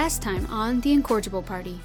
Last 0.00 0.22
time 0.22 0.46
on 0.46 0.80
The 0.80 0.94
Incorrigible 0.94 1.42
Party. 1.42 1.78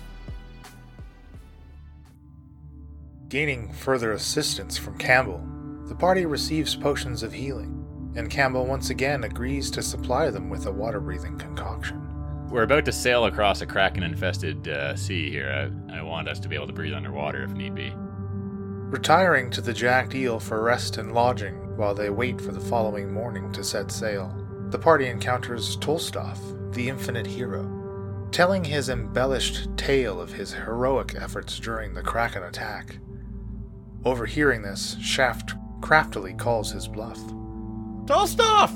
Gaining 3.28 3.74
further 3.74 4.14
assistance 4.14 4.78
from 4.78 4.98
Campbell, 4.98 5.46
the 5.90 5.96
party 5.96 6.26
receives 6.26 6.78
potions 6.78 7.24
of 7.24 7.34
healing, 7.34 8.14
and 8.16 8.30
Campbell 8.30 8.68
once 8.68 8.90
again 8.90 9.26
agrees 9.26 9.70
to 9.72 9.82
supply 9.82 10.30
them 10.30 10.50
with 10.50 10.66
a 10.66 10.72
water 10.72 11.02
breathing 11.02 11.38
concoction. 11.38 12.48
We're 12.50 12.64
about 12.64 12.86
to 12.86 12.94
sail 12.94 13.26
across 13.26 13.60
a 13.60 13.66
kraken 13.66 14.04
infested 14.04 14.66
uh, 14.70 14.96
sea 14.96 15.30
here. 15.30 15.70
I, 15.92 15.98
I 15.98 16.02
want 16.02 16.30
us 16.30 16.40
to 16.40 16.48
be 16.48 16.56
able 16.56 16.68
to 16.68 16.74
breathe 16.74 16.94
underwater 16.94 17.44
if 17.44 17.52
need 17.52 17.76
be. 17.76 17.92
Retiring 17.98 19.52
to 19.52 19.60
the 19.60 19.74
Jacked 19.74 20.16
Eel 20.16 20.40
for 20.40 20.64
rest 20.64 20.96
and 20.96 21.14
lodging 21.14 21.76
while 21.76 21.94
they 21.94 22.10
wait 22.10 22.40
for 22.40 22.54
the 22.54 22.62
following 22.62 23.12
morning 23.12 23.52
to 23.52 23.62
set 23.62 23.92
sail, 23.92 24.34
the 24.70 24.80
party 24.80 25.08
encounters 25.08 25.76
Tolstov, 25.76 26.74
the 26.74 26.88
infinite 26.88 27.28
hero, 27.28 27.75
telling 28.36 28.66
his 28.66 28.90
embellished 28.90 29.70
tale 29.78 30.20
of 30.20 30.34
his 30.34 30.52
heroic 30.52 31.16
efforts 31.16 31.58
during 31.58 31.94
the 31.94 32.02
Kraken 32.02 32.44
attack. 32.44 32.98
Overhearing 34.04 34.62
this, 34.62 34.98
Shaft 35.00 35.54
craftily 35.80 36.34
calls 36.34 36.70
his 36.70 36.86
bluff. 36.86 37.18
Tolstov! 38.04 38.72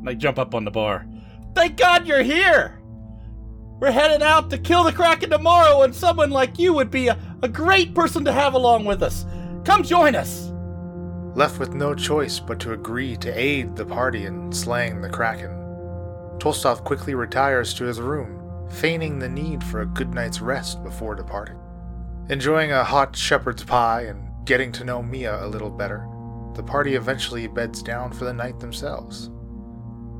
And 0.00 0.10
I 0.10 0.12
jump 0.12 0.38
up 0.38 0.54
on 0.54 0.66
the 0.66 0.70
bar. 0.70 1.06
Thank 1.54 1.78
God 1.78 2.06
you're 2.06 2.22
here! 2.22 2.78
We're 3.80 3.90
heading 3.90 4.20
out 4.20 4.50
to 4.50 4.58
kill 4.58 4.84
the 4.84 4.92
Kraken 4.92 5.30
tomorrow, 5.30 5.80
and 5.80 5.94
someone 5.94 6.28
like 6.28 6.58
you 6.58 6.74
would 6.74 6.90
be 6.90 7.08
a, 7.08 7.18
a 7.42 7.48
great 7.48 7.94
person 7.94 8.22
to 8.26 8.32
have 8.32 8.52
along 8.52 8.84
with 8.84 9.02
us. 9.02 9.24
Come 9.64 9.82
join 9.82 10.14
us! 10.14 10.52
Left 11.34 11.58
with 11.58 11.72
no 11.72 11.94
choice 11.94 12.38
but 12.38 12.60
to 12.60 12.74
agree 12.74 13.16
to 13.16 13.30
aid 13.30 13.76
the 13.76 13.86
party 13.86 14.26
in 14.26 14.52
slaying 14.52 15.00
the 15.00 15.08
Kraken, 15.08 15.52
Tolstov 16.38 16.84
quickly 16.84 17.14
retires 17.14 17.72
to 17.72 17.84
his 17.84 17.98
room, 17.98 18.37
feigning 18.70 19.18
the 19.18 19.28
need 19.28 19.62
for 19.64 19.80
a 19.80 19.86
good 19.86 20.14
night's 20.14 20.40
rest 20.40 20.82
before 20.82 21.14
departing. 21.14 21.58
Enjoying 22.28 22.72
a 22.72 22.84
hot 22.84 23.16
shepherd's 23.16 23.64
pie 23.64 24.02
and 24.02 24.28
getting 24.44 24.70
to 24.72 24.84
know 24.84 25.02
Mia 25.02 25.44
a 25.44 25.46
little 25.46 25.70
better, 25.70 26.06
the 26.54 26.62
party 26.62 26.94
eventually 26.94 27.46
beds 27.46 27.82
down 27.82 28.12
for 28.12 28.24
the 28.24 28.32
night 28.32 28.60
themselves. 28.60 29.30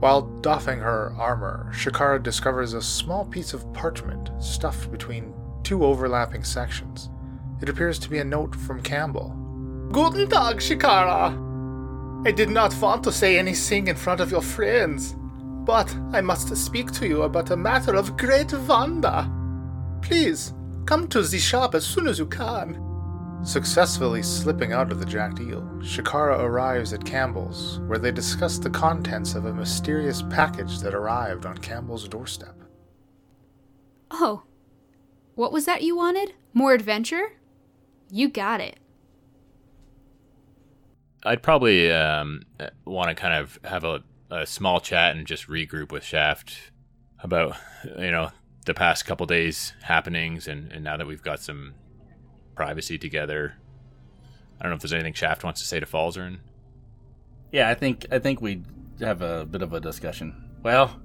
While 0.00 0.22
doffing 0.40 0.78
her 0.78 1.12
armor, 1.18 1.72
Shakara 1.74 2.22
discovers 2.22 2.72
a 2.72 2.80
small 2.80 3.24
piece 3.24 3.52
of 3.52 3.72
parchment 3.72 4.30
stuffed 4.38 4.90
between 4.92 5.34
two 5.64 5.84
overlapping 5.84 6.44
sections. 6.44 7.10
It 7.60 7.68
appears 7.68 7.98
to 7.98 8.08
be 8.08 8.18
a 8.18 8.24
note 8.24 8.54
from 8.54 8.82
Campbell. 8.82 9.30
Guten 9.90 10.28
Tag, 10.28 10.58
Shakara. 10.58 11.46
I 12.26 12.30
did 12.30 12.48
not 12.48 12.74
want 12.80 13.02
to 13.04 13.12
say 13.12 13.38
anything 13.38 13.88
in 13.88 13.96
front 13.96 14.20
of 14.20 14.30
your 14.30 14.42
friends, 14.42 15.16
but 15.68 15.94
I 16.14 16.22
must 16.22 16.56
speak 16.56 16.92
to 16.92 17.06
you 17.06 17.24
about 17.24 17.50
a 17.50 17.56
matter 17.56 17.94
of 17.94 18.16
great 18.16 18.54
wonder. 18.54 19.30
Please, 20.00 20.54
come 20.86 21.06
to 21.08 21.20
the 21.20 21.38
shop 21.38 21.74
as 21.74 21.84
soon 21.84 22.08
as 22.08 22.18
you 22.18 22.24
can. 22.24 22.82
Successfully 23.44 24.22
slipping 24.22 24.72
out 24.72 24.90
of 24.90 24.98
the 24.98 25.04
jacked 25.04 25.40
eel, 25.40 25.60
Shakara 25.80 26.38
arrives 26.38 26.94
at 26.94 27.04
Campbell's, 27.04 27.80
where 27.80 27.98
they 27.98 28.10
discuss 28.10 28.56
the 28.56 28.70
contents 28.70 29.34
of 29.34 29.44
a 29.44 29.52
mysterious 29.52 30.22
package 30.22 30.80
that 30.80 30.94
arrived 30.94 31.44
on 31.44 31.58
Campbell's 31.58 32.08
doorstep. 32.08 32.56
Oh, 34.10 34.44
what 35.34 35.52
was 35.52 35.66
that 35.66 35.82
you 35.82 35.94
wanted? 35.94 36.32
More 36.54 36.72
adventure? 36.72 37.32
You 38.10 38.30
got 38.30 38.62
it. 38.62 38.78
I'd 41.24 41.42
probably 41.42 41.92
um, 41.92 42.40
want 42.86 43.10
to 43.10 43.14
kind 43.14 43.34
of 43.34 43.58
have 43.64 43.84
a, 43.84 44.02
a 44.30 44.46
small 44.46 44.80
chat 44.80 45.16
and 45.16 45.26
just 45.26 45.48
regroup 45.48 45.92
with 45.92 46.04
Shaft 46.04 46.72
about, 47.20 47.56
you 47.98 48.10
know, 48.10 48.30
the 48.66 48.74
past 48.74 49.06
couple 49.06 49.26
days 49.26 49.72
happenings 49.82 50.46
and, 50.46 50.70
and 50.72 50.84
now 50.84 50.96
that 50.96 51.06
we've 51.06 51.22
got 51.22 51.40
some 51.40 51.74
privacy 52.54 52.98
together. 52.98 53.54
I 54.58 54.62
don't 54.62 54.70
know 54.70 54.76
if 54.76 54.82
there's 54.82 54.92
anything 54.92 55.14
Shaft 55.14 55.44
wants 55.44 55.60
to 55.60 55.66
say 55.66 55.80
to 55.80 55.86
Falzern. 55.86 56.38
Yeah, 57.52 57.68
I 57.68 57.74
think 57.74 58.06
I 58.10 58.18
think 58.18 58.42
we 58.42 58.62
have 59.00 59.22
a 59.22 59.46
bit 59.46 59.62
of 59.62 59.72
a 59.72 59.80
discussion. 59.80 60.50
Well, 60.62 61.00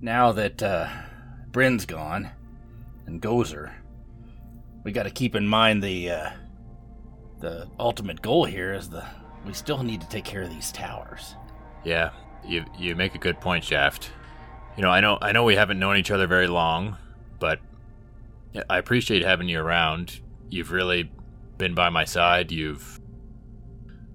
now 0.00 0.32
that 0.32 0.62
uh, 0.62 0.88
Bryn's 1.50 1.86
gone 1.86 2.30
and 3.06 3.22
Gozer, 3.22 3.72
we 4.84 4.92
got 4.92 5.04
to 5.04 5.10
keep 5.10 5.34
in 5.34 5.48
mind 5.48 5.82
the 5.82 6.10
uh, 6.10 6.30
the 7.40 7.68
ultimate 7.78 8.20
goal 8.20 8.44
here 8.44 8.74
is 8.74 8.90
the 8.90 9.06
we 9.46 9.54
still 9.54 9.82
need 9.82 10.00
to 10.00 10.08
take 10.08 10.24
care 10.24 10.42
of 10.42 10.50
these 10.50 10.72
towers. 10.72 11.34
Yeah, 11.88 12.10
you 12.44 12.66
you 12.76 12.94
make 12.94 13.14
a 13.14 13.18
good 13.18 13.40
point, 13.40 13.64
Shaft. 13.64 14.10
You 14.76 14.82
know, 14.82 14.90
I 14.90 15.00
know 15.00 15.16
I 15.22 15.32
know 15.32 15.44
we 15.44 15.56
haven't 15.56 15.78
known 15.78 15.96
each 15.96 16.10
other 16.10 16.26
very 16.26 16.46
long, 16.46 16.98
but 17.38 17.60
I 18.68 18.76
appreciate 18.76 19.24
having 19.24 19.48
you 19.48 19.58
around. 19.58 20.20
You've 20.50 20.70
really 20.70 21.10
been 21.56 21.74
by 21.74 21.88
my 21.88 22.04
side. 22.04 22.52
You've 22.52 23.00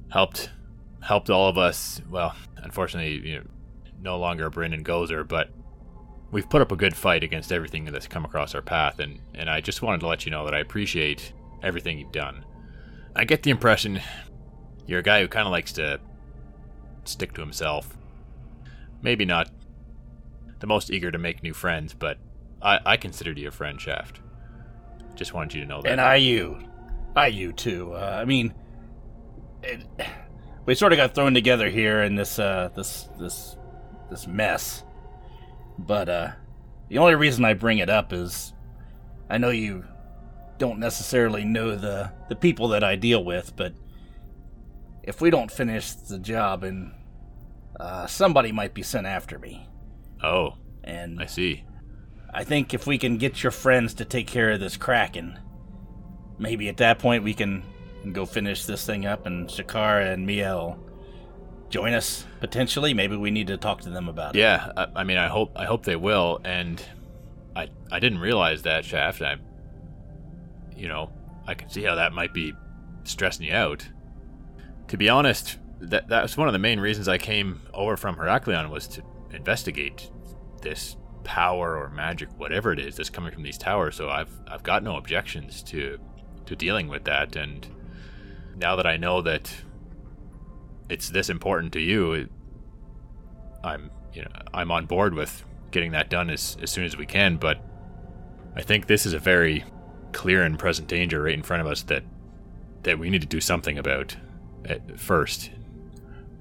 helped 0.09 0.51
helped 1.01 1.31
all 1.31 1.49
of 1.49 1.57
us. 1.57 1.99
Well, 2.11 2.35
unfortunately, 2.57 3.27
you 3.27 3.39
know, 3.39 3.45
no 3.99 4.19
longer 4.19 4.51
Bryn 4.51 4.73
and 4.73 4.85
Gozer, 4.85 5.27
but 5.27 5.49
we've 6.29 6.47
put 6.47 6.61
up 6.61 6.71
a 6.71 6.75
good 6.75 6.95
fight 6.95 7.23
against 7.23 7.51
everything 7.51 7.85
that's 7.85 8.07
come 8.07 8.23
across 8.23 8.53
our 8.53 8.61
path, 8.61 8.99
and 8.99 9.19
and 9.33 9.49
I 9.49 9.61
just 9.61 9.81
wanted 9.81 10.01
to 10.01 10.07
let 10.07 10.27
you 10.27 10.31
know 10.31 10.45
that 10.45 10.53
I 10.53 10.59
appreciate 10.59 11.33
everything 11.63 11.97
you've 11.97 12.11
done. 12.11 12.45
I 13.15 13.25
get 13.25 13.41
the 13.41 13.49
impression 13.49 13.99
you're 14.85 14.99
a 14.99 15.03
guy 15.03 15.21
who 15.21 15.27
kind 15.27 15.47
of 15.47 15.51
likes 15.51 15.73
to 15.73 15.99
stick 17.05 17.33
to 17.33 17.41
himself. 17.41 17.97
Maybe 19.01 19.25
not 19.25 19.49
the 20.59 20.67
most 20.67 20.91
eager 20.91 21.11
to 21.11 21.17
make 21.17 21.43
new 21.43 21.53
friends, 21.53 21.93
but 21.93 22.17
I, 22.61 22.79
I 22.85 22.97
considered 22.97 23.37
you 23.37 23.49
a 23.49 23.51
friend, 23.51 23.79
Shaft. 23.79 24.21
Just 25.15 25.33
wanted 25.33 25.53
you 25.53 25.61
to 25.61 25.67
know 25.67 25.81
that. 25.81 25.91
And 25.91 26.01
I 26.01 26.15
you, 26.15 26.59
I 27.15 27.27
you 27.27 27.51
too. 27.51 27.93
Uh, 27.93 28.17
I 28.21 28.25
mean, 28.25 28.53
it, 29.61 29.85
we 30.65 30.75
sort 30.75 30.93
of 30.93 30.97
got 30.97 31.13
thrown 31.13 31.33
together 31.33 31.69
here 31.69 32.03
in 32.03 32.15
this 32.15 32.39
uh, 32.39 32.69
this 32.75 33.09
this 33.19 33.57
this 34.09 34.27
mess. 34.27 34.83
But 35.77 36.09
uh, 36.09 36.31
the 36.89 36.97
only 36.99 37.15
reason 37.15 37.43
I 37.45 37.53
bring 37.53 37.79
it 37.79 37.89
up 37.89 38.13
is 38.13 38.53
I 39.29 39.37
know 39.37 39.49
you 39.49 39.83
don't 40.57 40.79
necessarily 40.79 41.43
know 41.43 41.75
the 41.75 42.11
the 42.29 42.35
people 42.35 42.69
that 42.69 42.83
I 42.83 42.95
deal 42.95 43.23
with, 43.23 43.55
but 43.55 43.73
if 45.03 45.21
we 45.21 45.29
don't 45.29 45.51
finish 45.51 45.91
the 45.91 46.19
job, 46.19 46.63
and 46.63 46.93
uh, 47.79 48.07
somebody 48.07 48.51
might 48.51 48.73
be 48.73 48.83
sent 48.83 49.05
after 49.05 49.37
me. 49.37 49.67
Oh, 50.23 50.55
and 50.83 51.21
I 51.21 51.25
see. 51.25 51.65
I 52.33 52.43
think 52.43 52.73
if 52.73 52.87
we 52.87 52.97
can 52.97 53.17
get 53.17 53.43
your 53.43 53.51
friends 53.51 53.93
to 53.95 54.05
take 54.05 54.27
care 54.27 54.51
of 54.51 54.59
this 54.59 54.77
Kraken, 54.77 55.39
maybe 56.39 56.67
at 56.69 56.77
that 56.77 56.99
point 56.99 57.23
we 57.23 57.33
can 57.33 57.63
go 58.11 58.25
finish 58.25 58.65
this 58.65 58.85
thing 58.85 59.05
up, 59.05 59.25
and 59.25 59.47
Shakara 59.47 60.13
and 60.13 60.25
Miel 60.25 60.79
join 61.69 61.93
us 61.93 62.25
potentially. 62.39 62.93
Maybe 62.93 63.15
we 63.15 63.31
need 63.31 63.47
to 63.47 63.57
talk 63.57 63.81
to 63.81 63.89
them 63.89 64.07
about 64.07 64.35
yeah, 64.35 64.67
it. 64.67 64.73
Yeah, 64.75 64.85
I, 64.95 65.01
I, 65.01 65.03
mean, 65.03 65.17
I 65.17 65.27
hope 65.27 65.51
I 65.55 65.65
hope 65.65 65.83
they 65.83 65.95
will. 65.95 66.39
And 66.45 66.83
I 67.55 67.69
I 67.91 67.99
didn't 67.99 68.19
realize 68.19 68.61
that 68.63 68.85
Shaft. 68.85 69.21
I, 69.21 69.37
you 70.75 70.87
know, 70.87 71.11
I 71.47 71.55
can 71.55 71.69
see 71.69 71.83
how 71.83 71.95
that 71.95 72.13
might 72.13 72.33
be 72.33 72.53
stressing 73.03 73.45
you 73.45 73.53
out. 73.53 73.87
To 74.93 74.97
be 74.97 75.09
honest, 75.09 75.57
that 75.79 76.07
that's 76.07 76.37
one 76.37 76.47
of 76.47 76.53
the 76.53 76.59
main 76.59 76.79
reasons 76.79 77.07
I 77.07 77.17
came 77.17 77.61
over 77.73 77.97
from 77.97 78.15
Heraklion 78.15 78.69
was 78.69 78.87
to 78.89 79.01
investigate 79.31 80.11
this 80.61 80.97
power 81.23 81.75
or 81.75 81.89
magic, 81.89 82.29
whatever 82.37 82.71
it 82.71 82.77
is 82.77 82.95
that's 82.95 83.09
coming 83.09 83.31
from 83.31 83.41
these 83.41 83.57
towers. 83.57 83.95
So 83.95 84.11
I've 84.11 84.29
I've 84.45 84.61
got 84.61 84.83
no 84.83 84.97
objections 84.97 85.63
to 85.63 85.97
to 86.45 86.55
dealing 86.55 86.89
with 86.89 87.05
that. 87.05 87.35
And 87.35 87.67
now 88.55 88.75
that 88.75 88.85
I 88.85 88.97
know 88.97 89.23
that 89.23 89.51
it's 90.89 91.09
this 91.09 91.27
important 91.27 91.73
to 91.73 91.79
you, 91.79 92.29
I'm 93.63 93.89
you 94.13 94.21
know 94.21 94.29
I'm 94.53 94.69
on 94.69 94.85
board 94.85 95.15
with 95.15 95.43
getting 95.71 95.93
that 95.93 96.11
done 96.11 96.29
as 96.29 96.55
as 96.61 96.69
soon 96.69 96.85
as 96.85 96.95
we 96.95 97.07
can. 97.07 97.37
But 97.37 97.65
I 98.55 98.61
think 98.61 98.85
this 98.85 99.07
is 99.07 99.13
a 99.13 99.19
very 99.19 99.65
clear 100.11 100.43
and 100.43 100.59
present 100.59 100.87
danger 100.87 101.23
right 101.23 101.33
in 101.33 101.41
front 101.41 101.61
of 101.61 101.67
us 101.67 101.81
that 101.81 102.03
that 102.83 102.99
we 102.99 103.09
need 103.09 103.21
to 103.21 103.27
do 103.27 103.41
something 103.41 103.79
about 103.79 104.17
at 104.65 104.99
first. 104.99 105.51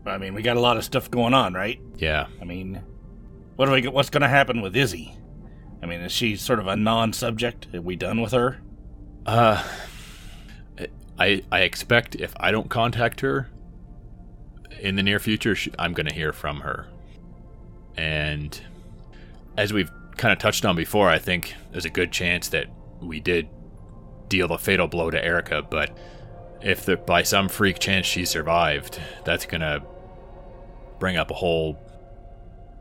I 0.04 0.18
mean, 0.18 0.34
we 0.34 0.42
got 0.42 0.56
a 0.56 0.60
lot 0.60 0.76
of 0.76 0.84
stuff 0.84 1.10
going 1.10 1.34
on, 1.34 1.54
right? 1.54 1.80
Yeah. 1.96 2.26
I 2.40 2.44
mean, 2.44 2.82
what 3.56 3.66
do 3.66 3.72
we? 3.72 3.86
What's 3.88 4.10
going 4.10 4.22
to 4.22 4.28
happen 4.28 4.60
with 4.60 4.76
Izzy? 4.76 5.16
I 5.82 5.86
mean, 5.86 6.00
is 6.00 6.12
she 6.12 6.36
sort 6.36 6.58
of 6.58 6.66
a 6.66 6.76
non-subject? 6.76 7.74
Are 7.74 7.80
we 7.80 7.96
done 7.96 8.20
with 8.20 8.32
her? 8.32 8.60
Uh, 9.26 9.62
I 11.18 11.42
I 11.52 11.60
expect 11.60 12.16
if 12.16 12.32
I 12.38 12.50
don't 12.50 12.68
contact 12.68 13.20
her 13.20 13.48
in 14.80 14.96
the 14.96 15.02
near 15.02 15.18
future, 15.18 15.54
she, 15.54 15.72
I'm 15.78 15.92
going 15.92 16.06
to 16.06 16.14
hear 16.14 16.32
from 16.32 16.60
her. 16.60 16.88
And 17.96 18.60
as 19.56 19.72
we've 19.72 19.90
kind 20.16 20.32
of 20.32 20.38
touched 20.38 20.64
on 20.64 20.76
before, 20.76 21.08
I 21.08 21.18
think 21.18 21.54
there's 21.70 21.84
a 21.84 21.90
good 21.90 22.10
chance 22.10 22.48
that 22.48 22.66
we 23.00 23.20
did 23.20 23.48
deal 24.28 24.48
the 24.48 24.58
fatal 24.58 24.88
blow 24.88 25.10
to 25.10 25.24
Erica, 25.24 25.62
but 25.62 25.96
if 26.64 26.84
the, 26.84 26.96
by 26.96 27.22
some 27.22 27.48
freak 27.48 27.78
chance 27.78 28.06
she 28.06 28.24
survived, 28.24 29.00
that's 29.24 29.46
to 29.46 29.82
bring 30.98 31.16
up 31.16 31.30
a 31.30 31.34
whole 31.34 31.78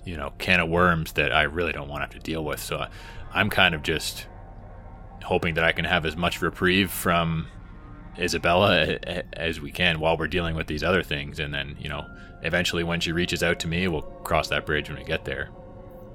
you 0.06 0.18
know, 0.18 0.34
can 0.38 0.60
of 0.60 0.70
worms 0.70 1.14
that 1.14 1.32
I 1.32 1.44
really 1.44 1.72
don't 1.72 1.88
want 1.88 2.00
to 2.02 2.06
have 2.06 2.24
to 2.24 2.32
deal 2.32 2.44
with. 2.44 2.60
So 2.60 2.86
I'm 3.34 3.50
kind 3.50 3.76
of 3.76 3.84
just 3.84 4.28
hoping 5.24 5.54
that 5.56 5.64
I 5.64 5.72
can 5.72 5.86
have 5.86 6.06
as 6.06 6.16
much 6.16 6.42
reprieve 6.42 6.92
from 6.92 7.48
Isabella 8.18 8.98
as 9.34 9.62
we 9.62 9.72
can 9.72 10.00
while 10.00 10.18
we're 10.18 10.28
dealing 10.28 10.56
with 10.56 10.68
these 10.68 10.84
other 10.84 11.04
things. 11.04 11.40
And 11.40 11.54
then, 11.54 11.76
you 11.80 11.90
know, 11.90 12.06
eventually 12.42 12.84
when 12.84 13.00
she 13.00 13.12
reaches 13.12 13.44
out 13.44 13.60
to 13.60 13.68
me, 13.68 13.88
we'll 13.88 14.02
cross 14.02 14.48
that 14.50 14.66
bridge 14.66 14.90
when 14.90 14.98
we 14.98 15.06
get 15.06 15.26
there. 15.26 15.50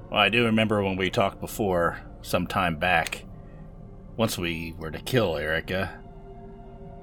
Well, 0.09 0.19
I 0.19 0.29
do 0.29 0.45
remember 0.45 0.83
when 0.83 0.97
we 0.97 1.09
talked 1.09 1.39
before, 1.39 2.01
some 2.21 2.47
time 2.47 2.77
back. 2.77 3.23
Once 4.15 4.37
we 4.37 4.73
were 4.77 4.91
to 4.91 4.99
kill 4.99 5.37
Erica, 5.37 6.01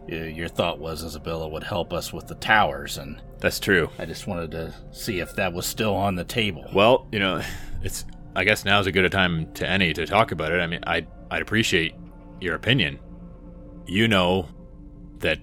your 0.06 0.48
thought 0.48 0.78
was 0.78 1.04
Isabella 1.04 1.48
would 1.48 1.64
help 1.64 1.92
us 1.92 2.12
with 2.12 2.26
the 2.26 2.34
towers, 2.36 2.98
and 2.98 3.20
that's 3.38 3.58
true. 3.58 3.90
I 3.98 4.04
just 4.04 4.26
wanted 4.26 4.50
to 4.52 4.74
see 4.92 5.20
if 5.20 5.34
that 5.36 5.52
was 5.52 5.66
still 5.66 5.94
on 5.94 6.14
the 6.14 6.24
table. 6.24 6.68
Well, 6.72 7.06
you 7.12 7.18
know, 7.18 7.42
it's. 7.82 8.04
I 8.36 8.42
guess 8.42 8.64
now's 8.64 8.88
a 8.88 8.92
good 8.92 9.04
a 9.04 9.10
time 9.10 9.52
to 9.54 9.68
any 9.68 9.92
to 9.92 10.06
talk 10.06 10.32
about 10.32 10.50
it. 10.50 10.60
I 10.60 10.66
mean, 10.66 10.80
I 10.86 11.06
I'd 11.30 11.42
appreciate 11.42 11.94
your 12.40 12.54
opinion. 12.54 12.98
You 13.86 14.08
know 14.08 14.48
that 15.18 15.38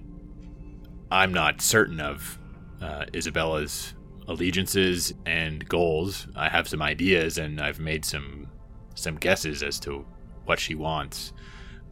I'm 1.10 1.32
not 1.32 1.62
certain 1.62 2.00
of 2.00 2.38
uh, 2.80 3.06
Isabella's 3.14 3.94
allegiances 4.28 5.12
and 5.26 5.66
goals. 5.68 6.26
I 6.36 6.48
have 6.48 6.68
some 6.68 6.82
ideas, 6.82 7.38
and 7.38 7.60
I've 7.60 7.80
made 7.80 8.04
some 8.04 8.48
some 8.94 9.16
guesses 9.16 9.62
as 9.62 9.80
to 9.80 10.04
what 10.44 10.60
she 10.60 10.74
wants, 10.74 11.32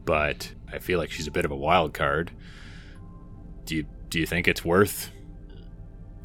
but 0.05 0.53
I 0.71 0.79
feel 0.79 0.99
like 0.99 1.11
she's 1.11 1.27
a 1.27 1.31
bit 1.31 1.45
of 1.45 1.51
a 1.51 1.55
wild 1.55 1.93
card. 1.93 2.31
Do 3.71 3.77
you 3.77 3.85
do 4.09 4.19
you 4.19 4.25
think 4.25 4.49
it's 4.49 4.65
worth 4.65 5.11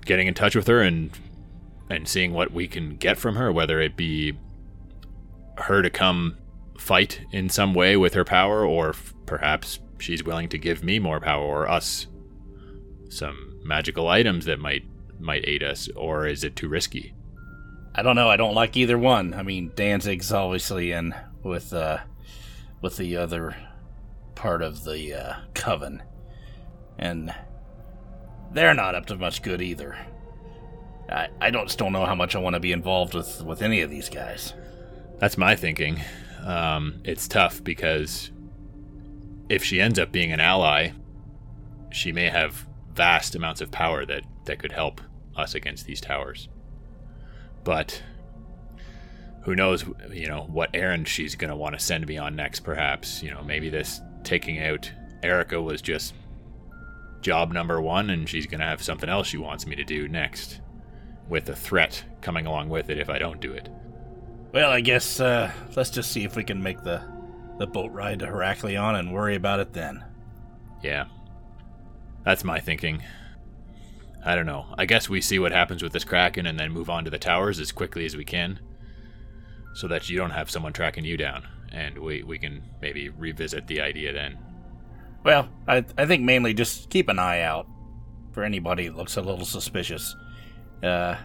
getting 0.04 0.26
in 0.26 0.34
touch 0.34 0.56
with 0.56 0.66
her 0.66 0.80
and 0.82 1.16
and 1.88 2.08
seeing 2.08 2.32
what 2.32 2.50
we 2.50 2.66
can 2.66 2.96
get 2.96 3.16
from 3.16 3.36
her, 3.36 3.52
whether 3.52 3.80
it 3.80 3.96
be 3.96 4.36
her 5.58 5.80
to 5.80 5.88
come 5.88 6.38
fight 6.76 7.20
in 7.30 7.48
some 7.48 7.72
way 7.72 7.96
with 7.96 8.14
her 8.14 8.24
power, 8.24 8.66
or 8.66 8.88
f- 8.88 9.14
perhaps 9.26 9.78
she's 10.00 10.24
willing 10.24 10.48
to 10.48 10.58
give 10.58 10.82
me 10.82 10.98
more 10.98 11.20
power 11.20 11.44
or 11.44 11.70
us 11.70 12.08
some 13.08 13.60
magical 13.62 14.08
items 14.08 14.46
that 14.46 14.58
might 14.58 14.84
might 15.20 15.46
aid 15.46 15.62
us, 15.62 15.88
or 15.94 16.26
is 16.26 16.42
it 16.42 16.56
too 16.56 16.68
risky? 16.68 17.14
I 17.94 18.02
don't 18.02 18.16
know. 18.16 18.28
I 18.28 18.36
don't 18.36 18.56
like 18.56 18.76
either 18.76 18.98
one. 18.98 19.32
I 19.34 19.44
mean, 19.44 19.70
Danzig's 19.76 20.32
obviously 20.32 20.90
in 20.90 21.14
with 21.44 21.72
uh, 21.72 21.98
with 22.80 22.96
the 22.96 23.16
other 23.16 23.54
part 24.34 24.62
of 24.62 24.82
the 24.82 25.14
uh, 25.14 25.34
coven, 25.54 26.02
and 26.98 27.34
they're 28.52 28.74
not 28.74 28.94
up 28.94 29.06
to 29.06 29.16
much 29.16 29.42
good 29.42 29.60
either. 29.60 29.96
I 31.08 31.28
I 31.40 31.50
don't 31.50 31.92
know 31.92 32.06
how 32.06 32.14
much 32.14 32.34
I 32.34 32.38
want 32.38 32.54
to 32.54 32.60
be 32.60 32.72
involved 32.72 33.14
with 33.14 33.42
with 33.42 33.62
any 33.62 33.80
of 33.80 33.90
these 33.90 34.08
guys. 34.08 34.54
That's 35.18 35.38
my 35.38 35.56
thinking. 35.56 36.00
Um, 36.44 37.00
it's 37.04 37.26
tough 37.26 37.62
because 37.62 38.30
if 39.48 39.64
she 39.64 39.80
ends 39.80 39.98
up 39.98 40.12
being 40.12 40.32
an 40.32 40.40
ally, 40.40 40.90
she 41.90 42.12
may 42.12 42.28
have 42.28 42.66
vast 42.92 43.34
amounts 43.34 43.60
of 43.60 43.70
power 43.70 44.04
that 44.06 44.22
that 44.44 44.58
could 44.58 44.72
help 44.72 45.00
us 45.36 45.54
against 45.54 45.86
these 45.86 46.00
towers. 46.00 46.48
But 47.64 48.02
who 49.42 49.54
knows, 49.54 49.84
you 50.12 50.28
know, 50.28 50.42
what 50.42 50.70
errand 50.74 51.06
she's 51.06 51.36
going 51.36 51.50
to 51.50 51.56
want 51.56 51.78
to 51.78 51.84
send 51.84 52.06
me 52.06 52.18
on 52.18 52.34
next, 52.34 52.60
perhaps. 52.60 53.22
You 53.22 53.30
know, 53.30 53.42
maybe 53.42 53.68
this 53.68 54.00
taking 54.24 54.60
out 54.60 54.90
Erica 55.22 55.60
was 55.60 55.80
just 55.82 56.14
job 57.26 57.50
number 57.52 57.80
one, 57.80 58.08
and 58.10 58.28
she's 58.28 58.46
going 58.46 58.60
to 58.60 58.66
have 58.66 58.80
something 58.80 59.08
else 59.08 59.26
she 59.26 59.36
wants 59.36 59.66
me 59.66 59.74
to 59.74 59.82
do 59.82 60.06
next, 60.06 60.60
with 61.28 61.48
a 61.48 61.56
threat 61.56 62.04
coming 62.20 62.46
along 62.46 62.68
with 62.68 62.88
it 62.88 63.00
if 63.00 63.10
I 63.10 63.18
don't 63.18 63.40
do 63.40 63.52
it. 63.52 63.68
Well, 64.52 64.70
I 64.70 64.80
guess 64.80 65.18
uh, 65.18 65.50
let's 65.74 65.90
just 65.90 66.12
see 66.12 66.22
if 66.22 66.36
we 66.36 66.44
can 66.44 66.62
make 66.62 66.84
the, 66.84 67.02
the 67.58 67.66
boat 67.66 67.90
ride 67.90 68.20
to 68.20 68.26
Heraklion 68.26 68.96
and 68.96 69.12
worry 69.12 69.34
about 69.34 69.58
it 69.58 69.72
then. 69.72 70.04
Yeah. 70.84 71.06
That's 72.24 72.44
my 72.44 72.60
thinking. 72.60 73.02
I 74.24 74.36
don't 74.36 74.46
know. 74.46 74.66
I 74.78 74.86
guess 74.86 75.08
we 75.08 75.20
see 75.20 75.40
what 75.40 75.50
happens 75.50 75.82
with 75.82 75.92
this 75.92 76.04
Kraken 76.04 76.46
and 76.46 76.56
then 76.56 76.70
move 76.70 76.88
on 76.88 77.02
to 77.06 77.10
the 77.10 77.18
towers 77.18 77.58
as 77.58 77.72
quickly 77.72 78.06
as 78.06 78.16
we 78.16 78.24
can. 78.24 78.60
So 79.74 79.88
that 79.88 80.08
you 80.08 80.16
don't 80.16 80.30
have 80.30 80.48
someone 80.48 80.72
tracking 80.72 81.04
you 81.04 81.16
down. 81.16 81.44
And 81.72 81.98
we, 81.98 82.22
we 82.22 82.38
can 82.38 82.62
maybe 82.80 83.08
revisit 83.08 83.66
the 83.66 83.80
idea 83.80 84.12
then. 84.12 84.38
Well, 85.26 85.48
I, 85.66 85.84
I 85.98 86.06
think 86.06 86.22
mainly 86.22 86.54
just 86.54 86.88
keep 86.88 87.08
an 87.08 87.18
eye 87.18 87.40
out 87.40 87.66
for 88.30 88.44
anybody 88.44 88.86
that 88.86 88.96
looks 88.96 89.16
a 89.16 89.20
little 89.20 89.44
suspicious. 89.44 90.14
Uh, 90.84 91.16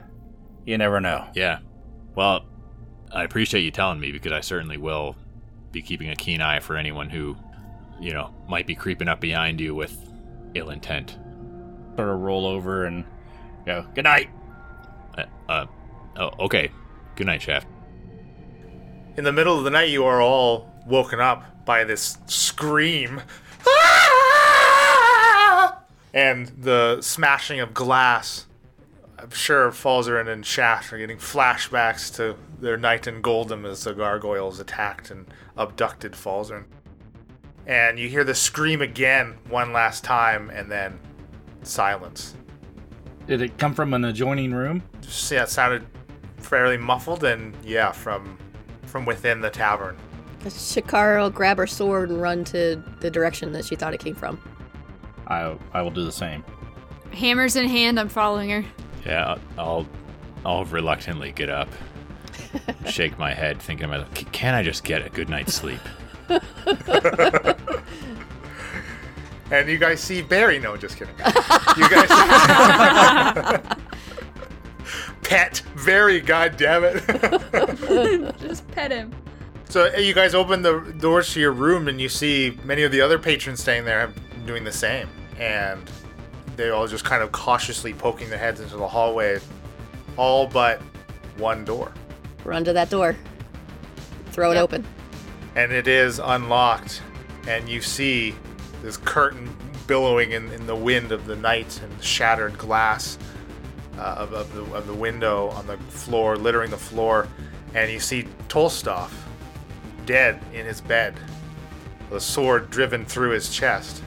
you 0.65 0.75
never 0.79 0.99
know. 0.99 1.27
Yeah. 1.35 1.59
Well, 2.15 2.43
I 3.13 3.23
appreciate 3.23 3.61
you 3.61 3.69
telling 3.69 3.99
me 3.99 4.11
because 4.11 4.31
I 4.31 4.41
certainly 4.41 4.77
will 4.77 5.15
be 5.71 5.83
keeping 5.83 6.09
a 6.09 6.15
keen 6.15 6.41
eye 6.41 6.61
for 6.61 6.77
anyone 6.77 7.11
who, 7.11 7.37
you 7.99 8.11
know, 8.11 8.33
might 8.49 8.65
be 8.65 8.73
creeping 8.73 9.07
up 9.07 9.21
behind 9.21 9.61
you 9.61 9.75
with 9.75 9.95
ill 10.55 10.71
intent 10.71 11.15
sort 11.95 12.09
of 12.09 12.19
roll 12.21 12.47
over 12.47 12.85
and 12.85 13.05
go, 13.67 13.85
Good 13.93 14.05
night. 14.05 14.31
Uh, 15.15 15.25
uh 15.47 15.65
oh, 16.15 16.31
okay. 16.45 16.71
Good 17.15 17.27
night, 17.27 17.43
Shaft. 17.43 17.67
In 19.15 19.25
the 19.25 19.31
middle 19.31 19.59
of 19.59 19.63
the 19.63 19.69
night, 19.69 19.89
you 19.89 20.05
are 20.05 20.23
all 20.23 20.73
woken 20.87 21.19
up 21.19 21.65
by 21.65 21.83
this 21.83 22.17
scream. 22.25 23.21
And 26.13 26.47
the 26.47 27.01
smashing 27.01 27.59
of 27.59 27.73
glass. 27.73 28.47
I'm 29.17 29.29
sure 29.29 29.69
Falzarin 29.71 30.27
and 30.27 30.45
Shaft 30.45 30.91
are 30.91 30.97
getting 30.97 31.17
flashbacks 31.17 32.13
to 32.15 32.35
their 32.59 32.77
night 32.77 33.07
in 33.07 33.21
Goldham 33.21 33.65
as 33.65 33.83
the 33.83 33.93
gargoyles 33.93 34.59
attacked 34.59 35.11
and 35.11 35.27
abducted 35.57 36.13
Falzarin. 36.13 36.65
And 37.67 37.99
you 37.99 38.09
hear 38.09 38.23
the 38.23 38.33
scream 38.33 38.81
again 38.81 39.37
one 39.47 39.71
last 39.71 40.03
time, 40.03 40.49
and 40.49 40.69
then 40.71 40.99
silence. 41.61 42.35
Did 43.27 43.41
it 43.41 43.57
come 43.59 43.75
from 43.75 43.93
an 43.93 44.03
adjoining 44.05 44.51
room? 44.53 44.81
Just, 45.01 45.31
yeah, 45.31 45.43
it 45.43 45.49
sounded 45.49 45.85
fairly 46.37 46.77
muffled, 46.77 47.23
and 47.23 47.55
yeah, 47.63 47.91
from 47.91 48.37
from 48.87 49.05
within 49.05 49.39
the 49.39 49.49
tavern. 49.49 49.95
Shakara 50.41 51.21
will 51.21 51.29
grab 51.29 51.57
her 51.57 51.67
sword 51.67 52.09
and 52.09 52.21
run 52.21 52.43
to 52.45 52.83
the 52.99 53.11
direction 53.11 53.53
that 53.53 53.63
she 53.63 53.75
thought 53.75 53.93
it 53.93 53.99
came 53.99 54.15
from. 54.15 54.41
I 55.27 55.55
I 55.73 55.81
will 55.81 55.91
do 55.91 56.03
the 56.05 56.11
same. 56.11 56.43
Hammers 57.13 57.55
in 57.55 57.67
hand, 57.67 57.99
I'm 57.99 58.09
following 58.09 58.49
her. 58.49 58.63
Yeah, 59.05 59.37
I'll 59.57 59.87
I'll 60.45 60.65
reluctantly 60.65 61.31
get 61.31 61.49
up, 61.49 61.69
shake 62.85 63.17
my 63.19 63.33
head, 63.33 63.61
thinking 63.61 63.85
about, 63.85 64.13
can 64.31 64.53
I 64.55 64.63
just 64.63 64.83
get 64.83 65.05
a 65.05 65.09
good 65.09 65.29
night's 65.29 65.53
sleep? 65.53 65.79
And 69.51 69.67
you 69.67 69.77
guys 69.77 69.99
see 69.99 70.21
Barry. 70.21 70.59
No, 70.59 70.77
just 70.77 70.97
kidding. 70.97 71.13
you 71.77 71.89
guys. 71.89 72.07
Pet. 75.23 75.61
Very, 75.75 76.21
goddamn 76.21 76.83
it. 76.85 78.39
Just 78.39 78.65
pet 78.71 78.91
him. 78.91 79.11
so 79.67 79.85
eh, 79.85 79.99
you 79.99 80.13
guys 80.13 80.33
open 80.33 80.61
the 80.61 80.79
doors 80.99 81.33
to 81.33 81.41
your 81.41 81.51
room 81.51 81.89
and 81.89 81.99
you 81.99 82.07
see 82.07 82.57
many 82.63 82.83
of 82.83 82.93
the 82.93 83.01
other 83.01 83.19
patrons 83.19 83.59
staying 83.61 83.83
there 83.83 84.13
doing 84.51 84.65
the 84.65 84.71
same. 84.71 85.07
And 85.39 85.89
they're 86.57 86.73
all 86.73 86.85
just 86.85 87.05
kind 87.05 87.23
of 87.23 87.31
cautiously 87.31 87.93
poking 87.93 88.29
their 88.29 88.37
heads 88.37 88.59
into 88.59 88.75
the 88.75 88.87
hallway, 88.87 89.39
all 90.17 90.45
but 90.45 90.81
one 91.37 91.63
door. 91.63 91.93
Run 92.43 92.65
to 92.65 92.73
that 92.73 92.89
door. 92.89 93.15
Throw 94.31 94.51
it 94.51 94.55
Yep. 94.55 94.63
open. 94.63 94.85
And 95.55 95.71
it 95.71 95.87
is 95.87 96.19
unlocked. 96.19 97.01
And 97.47 97.69
you 97.69 97.81
see 97.81 98.35
this 98.83 98.97
curtain 98.97 99.55
billowing 99.87 100.31
in, 100.33 100.51
in 100.51 100.67
the 100.67 100.75
wind 100.75 101.13
of 101.13 101.27
the 101.27 101.35
night 101.37 101.79
and 101.81 102.03
shattered 102.03 102.57
glass 102.57 103.17
uh, 103.97 104.01
of, 104.17 104.33
of, 104.33 104.53
the, 104.53 104.63
of 104.75 104.85
the 104.85 104.93
window 104.93 105.47
on 105.51 105.65
the 105.65 105.77
floor, 105.77 106.35
littering 106.35 106.71
the 106.71 106.77
floor. 106.77 107.27
And 107.73 107.89
you 107.89 108.01
see 108.01 108.27
Tolstov 108.49 109.11
dead 110.05 110.41
in 110.53 110.65
his 110.65 110.81
bed, 110.81 111.13
with 112.09 112.17
a 112.17 112.21
sword 112.21 112.69
driven 112.69 113.05
through 113.05 113.29
his 113.29 113.49
chest. 113.49 114.03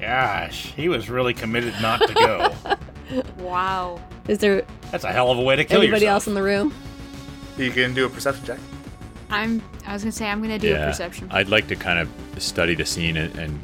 Gosh, 0.00 0.72
he 0.74 0.88
was 0.88 1.08
really 1.10 1.34
committed 1.34 1.74
not 1.80 2.00
to 2.06 2.14
go. 2.14 2.76
Wow. 3.38 4.02
Is 4.28 4.36
there 4.36 4.66
That's 4.90 5.04
a 5.04 5.10
hell 5.10 5.30
of 5.30 5.38
a 5.38 5.40
way 5.42 5.56
to 5.56 5.64
kill 5.64 5.78
anybody 5.80 6.02
yourself. 6.02 6.14
else 6.14 6.26
in 6.26 6.34
the 6.34 6.42
room? 6.42 6.74
You 7.56 7.70
can 7.70 7.94
do 7.94 8.04
a 8.04 8.08
perception 8.10 8.44
check. 8.44 8.58
I'm. 9.30 9.62
I 9.86 9.94
was 9.94 10.02
gonna 10.02 10.12
say 10.12 10.26
I'm 10.28 10.42
gonna 10.42 10.58
do 10.58 10.74
a 10.74 10.78
perception. 10.78 11.26
Check. 11.28 11.34
I'd 11.34 11.48
like 11.48 11.68
to 11.68 11.76
kind 11.76 11.98
of 11.98 12.42
study 12.42 12.74
the 12.74 12.84
scene 12.84 13.16
and, 13.16 13.34
and 13.38 13.58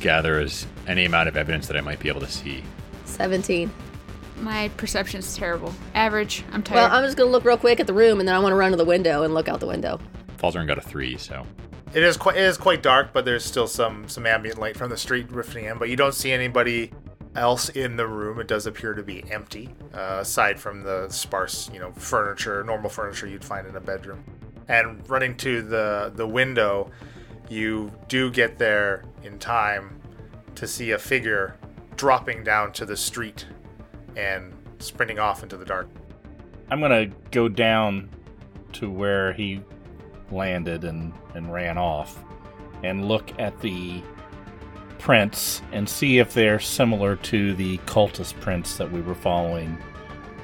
gather 0.00 0.38
as 0.38 0.66
any 0.86 1.06
amount 1.06 1.30
of 1.30 1.38
evidence 1.38 1.68
that 1.68 1.76
I 1.78 1.80
might 1.80 2.00
be 2.00 2.08
able 2.10 2.20
to 2.20 2.30
see. 2.30 2.62
17. 3.06 3.72
My 4.40 4.68
perception's 4.76 5.34
terrible. 5.36 5.72
Average. 5.94 6.44
I'm 6.52 6.62
tired. 6.62 6.76
Well, 6.76 6.90
I'm 6.92 7.04
just 7.04 7.16
going 7.16 7.28
to 7.28 7.32
look 7.32 7.44
real 7.44 7.56
quick 7.56 7.78
at 7.80 7.86
the 7.86 7.94
room 7.94 8.18
and 8.18 8.28
then 8.28 8.34
I 8.34 8.40
want 8.40 8.52
to 8.52 8.56
run 8.56 8.72
to 8.72 8.76
the 8.76 8.84
window 8.84 9.22
and 9.22 9.32
look 9.34 9.48
out 9.48 9.60
the 9.60 9.66
window. 9.66 10.00
Falzarin 10.38 10.66
got 10.66 10.78
a 10.78 10.80
three, 10.80 11.16
so 11.16 11.46
It 11.94 12.02
is 12.02 12.16
quite 12.16 12.36
it 12.36 12.42
is 12.42 12.56
quite 12.56 12.82
dark, 12.82 13.12
but 13.12 13.24
there's 13.24 13.44
still 13.44 13.66
some 13.66 14.08
some 14.08 14.26
ambient 14.26 14.58
light 14.58 14.76
from 14.76 14.88
the 14.88 14.96
street 14.96 15.28
drifting 15.28 15.66
in. 15.66 15.78
But 15.78 15.90
you 15.90 15.96
don't 15.96 16.14
see 16.14 16.32
anybody 16.32 16.90
else 17.34 17.68
in 17.70 17.96
the 17.96 18.06
room, 18.06 18.40
it 18.40 18.48
does 18.48 18.66
appear 18.66 18.94
to 18.94 19.02
be 19.02 19.24
empty, 19.30 19.70
uh, 19.94 20.18
aside 20.20 20.60
from 20.60 20.82
the 20.82 21.08
sparse, 21.08 21.70
you 21.72 21.78
know, 21.78 21.92
furniture, 21.92 22.62
normal 22.64 22.90
furniture 22.90 23.26
you'd 23.26 23.44
find 23.44 23.66
in 23.66 23.76
a 23.76 23.80
bedroom. 23.80 24.24
And 24.68 25.08
running 25.08 25.36
to 25.38 25.62
the 25.62 26.12
the 26.14 26.26
window, 26.26 26.90
you 27.48 27.92
do 28.08 28.30
get 28.30 28.58
there 28.58 29.04
in 29.22 29.38
time 29.38 30.00
to 30.54 30.66
see 30.66 30.92
a 30.92 30.98
figure 30.98 31.56
dropping 31.96 32.42
down 32.42 32.72
to 32.72 32.86
the 32.86 32.96
street 32.96 33.46
and 34.16 34.52
sprinting 34.78 35.18
off 35.18 35.42
into 35.42 35.56
the 35.56 35.64
dark. 35.64 35.88
I'm 36.70 36.80
gonna 36.80 37.06
go 37.30 37.48
down 37.48 38.08
to 38.74 38.90
where 38.90 39.34
he 39.34 39.62
landed 40.32 40.84
and, 40.84 41.12
and 41.34 41.52
ran 41.52 41.78
off 41.78 42.18
and 42.82 43.06
look 43.06 43.30
at 43.38 43.58
the 43.60 44.02
prints 44.98 45.62
and 45.72 45.88
see 45.88 46.18
if 46.18 46.32
they're 46.32 46.60
similar 46.60 47.16
to 47.16 47.54
the 47.54 47.78
cultist 47.78 48.38
prints 48.40 48.76
that 48.76 48.90
we 48.90 49.00
were 49.00 49.14
following 49.14 49.76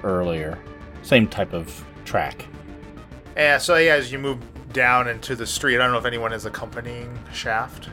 earlier. 0.02 0.58
Same 1.02 1.28
type 1.28 1.52
of 1.52 1.84
track. 2.04 2.46
Yeah, 3.36 3.58
so 3.58 3.76
yeah, 3.76 3.94
as 3.94 4.10
you 4.10 4.18
move 4.18 4.38
down 4.72 5.08
into 5.08 5.36
the 5.36 5.46
street, 5.46 5.76
I 5.76 5.78
don't 5.78 5.92
know 5.92 5.98
if 5.98 6.04
anyone 6.04 6.32
is 6.32 6.44
accompanying 6.44 7.16
Shaft. 7.32 7.88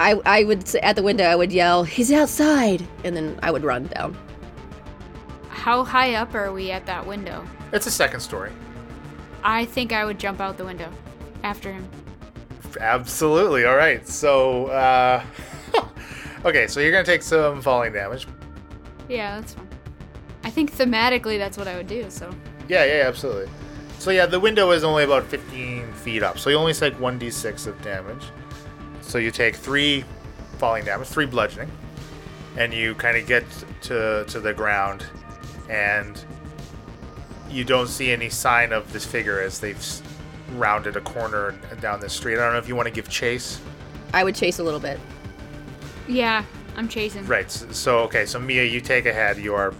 I, 0.00 0.20
I 0.26 0.42
would 0.42 0.66
say 0.66 0.80
at 0.80 0.96
the 0.96 1.02
window, 1.02 1.24
I 1.24 1.36
would 1.36 1.52
yell, 1.52 1.84
"He's 1.84 2.10
outside!" 2.10 2.86
and 3.04 3.16
then 3.16 3.38
I 3.42 3.52
would 3.52 3.62
run 3.62 3.86
down. 3.86 4.18
How 5.48 5.84
high 5.84 6.14
up 6.14 6.34
are 6.34 6.52
we 6.52 6.72
at 6.72 6.84
that 6.86 7.06
window? 7.06 7.46
It's 7.72 7.86
a 7.86 7.90
second 7.90 8.20
story. 8.20 8.50
I 9.44 9.64
think 9.66 9.92
I 9.92 10.04
would 10.04 10.18
jump 10.18 10.40
out 10.40 10.56
the 10.56 10.64
window 10.64 10.90
after 11.44 11.72
him. 11.72 11.86
Absolutely. 12.80 13.64
All 13.66 13.76
right. 13.76 14.06
So, 14.08 14.66
uh, 14.66 15.22
okay, 16.44 16.66
so 16.66 16.80
you're 16.80 16.90
gonna 16.90 17.04
take 17.04 17.22
some 17.22 17.62
falling 17.62 17.92
damage. 17.92 18.26
Yeah, 19.08 19.38
that's 19.38 19.54
fine. 19.54 19.68
I 20.42 20.50
think 20.50 20.72
thematically 20.74 21.38
that's 21.38 21.56
what 21.56 21.68
I 21.68 21.76
would 21.76 21.86
do, 21.86 22.10
so. 22.10 22.34
Yeah, 22.68 22.84
yeah, 22.84 23.04
absolutely. 23.06 23.48
So 23.98 24.10
yeah, 24.10 24.26
the 24.26 24.40
window 24.40 24.70
is 24.72 24.84
only 24.84 25.04
about 25.04 25.24
15 25.24 25.92
feet 25.92 26.22
up, 26.22 26.38
so 26.38 26.50
you 26.50 26.56
only 26.56 26.74
take 26.74 26.94
1d6 26.94 27.66
of 27.66 27.80
damage. 27.82 28.24
So 29.00 29.18
you 29.18 29.30
take 29.30 29.56
three 29.56 30.04
falling 30.58 30.84
damage, 30.84 31.08
three 31.08 31.26
bludgeoning, 31.26 31.70
and 32.56 32.72
you 32.72 32.94
kind 32.94 33.16
of 33.16 33.26
get 33.26 33.44
to 33.82 34.24
to 34.26 34.40
the 34.40 34.52
ground, 34.52 35.04
and 35.68 36.22
you 37.50 37.64
don't 37.64 37.88
see 37.88 38.10
any 38.10 38.28
sign 38.30 38.72
of 38.72 38.92
this 38.92 39.06
figure 39.06 39.40
as 39.40 39.60
they've 39.60 39.82
rounded 40.58 40.96
a 40.96 41.00
corner 41.00 41.54
and 41.70 41.80
down 41.80 42.00
the 42.00 42.08
street. 42.08 42.34
I 42.34 42.44
don't 42.44 42.52
know 42.52 42.58
if 42.58 42.68
you 42.68 42.76
want 42.76 42.86
to 42.88 42.94
give 42.94 43.08
chase. 43.08 43.60
I 44.12 44.24
would 44.24 44.34
chase 44.34 44.58
a 44.58 44.62
little 44.62 44.80
bit. 44.80 44.98
Yeah, 46.08 46.44
I'm 46.76 46.88
chasing. 46.88 47.26
Right. 47.26 47.46
s- 47.46 47.66
So 47.70 48.00
okay. 48.00 48.26
So 48.26 48.38
Mia, 48.38 48.64
you 48.64 48.80
take 48.80 49.06
ahead. 49.06 49.38
You 49.38 49.54
are 49.54 49.74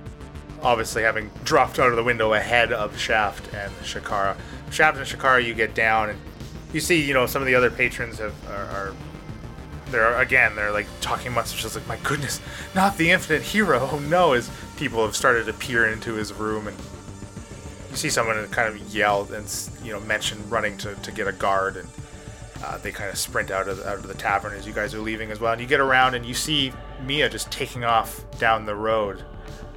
obviously 0.62 1.02
having 1.02 1.30
dropped 1.44 1.78
out 1.78 1.90
of 1.90 1.96
the 1.96 2.04
window 2.04 2.32
ahead 2.34 2.72
of 2.72 2.98
Shaft 2.98 3.52
and 3.54 3.72
Shakara. 3.82 4.36
Shaft 4.70 4.96
and 4.98 5.06
Shakara, 5.06 5.44
you 5.44 5.54
get 5.54 5.74
down 5.74 6.10
and 6.10 6.18
you 6.72 6.80
see, 6.80 7.00
you 7.02 7.14
know, 7.14 7.26
some 7.26 7.42
of 7.42 7.46
the 7.46 7.54
other 7.54 7.70
patrons 7.70 8.18
have 8.18 8.34
are. 8.48 8.64
are 8.64 8.94
they're 9.90 10.18
again, 10.18 10.56
they're 10.56 10.72
like 10.72 10.86
talking 11.02 11.28
amongst 11.28 11.52
themselves, 11.52 11.76
like, 11.76 11.86
"My 11.86 11.98
goodness, 12.08 12.40
not 12.74 12.96
the 12.96 13.10
infinite 13.12 13.42
hero! 13.42 13.78
Oh 13.92 13.98
no!" 14.00 14.32
As 14.32 14.50
people 14.76 15.04
have 15.04 15.14
started 15.14 15.44
to 15.46 15.52
peer 15.52 15.86
into 15.86 16.14
his 16.14 16.32
room, 16.32 16.66
and 16.66 16.76
you 17.94 17.98
see 17.98 18.10
someone 18.10 18.46
kind 18.48 18.68
of 18.68 18.94
yell 18.94 19.22
and 19.32 19.46
you 19.84 19.92
know 19.92 20.00
mention 20.00 20.38
running 20.50 20.76
to, 20.78 20.94
to 20.96 21.12
get 21.12 21.28
a 21.28 21.32
guard, 21.32 21.76
and 21.76 21.88
uh, 22.64 22.76
they 22.78 22.90
kind 22.90 23.08
of 23.08 23.16
sprint 23.16 23.52
out 23.52 23.68
of 23.68 23.76
the, 23.76 23.88
out 23.88 23.98
of 23.98 24.08
the 24.08 24.14
tavern 24.14 24.52
as 24.52 24.66
you 24.66 24.72
guys 24.72 24.94
are 24.94 25.00
leaving 25.00 25.30
as 25.30 25.38
well. 25.38 25.52
And 25.52 25.60
you 25.60 25.66
get 25.68 25.80
around 25.80 26.14
and 26.14 26.26
you 26.26 26.34
see 26.34 26.72
Mia 27.06 27.28
just 27.28 27.52
taking 27.52 27.84
off 27.84 28.24
down 28.38 28.66
the 28.66 28.74
road. 28.74 29.24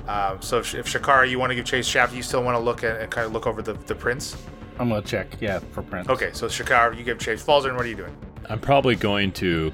Um, 0.08 0.42
so 0.42 0.58
if, 0.58 0.74
if 0.74 0.88
Shakara, 0.88 1.30
you 1.30 1.38
want 1.38 1.52
to 1.52 1.56
give 1.56 1.66
chase 1.66 1.86
Shaft, 1.86 2.16
you 2.16 2.24
still 2.24 2.42
want 2.42 2.56
to 2.56 2.60
look 2.60 2.84
at 2.84 3.00
and 3.00 3.12
kind 3.12 3.28
of 3.28 3.34
look 3.34 3.46
over 3.46 3.62
the, 3.62 3.74
the 3.74 3.94
prints. 3.94 4.36
I'm 4.80 4.90
gonna 4.90 5.02
check, 5.02 5.38
yeah, 5.40 5.60
for 5.60 5.84
prints. 5.84 6.10
Okay, 6.10 6.32
so 6.34 6.48
Shakara, 6.48 6.98
you 6.98 7.04
give 7.04 7.20
chase. 7.20 7.44
Falzern, 7.44 7.76
what 7.76 7.86
are 7.86 7.90
you 7.90 7.96
doing? 7.96 8.16
I'm 8.50 8.60
probably 8.60 8.96
going 8.96 9.32
to 9.34 9.74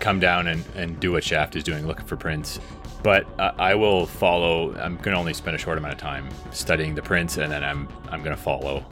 come 0.00 0.18
down 0.18 0.48
and, 0.48 0.64
and 0.74 0.98
do 0.98 1.12
what 1.12 1.22
Shaft 1.22 1.54
is 1.54 1.62
doing, 1.62 1.86
looking 1.86 2.06
for 2.06 2.16
prints. 2.16 2.58
But 3.06 3.24
uh, 3.38 3.52
I 3.56 3.76
will 3.76 4.04
follow. 4.04 4.74
I'm 4.74 4.96
going 4.96 5.14
to 5.14 5.16
only 5.16 5.32
spend 5.32 5.54
a 5.54 5.60
short 5.60 5.78
amount 5.78 5.94
of 5.94 6.00
time 6.00 6.28
studying 6.50 6.92
the 6.92 7.02
prints, 7.02 7.36
and 7.36 7.52
then 7.52 7.62
I'm 7.62 7.86
I'm 8.10 8.18
going 8.24 8.34
to 8.34 8.42
follow 8.42 8.84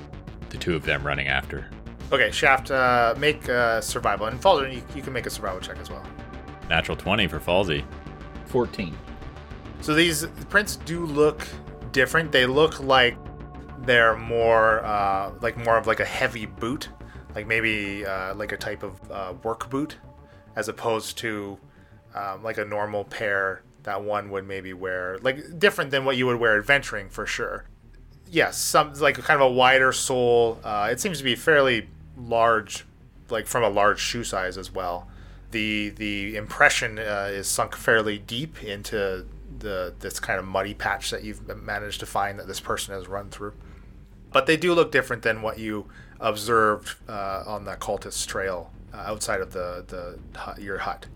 the 0.51 0.57
two 0.57 0.77
of 0.77 0.85
them 0.85 1.05
running 1.05 1.27
after. 1.27 1.69
Okay, 2.13 2.31
Shaft, 2.31 2.71
uh, 2.71 3.17
make 3.19 3.49
uh, 3.49 3.81
survival, 3.81 4.27
and 4.27 4.41
Falzern, 4.41 4.73
you, 4.73 4.85
you 4.95 5.03
can 5.03 5.13
make 5.13 5.27
a 5.27 5.31
survival 5.31 5.61
check 5.61 5.79
as 5.79 5.91
well. 5.91 6.07
Natural 6.69 6.97
20 6.97 7.27
for 7.27 7.41
Falsey. 7.41 7.85
14. 8.47 8.97
So 9.81 9.95
these 9.95 10.27
prints 10.49 10.77
do 10.77 11.07
look 11.07 11.49
different. 11.91 12.31
They 12.31 12.47
look 12.47 12.79
like 12.79 13.17
they're 13.81 14.17
more 14.17 14.85
uh, 14.85 15.33
like 15.41 15.57
more 15.57 15.77
of 15.77 15.89
like 15.89 15.99
a 15.99 16.05
heavy 16.05 16.47
boot, 16.47 16.89
like 17.35 17.49
maybe 17.49 18.07
uh, 18.07 18.37
like 18.37 18.53
a 18.53 18.57
type 18.57 18.85
of 18.85 19.11
uh, 19.11 19.35
work 19.43 19.69
boot, 19.71 19.97
as 20.55 20.69
opposed 20.69 21.19
to 21.19 21.59
um, 22.15 22.45
like 22.45 22.59
a 22.59 22.65
normal 22.65 23.03
pair 23.03 23.65
that 23.85 24.03
one 24.03 24.31
would 24.31 24.47
maybe 24.47 24.73
wear. 24.73 25.19
Like 25.23 25.59
different 25.59 25.91
than 25.91 26.05
what 26.05 26.17
you 26.17 26.27
would 26.27 26.41
wear 26.41 26.59
adventuring 26.59 27.09
for 27.09 27.25
sure. 27.25 27.65
Yes, 28.31 28.59
some 28.59 28.93
like 28.95 29.15
kind 29.17 29.41
of 29.41 29.49
a 29.49 29.51
wider 29.51 29.93
sole. 29.93 30.59
Uh, 30.65 30.89
it 30.91 31.01
seems 31.01 31.19
to 31.19 31.25
be 31.25 31.37
fairly 31.37 31.89
large, 32.17 32.85
like 33.31 33.47
from 33.47 33.63
a 33.63 33.69
large 33.69 34.01
shoe 34.01 34.25
size 34.25 34.59
as 34.59 34.73
well. 34.73 35.09
The 35.53 35.91
the 35.91 36.37
impression 36.37 36.99
uh, 36.99 37.29
is 37.31 37.47
sunk 37.47 37.77
fairly 37.77 38.19
deep 38.19 38.63
into 38.65 39.27
the 39.59 39.95
this 40.01 40.19
kind 40.19 40.39
of 40.39 40.45
muddy 40.45 40.75
patch 40.75 41.11
that 41.11 41.23
you've 41.23 41.47
managed 41.63 42.01
to 42.01 42.07
find 42.07 42.39
that 42.39 42.49
this 42.49 42.61
person 42.61 42.95
has 42.95 43.07
run 43.07 43.31
through. 43.31 43.53
But 44.33 44.47
they 44.47 44.57
do 44.57 44.75
look 44.75 44.91
different 44.91 45.23
than 45.23 45.43
what 45.43 45.59
you 45.59 45.87
observed 46.19 46.97
uh, 47.09 47.45
on 47.47 47.65
that 47.67 47.79
cultist 47.79 48.27
trail 48.27 48.73
uh, 48.93 48.97
outside 48.97 49.41
of 49.41 49.53
the 49.53 49.85
the 49.87 50.61
your 50.61 50.79
hut. 50.79 51.07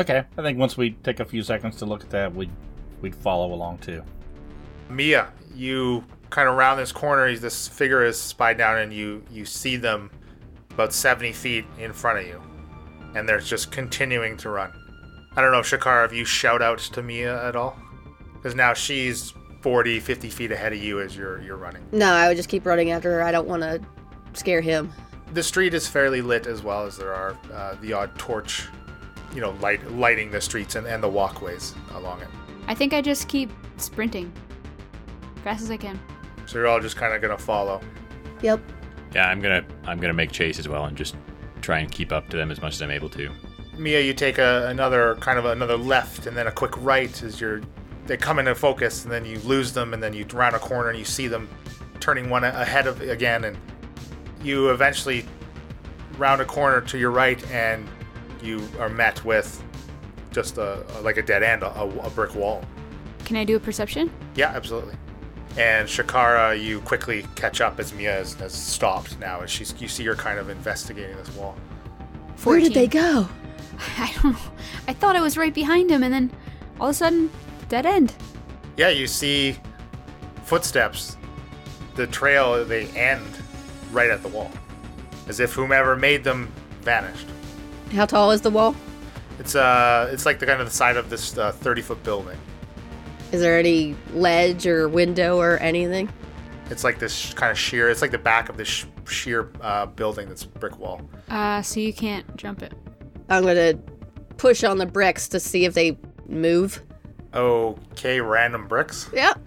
Okay, 0.00 0.24
I 0.36 0.42
think 0.42 0.58
once 0.58 0.76
we 0.76 0.90
take 1.02 1.20
a 1.20 1.24
few 1.24 1.42
seconds 1.42 1.76
to 1.76 1.86
look 1.86 2.02
at 2.02 2.10
that, 2.10 2.34
we'd 2.34 2.50
we'd 3.00 3.14
follow 3.14 3.52
along 3.52 3.78
too. 3.78 4.02
Mia, 4.90 5.32
you 5.54 6.04
kind 6.30 6.48
of 6.48 6.56
round 6.56 6.78
this 6.78 6.92
corner. 6.92 7.34
This 7.36 7.66
figure 7.66 8.04
is 8.04 8.20
spied 8.20 8.58
down, 8.58 8.78
and 8.78 8.92
you 8.92 9.24
you 9.30 9.44
see 9.44 9.76
them 9.76 10.10
about 10.70 10.92
seventy 10.92 11.32
feet 11.32 11.64
in 11.78 11.92
front 11.92 12.18
of 12.18 12.26
you, 12.26 12.42
and 13.14 13.28
they're 13.28 13.40
just 13.40 13.72
continuing 13.72 14.36
to 14.38 14.50
run. 14.50 14.72
I 15.34 15.42
don't 15.42 15.52
know, 15.52 15.60
Shakara, 15.60 16.04
if 16.06 16.12
you 16.12 16.24
shout 16.24 16.62
out 16.62 16.78
to 16.78 17.02
Mia 17.02 17.46
at 17.46 17.56
all, 17.56 17.76
because 18.34 18.54
now 18.54 18.72
she's 18.72 19.34
40, 19.60 20.00
50 20.00 20.30
feet 20.30 20.52
ahead 20.52 20.72
of 20.72 20.82
you 20.82 21.00
as 21.00 21.16
you're 21.16 21.40
you're 21.42 21.56
running. 21.56 21.82
No, 21.92 22.12
I 22.12 22.28
would 22.28 22.36
just 22.36 22.48
keep 22.48 22.64
running 22.66 22.90
after 22.90 23.10
her. 23.12 23.22
I 23.22 23.32
don't 23.32 23.48
want 23.48 23.62
to 23.62 23.80
scare 24.34 24.60
him. 24.60 24.92
The 25.32 25.42
street 25.42 25.74
is 25.74 25.88
fairly 25.88 26.20
lit 26.22 26.46
as 26.46 26.62
well 26.62 26.86
as 26.86 26.96
there 26.96 27.12
are 27.12 27.36
uh, 27.52 27.74
the 27.80 27.92
odd 27.92 28.16
torch, 28.18 28.68
you 29.36 29.42
know, 29.42 29.50
light 29.60 29.88
lighting 29.92 30.30
the 30.30 30.40
streets 30.40 30.74
and, 30.74 30.86
and 30.86 31.02
the 31.02 31.08
walkways 31.08 31.74
along 31.92 32.22
it. 32.22 32.28
I 32.66 32.74
think 32.74 32.94
I 32.94 33.02
just 33.02 33.28
keep 33.28 33.50
sprinting. 33.76 34.32
Fast 35.44 35.62
as 35.62 35.70
I 35.70 35.76
can. 35.76 36.00
So 36.46 36.58
you're 36.58 36.66
all 36.66 36.80
just 36.80 36.96
kind 36.96 37.14
of 37.14 37.20
gonna 37.20 37.36
follow. 37.36 37.80
Yep. 38.40 38.60
Yeah, 39.14 39.28
I'm 39.28 39.40
gonna 39.40 39.64
I'm 39.84 40.00
gonna 40.00 40.14
make 40.14 40.32
chase 40.32 40.58
as 40.58 40.68
well 40.68 40.86
and 40.86 40.96
just 40.96 41.14
try 41.60 41.80
and 41.80 41.92
keep 41.92 42.12
up 42.12 42.28
to 42.30 42.36
them 42.36 42.50
as 42.50 42.62
much 42.62 42.74
as 42.74 42.82
I'm 42.82 42.90
able 42.90 43.10
to. 43.10 43.30
Mia, 43.76 44.00
you 44.00 44.14
take 44.14 44.38
a, 44.38 44.68
another 44.68 45.16
kind 45.16 45.38
of 45.38 45.44
another 45.44 45.76
left 45.76 46.26
and 46.26 46.34
then 46.34 46.46
a 46.46 46.52
quick 46.52 46.74
right 46.78 47.22
as 47.22 47.38
you're 47.38 47.60
they 48.06 48.16
come 48.16 48.38
into 48.38 48.54
focus 48.54 49.04
and 49.04 49.12
then 49.12 49.24
you 49.24 49.38
lose 49.40 49.72
them 49.72 49.92
and 49.92 50.02
then 50.02 50.14
you 50.14 50.24
round 50.32 50.56
a 50.56 50.58
corner 50.58 50.88
and 50.88 50.98
you 50.98 51.04
see 51.04 51.28
them 51.28 51.48
turning 52.00 52.30
one 52.30 52.44
ahead 52.44 52.86
of 52.86 53.02
again 53.02 53.44
and 53.44 53.58
you 54.42 54.70
eventually 54.70 55.26
round 56.16 56.40
a 56.40 56.44
corner 56.44 56.80
to 56.80 56.96
your 56.96 57.10
right 57.10 57.44
and 57.50 57.86
you 58.46 58.66
are 58.78 58.88
met 58.88 59.24
with 59.24 59.62
just 60.30 60.58
a, 60.58 60.84
like 61.02 61.16
a 61.16 61.22
dead 61.22 61.42
end, 61.42 61.62
a, 61.62 61.82
a 61.82 62.10
brick 62.10 62.34
wall. 62.34 62.62
Can 63.24 63.36
I 63.36 63.44
do 63.44 63.56
a 63.56 63.60
perception? 63.60 64.10
Yeah, 64.34 64.52
absolutely. 64.54 64.94
And 65.56 65.88
Shakara, 65.88 66.62
you 66.62 66.80
quickly 66.82 67.24
catch 67.34 67.60
up 67.60 67.80
as 67.80 67.92
Mia 67.94 68.12
has, 68.12 68.34
has 68.34 68.52
stopped 68.52 69.18
now 69.18 69.40
as 69.40 69.50
she's 69.50 69.74
you 69.80 69.88
see 69.88 70.04
her 70.04 70.14
kind 70.14 70.38
of 70.38 70.50
investigating 70.50 71.16
this 71.16 71.34
wall. 71.34 71.56
Where 72.44 72.60
did 72.60 72.74
they 72.74 72.86
go? 72.86 73.26
I 73.98 74.12
don't 74.22 74.32
know. 74.32 74.38
I 74.86 74.92
thought 74.92 75.16
I 75.16 75.20
was 75.22 75.38
right 75.38 75.54
behind 75.54 75.90
him, 75.90 76.02
and 76.02 76.12
then 76.12 76.30
all 76.78 76.88
of 76.88 76.90
a 76.90 76.94
sudden, 76.94 77.30
dead 77.68 77.86
end. 77.86 78.14
Yeah, 78.76 78.90
you 78.90 79.06
see 79.06 79.56
footsteps. 80.44 81.16
The 81.94 82.06
trail 82.06 82.62
they 82.64 82.88
end 82.88 83.26
right 83.90 84.10
at 84.10 84.22
the 84.22 84.28
wall, 84.28 84.50
as 85.28 85.40
if 85.40 85.54
whomever 85.54 85.96
made 85.96 86.22
them 86.22 86.52
vanished. 86.82 87.26
How 87.92 88.06
tall 88.06 88.30
is 88.30 88.40
the 88.40 88.50
wall? 88.50 88.74
It's 89.38 89.54
uh, 89.54 90.08
it's 90.12 90.26
like 90.26 90.38
the 90.38 90.46
kind 90.46 90.60
of 90.60 90.66
the 90.66 90.72
side 90.74 90.96
of 90.96 91.10
this 91.10 91.36
uh, 91.36 91.52
thirty 91.52 91.82
foot 91.82 92.02
building. 92.02 92.38
Is 93.32 93.40
there 93.40 93.58
any 93.58 93.96
ledge 94.12 94.66
or 94.66 94.88
window 94.88 95.38
or 95.38 95.58
anything? 95.58 96.08
It's 96.70 96.84
like 96.84 96.98
this 96.98 97.14
sh- 97.14 97.34
kind 97.34 97.50
of 97.52 97.58
sheer. 97.58 97.88
It's 97.90 98.02
like 98.02 98.10
the 98.10 98.18
back 98.18 98.48
of 98.48 98.56
this 98.56 98.68
sh- 98.68 98.84
sheer 99.08 99.50
uh, 99.60 99.86
building 99.86 100.28
that's 100.28 100.44
brick 100.44 100.78
wall. 100.78 101.00
Uh, 101.28 101.62
so 101.62 101.80
you 101.80 101.92
can't 101.92 102.36
jump 102.36 102.62
it. 102.62 102.72
I'm 103.28 103.44
gonna 103.44 103.74
push 104.36 104.64
on 104.64 104.78
the 104.78 104.86
bricks 104.86 105.28
to 105.28 105.40
see 105.40 105.64
if 105.64 105.74
they 105.74 105.98
move. 106.28 106.82
Okay, 107.34 108.20
random 108.20 108.66
bricks. 108.66 109.10
Yep. 109.12 109.38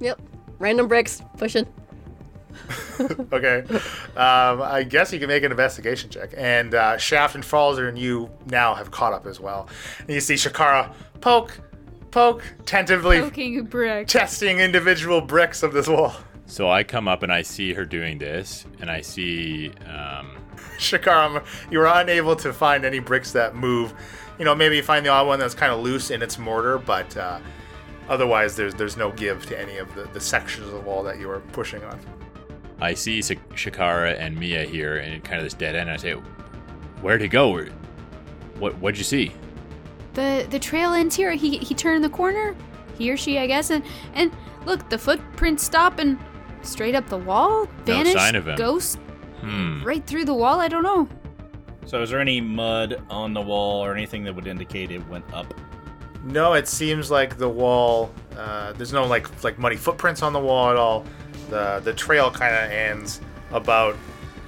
Yep. 0.00 0.20
Random 0.58 0.88
bricks 0.88 1.20
pushing. 1.36 1.66
okay. 3.32 3.64
Um, 4.16 4.62
I 4.62 4.84
guess 4.88 5.12
you 5.12 5.18
can 5.18 5.28
make 5.28 5.42
an 5.42 5.50
investigation 5.50 6.10
check. 6.10 6.30
And 6.36 6.74
uh, 6.74 6.96
Shaft 6.98 7.34
and 7.34 7.44
Falzer 7.44 7.88
and 7.88 7.98
you 7.98 8.30
now 8.46 8.74
have 8.74 8.90
caught 8.90 9.12
up 9.12 9.26
as 9.26 9.40
well. 9.40 9.68
And 10.00 10.10
you 10.10 10.20
see 10.20 10.34
Shakara 10.34 10.92
poke, 11.20 11.58
poke, 12.10 12.42
tentatively 12.66 13.20
Poking 13.20 13.58
a 13.58 13.62
brick. 13.62 14.06
testing 14.08 14.60
individual 14.60 15.20
bricks 15.20 15.62
of 15.62 15.72
this 15.72 15.88
wall. 15.88 16.14
So 16.46 16.70
I 16.70 16.84
come 16.84 17.08
up 17.08 17.22
and 17.22 17.32
I 17.32 17.40
see 17.42 17.72
her 17.72 17.84
doing 17.86 18.18
this, 18.18 18.66
and 18.80 18.90
I 18.90 19.00
see. 19.00 19.70
Um, 19.86 20.36
Shakara, 20.78 21.42
you 21.70 21.78
were 21.78 21.86
unable 21.86 22.36
to 22.36 22.52
find 22.52 22.84
any 22.84 22.98
bricks 22.98 23.32
that 23.32 23.54
move. 23.56 23.94
You 24.38 24.44
know, 24.44 24.54
maybe 24.54 24.76
you 24.76 24.82
find 24.82 25.06
the 25.06 25.10
odd 25.10 25.26
one 25.26 25.38
that's 25.38 25.54
kind 25.54 25.72
of 25.72 25.80
loose 25.80 26.10
in 26.10 26.20
its 26.20 26.36
mortar, 26.38 26.76
but 26.78 27.16
uh, 27.16 27.38
otherwise, 28.10 28.56
there's 28.56 28.74
there's 28.74 28.96
no 28.96 29.10
give 29.12 29.46
to 29.46 29.58
any 29.58 29.78
of 29.78 29.94
the, 29.94 30.04
the 30.12 30.20
sections 30.20 30.66
of 30.66 30.72
the 30.74 30.80
wall 30.80 31.02
that 31.04 31.18
you 31.18 31.30
are 31.30 31.40
pushing 31.40 31.82
on. 31.84 31.98
I 32.80 32.94
see 32.94 33.20
Shakara 33.20 34.18
and 34.18 34.36
Mia 34.38 34.64
here 34.64 34.96
in 34.96 35.20
kind 35.22 35.38
of 35.38 35.44
this 35.44 35.54
dead 35.54 35.74
end. 35.76 35.88
And 35.88 35.92
I 35.92 35.96
say, 35.96 36.12
"Where'd 37.02 37.20
he 37.20 37.28
go? 37.28 37.64
What 38.58 38.76
What'd 38.78 38.98
you 38.98 39.04
see?" 39.04 39.32
The 40.14 40.46
the 40.50 40.58
trail 40.58 40.92
ends 40.92 41.14
here. 41.16 41.32
He 41.32 41.58
he 41.58 41.74
turned 41.74 42.04
the 42.04 42.08
corner. 42.10 42.54
He 42.98 43.10
or 43.10 43.16
she, 43.16 43.38
I 43.38 43.46
guess, 43.46 43.70
and 43.70 43.82
and 44.14 44.30
look, 44.66 44.88
the 44.90 44.98
footprints 44.98 45.64
stop 45.64 45.98
and 45.98 46.18
straight 46.62 46.94
up 46.94 47.08
the 47.08 47.18
wall. 47.18 47.66
Vanished. 47.84 48.16
sign 48.16 48.34
of 48.36 48.46
him. 48.48 48.56
Ghost 48.56 48.98
Hmm. 49.40 49.82
right 49.84 50.04
through 50.06 50.24
the 50.24 50.34
wall. 50.34 50.60
I 50.60 50.68
don't 50.68 50.82
know. 50.84 51.08
So, 51.86 52.00
is 52.00 52.08
there 52.10 52.20
any 52.20 52.40
mud 52.40 53.02
on 53.10 53.34
the 53.34 53.42
wall 53.42 53.84
or 53.84 53.92
anything 53.92 54.24
that 54.24 54.34
would 54.34 54.46
indicate 54.46 54.90
it 54.90 55.06
went 55.08 55.24
up? 55.34 55.52
No, 56.24 56.54
it 56.54 56.66
seems 56.66 57.10
like 57.10 57.36
the 57.36 57.48
wall. 57.48 58.10
Uh, 58.38 58.72
there's 58.72 58.92
no 58.94 59.04
like 59.06 59.44
like 59.44 59.58
muddy 59.58 59.76
footprints 59.76 60.22
on 60.22 60.32
the 60.32 60.40
wall 60.40 60.70
at 60.70 60.76
all. 60.76 61.04
The 61.50 61.80
the 61.84 61.92
trail 61.92 62.30
kind 62.30 62.54
of 62.54 62.70
ends 62.70 63.20
about 63.52 63.96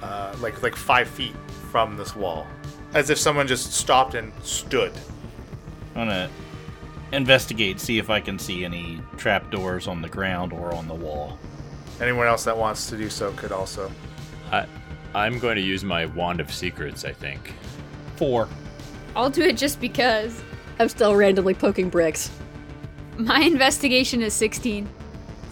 uh, 0.01 0.35
like 0.39 0.61
like 0.61 0.75
five 0.75 1.07
feet 1.07 1.35
from 1.71 1.97
this 1.97 2.15
wall, 2.15 2.47
as 2.93 3.09
if 3.09 3.17
someone 3.17 3.47
just 3.47 3.73
stopped 3.73 4.15
and 4.15 4.31
stood. 4.43 4.91
I'm 5.95 6.07
gonna 6.07 6.29
investigate, 7.11 7.79
see 7.79 7.97
if 7.97 8.09
I 8.09 8.19
can 8.19 8.37
see 8.37 8.65
any 8.65 8.99
trapdoors 9.17 9.87
on 9.87 10.01
the 10.01 10.09
ground 10.09 10.53
or 10.53 10.73
on 10.73 10.87
the 10.87 10.93
wall. 10.93 11.37
Anyone 11.99 12.27
else 12.27 12.43
that 12.43 12.57
wants 12.57 12.89
to 12.89 12.97
do 12.97 13.09
so 13.09 13.31
could 13.33 13.51
also. 13.51 13.91
I 14.51 14.65
I'm 15.15 15.39
going 15.39 15.55
to 15.55 15.61
use 15.61 15.83
my 15.83 16.05
wand 16.05 16.39
of 16.39 16.53
secrets. 16.53 17.05
I 17.05 17.11
think. 17.11 17.53
Four. 18.17 18.47
I'll 19.15 19.29
do 19.29 19.41
it 19.41 19.57
just 19.57 19.79
because. 19.79 20.41
I'm 20.79 20.89
still 20.89 21.15
randomly 21.15 21.55
poking 21.55 21.89
bricks. 21.89 22.29
My 23.17 23.39
investigation 23.39 24.21
is 24.21 24.33
16. 24.35 24.87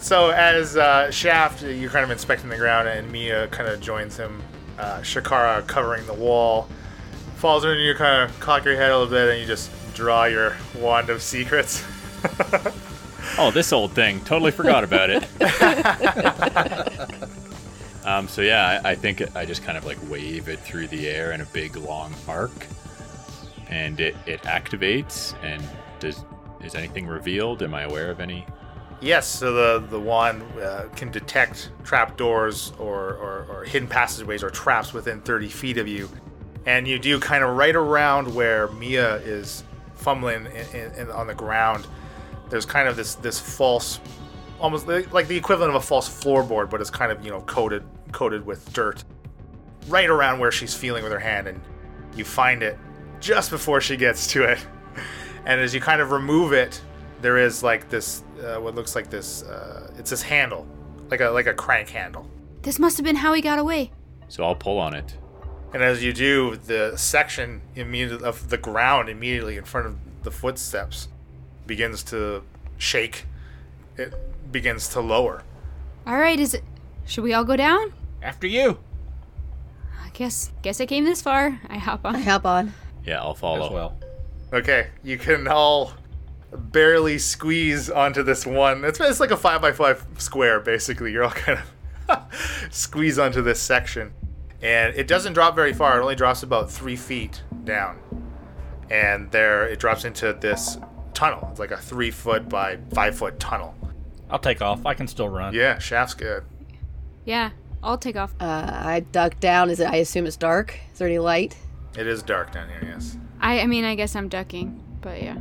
So 0.00 0.30
as 0.30 0.76
uh, 0.76 1.10
Shaft, 1.10 1.62
you're 1.62 1.90
kind 1.90 2.04
of 2.04 2.10
inspecting 2.10 2.48
the 2.48 2.56
ground, 2.56 2.88
and 2.88 3.10
Mia 3.10 3.48
kind 3.48 3.68
of 3.68 3.80
joins 3.80 4.16
him. 4.16 4.42
Uh, 4.78 4.98
Shakara 5.00 5.66
covering 5.66 6.06
the 6.06 6.14
wall 6.14 6.68
falls 7.36 7.64
in, 7.64 7.70
and 7.70 7.80
you 7.80 7.94
kind 7.94 8.28
of 8.28 8.38
cock 8.40 8.64
your 8.64 8.76
head 8.76 8.90
a 8.90 8.98
little 8.98 9.10
bit, 9.12 9.30
and 9.30 9.40
you 9.40 9.46
just 9.46 9.70
draw 9.94 10.24
your 10.24 10.56
wand 10.78 11.10
of 11.10 11.22
secrets. 11.22 11.84
Oh, 13.38 13.50
this 13.50 13.72
old 13.72 13.92
thing. 13.92 14.20
Totally 14.20 14.50
forgot 14.50 14.82
about 14.82 15.10
it. 15.10 15.22
um, 18.06 18.28
so 18.28 18.40
yeah, 18.40 18.80
I, 18.82 18.92
I 18.92 18.94
think 18.94 19.36
I 19.36 19.44
just 19.44 19.62
kind 19.62 19.76
of 19.76 19.84
like 19.84 19.98
wave 20.08 20.48
it 20.48 20.58
through 20.60 20.86
the 20.88 21.06
air 21.06 21.32
in 21.32 21.42
a 21.42 21.44
big 21.46 21.76
long 21.76 22.14
arc, 22.26 22.66
and 23.68 24.00
it, 24.00 24.16
it 24.24 24.40
activates. 24.42 25.34
And 25.42 25.62
does 26.00 26.24
is 26.62 26.74
anything 26.74 27.06
revealed? 27.06 27.62
Am 27.62 27.74
I 27.74 27.82
aware 27.82 28.10
of 28.10 28.20
any? 28.20 28.46
Yes, 29.00 29.26
so 29.26 29.52
the 29.52 29.86
the 29.88 30.00
wand 30.00 30.42
uh, 30.58 30.84
can 30.96 31.10
detect 31.10 31.70
trapdoors 31.84 32.72
or, 32.78 33.14
or, 33.14 33.46
or 33.50 33.64
hidden 33.64 33.88
passageways 33.88 34.42
or 34.42 34.48
traps 34.48 34.94
within 34.94 35.20
30 35.20 35.48
feet 35.48 35.76
of 35.76 35.86
you, 35.86 36.08
and 36.64 36.88
you 36.88 36.98
do 36.98 37.20
kind 37.20 37.44
of 37.44 37.56
right 37.56 37.76
around 37.76 38.34
where 38.34 38.68
Mia 38.68 39.16
is 39.16 39.64
fumbling 39.94 40.46
in, 40.46 40.80
in, 40.80 40.94
in, 40.94 41.10
on 41.10 41.26
the 41.26 41.34
ground. 41.34 41.86
There's 42.48 42.64
kind 42.64 42.88
of 42.88 42.96
this 42.96 43.16
this 43.16 43.38
false, 43.38 44.00
almost 44.58 44.88
like 44.88 45.28
the 45.28 45.36
equivalent 45.36 45.70
of 45.70 45.82
a 45.82 45.86
false 45.86 46.08
floorboard, 46.08 46.70
but 46.70 46.80
it's 46.80 46.90
kind 46.90 47.12
of 47.12 47.22
you 47.22 47.30
know 47.30 47.42
coated 47.42 47.84
coated 48.12 48.46
with 48.46 48.72
dirt. 48.72 49.04
Right 49.88 50.08
around 50.08 50.40
where 50.40 50.50
she's 50.50 50.74
feeling 50.74 51.02
with 51.04 51.12
her 51.12 51.18
hand, 51.18 51.48
and 51.48 51.60
you 52.16 52.24
find 52.24 52.62
it 52.62 52.78
just 53.20 53.50
before 53.50 53.80
she 53.80 53.96
gets 53.96 54.26
to 54.28 54.44
it. 54.44 54.58
And 55.48 55.60
as 55.60 55.72
you 55.72 55.80
kind 55.80 56.00
of 56.00 56.10
remove 56.10 56.52
it, 56.52 56.80
there 57.22 57.38
is 57.38 57.62
like 57.62 57.88
this 57.88 58.22
uh, 58.42 58.56
what 58.60 58.74
looks 58.74 58.94
like 58.94 59.08
this 59.10 59.42
uh, 59.44 59.90
it's 59.98 60.10
this 60.10 60.22
handle 60.22 60.66
like 61.10 61.20
a 61.20 61.28
like 61.30 61.46
a 61.46 61.54
crank 61.54 61.88
handle 61.88 62.26
This 62.62 62.78
must 62.78 62.96
have 62.98 63.04
been 63.04 63.16
how 63.16 63.32
he 63.32 63.40
got 63.42 63.58
away. 63.58 63.92
So 64.28 64.44
I'll 64.44 64.56
pull 64.56 64.78
on 64.78 64.92
it. 64.94 65.16
and 65.72 65.82
as 65.82 66.02
you 66.02 66.12
do 66.12 66.56
the 66.56 66.96
section 66.96 67.60
immediately 67.74 68.26
of 68.26 68.50
the 68.50 68.58
ground 68.58 69.08
immediately 69.08 69.56
in 69.56 69.64
front 69.64 69.86
of 69.86 69.96
the 70.22 70.30
footsteps 70.30 71.08
begins 71.66 72.02
to 72.04 72.42
shake 72.78 73.24
it 73.96 74.12
begins 74.52 74.88
to 74.88 75.00
lower 75.00 75.42
All 76.06 76.16
right, 76.18 76.38
is 76.40 76.54
it? 76.54 76.62
Should 77.06 77.24
we 77.24 77.32
all 77.34 77.44
go 77.44 77.56
down? 77.56 77.92
After 78.22 78.46
you. 78.46 78.78
I 80.04 80.10
guess 80.12 80.50
guess 80.62 80.80
I 80.80 80.86
came 80.86 81.04
this 81.04 81.22
far. 81.22 81.60
I 81.68 81.78
hop 81.78 82.04
on. 82.04 82.16
I 82.16 82.18
on. 82.18 82.24
hop 82.24 82.44
on. 82.46 82.74
Yeah, 83.04 83.20
I'll 83.20 83.34
follow. 83.34 83.66
As 83.66 83.72
well. 83.72 83.98
okay 84.52 84.88
you 85.04 85.18
can 85.18 85.46
all 85.48 85.92
barely 86.52 87.18
squeeze 87.18 87.90
onto 87.90 88.22
this 88.22 88.46
one 88.46 88.84
it's, 88.84 89.00
it's 89.00 89.20
like 89.20 89.30
a 89.30 89.36
five 89.36 89.60
by 89.60 89.72
five 89.72 90.04
square 90.18 90.60
basically 90.60 91.12
you're 91.12 91.24
all 91.24 91.30
kind 91.30 91.58
of 92.08 92.18
squeeze 92.70 93.18
onto 93.18 93.42
this 93.42 93.60
section 93.60 94.12
and 94.62 94.94
it 94.94 95.06
doesn't 95.06 95.32
drop 95.32 95.54
very 95.54 95.72
far 95.72 95.98
it 95.98 96.02
only 96.02 96.14
drops 96.14 96.42
about 96.42 96.70
three 96.70 96.96
feet 96.96 97.42
down 97.64 97.98
and 98.90 99.30
there 99.32 99.66
it 99.66 99.78
drops 99.78 100.04
into 100.04 100.32
this 100.34 100.78
tunnel 101.14 101.48
it's 101.50 101.58
like 101.60 101.72
a 101.72 101.76
three 101.76 102.10
foot 102.10 102.48
by 102.48 102.78
five 102.92 103.16
foot 103.16 103.38
tunnel 103.40 103.74
I'll 104.28 104.40
take 104.40 104.60
off. 104.60 104.84
I 104.84 104.94
can 104.94 105.06
still 105.06 105.28
run. 105.28 105.54
yeah 105.54 105.78
shaft's 105.78 106.14
good 106.14 106.42
Yeah, 107.24 107.50
I'll 107.82 107.98
take 107.98 108.16
off. 108.16 108.34
Uh, 108.40 108.68
I 108.72 109.00
duck 109.00 109.38
down. 109.40 109.70
Is 109.70 109.78
it? 109.80 109.88
I 109.88 109.96
assume 109.96 110.26
it's 110.26 110.36
dark. 110.36 110.78
Is 110.92 110.98
there 110.98 111.06
any 111.08 111.18
light? 111.18 111.56
it 111.96 112.06
is 112.06 112.22
dark 112.22 112.52
down 112.52 112.68
here 112.68 112.82
yes 112.92 113.16
I 113.40 113.60
I 113.60 113.66
mean, 113.66 113.84
I 113.84 113.94
guess 113.94 114.14
I'm 114.16 114.28
ducking, 114.28 114.82
but 115.00 115.22
yeah. 115.22 115.38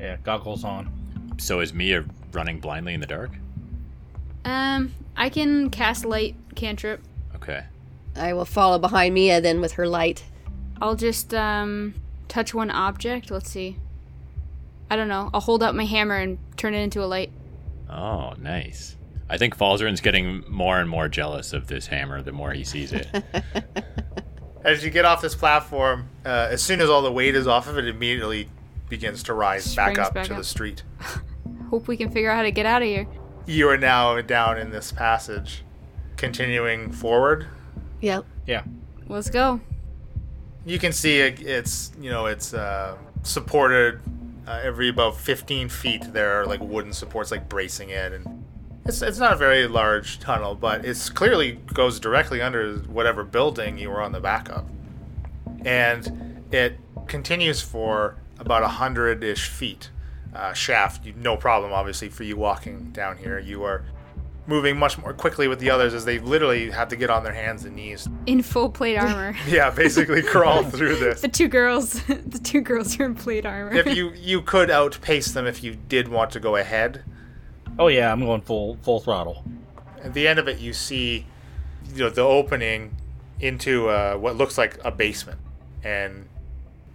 Yeah, 0.00 0.16
goggles 0.22 0.64
on. 0.64 0.90
So 1.38 1.60
is 1.60 1.74
Mia 1.74 2.04
running 2.32 2.60
blindly 2.60 2.94
in 2.94 3.00
the 3.00 3.06
dark? 3.06 3.30
Um, 4.44 4.92
I 5.16 5.28
can 5.28 5.70
cast 5.70 6.04
light 6.04 6.34
cantrip. 6.54 7.02
Okay. 7.36 7.64
I 8.16 8.32
will 8.32 8.44
follow 8.44 8.78
behind 8.78 9.14
Mia 9.14 9.40
then 9.40 9.60
with 9.60 9.72
her 9.72 9.86
light. 9.86 10.24
I'll 10.80 10.96
just 10.96 11.34
um 11.34 11.94
touch 12.28 12.54
one 12.54 12.70
object. 12.70 13.30
Let's 13.30 13.50
see. 13.50 13.76
I 14.90 14.96
don't 14.96 15.08
know. 15.08 15.30
I'll 15.32 15.40
hold 15.40 15.62
up 15.62 15.74
my 15.74 15.84
hammer 15.84 16.16
and 16.16 16.38
turn 16.56 16.74
it 16.74 16.80
into 16.80 17.02
a 17.02 17.06
light. 17.06 17.30
Oh, 17.88 18.34
nice. 18.38 18.96
I 19.28 19.38
think 19.38 19.56
Falzarin's 19.56 20.00
getting 20.00 20.44
more 20.48 20.80
and 20.80 20.88
more 20.90 21.08
jealous 21.08 21.52
of 21.52 21.68
this 21.68 21.86
hammer 21.86 22.22
the 22.22 22.32
more 22.32 22.52
he 22.52 22.64
sees 22.64 22.92
it. 22.92 23.06
as 24.64 24.84
you 24.84 24.90
get 24.90 25.04
off 25.04 25.22
this 25.22 25.34
platform 25.34 26.08
uh, 26.24 26.48
as 26.50 26.62
soon 26.62 26.80
as 26.80 26.90
all 26.90 27.02
the 27.02 27.12
weight 27.12 27.34
is 27.34 27.46
off 27.46 27.68
of 27.68 27.78
it 27.78 27.86
it 27.86 27.94
immediately 27.94 28.48
begins 28.90 29.22
to 29.22 29.32
rise 29.34 29.74
back 29.74 29.98
up 29.98 30.12
back 30.14 30.26
to 30.26 30.34
the 30.34 30.44
street 30.44 30.82
Hope 31.70 31.86
we 31.86 31.96
can 31.96 32.10
figure 32.10 32.30
out 32.30 32.36
how 32.36 32.42
to 32.42 32.50
get 32.50 32.66
out 32.66 32.82
of 32.82 32.88
here. 32.88 33.06
you 33.46 33.68
are 33.68 33.78
now 33.78 34.20
down 34.20 34.58
in 34.58 34.70
this 34.70 34.92
passage 34.92 35.62
continuing 36.16 36.90
forward 36.92 37.46
Yep. 38.02 38.24
Yeah. 38.46 38.62
Let's 39.08 39.28
go. 39.30 39.60
you 40.64 40.78
can 40.78 40.92
see 40.92 41.20
it, 41.20 41.40
it's 41.40 41.92
you 42.00 42.10
know 42.10 42.26
it's 42.26 42.52
uh, 42.54 42.96
supported 43.22 44.00
uh, 44.48 44.60
every 44.62 44.88
about 44.88 45.16
15 45.16 45.68
feet 45.68 46.12
there 46.12 46.40
are 46.40 46.46
like 46.46 46.60
wooden 46.60 46.92
supports 46.92 47.30
like 47.30 47.48
bracing 47.48 47.90
it 47.90 48.12
and 48.12 48.44
it's, 48.86 49.02
it's 49.02 49.18
not 49.18 49.32
a 49.34 49.36
very 49.36 49.66
large 49.68 50.18
tunnel 50.18 50.54
but 50.54 50.84
it's 50.84 51.08
clearly 51.10 51.52
goes 51.74 52.00
directly 52.00 52.40
under 52.40 52.74
whatever 52.88 53.22
building 53.22 53.78
you 53.78 53.88
were 53.90 54.00
on 54.00 54.12
the 54.12 54.20
back 54.20 54.48
of 54.50 54.64
and 55.64 56.42
it 56.50 56.78
continues 57.06 57.60
for 57.60 58.16
about 58.40 58.62
a 58.62 58.68
hundred-ish 58.68 59.48
feet 59.48 59.90
uh, 60.34 60.52
shaft 60.52 61.04
you, 61.04 61.12
no 61.16 61.36
problem 61.36 61.72
obviously 61.72 62.08
for 62.08 62.24
you 62.24 62.36
walking 62.36 62.90
down 62.90 63.16
here 63.16 63.38
you 63.38 63.62
are 63.62 63.84
moving 64.46 64.76
much 64.76 64.98
more 64.98 65.12
quickly 65.12 65.46
with 65.46 65.60
the 65.60 65.70
others 65.70 65.94
as 65.94 66.04
they 66.04 66.18
literally 66.18 66.70
have 66.70 66.88
to 66.88 66.96
get 66.96 67.10
on 67.10 67.22
their 67.22 67.32
hands 67.32 67.64
and 67.64 67.76
knees 67.76 68.08
In 68.26 68.42
full 68.42 68.70
plate 68.70 68.96
armor. 68.96 69.36
yeah 69.48 69.70
basically 69.70 70.22
crawl 70.22 70.64
through 70.64 70.96
this 70.96 71.20
the 71.22 71.28
two 71.28 71.46
girls, 71.46 72.02
the 72.06 72.40
two 72.42 72.60
girls 72.60 72.98
are 72.98 73.04
in 73.04 73.14
plate 73.14 73.46
armor. 73.46 73.72
if 73.72 73.94
you 73.94 74.10
you 74.14 74.42
could 74.42 74.70
outpace 74.70 75.32
them 75.32 75.46
if 75.46 75.62
you 75.62 75.76
did 75.88 76.08
want 76.08 76.30
to 76.32 76.40
go 76.40 76.56
ahead. 76.56 77.04
Oh 77.78 77.86
yeah, 77.88 78.10
I'm 78.12 78.20
going 78.20 78.40
full 78.40 78.76
full 78.82 79.00
throttle. 79.00 79.44
At 80.02 80.14
the 80.14 80.26
end 80.26 80.38
of 80.38 80.48
it, 80.48 80.58
you 80.58 80.72
see, 80.72 81.26
you 81.94 82.04
know, 82.04 82.10
the 82.10 82.22
opening 82.22 82.96
into 83.38 83.88
uh, 83.88 84.16
what 84.16 84.36
looks 84.36 84.58
like 84.58 84.78
a 84.84 84.90
basement, 84.90 85.38
and 85.84 86.26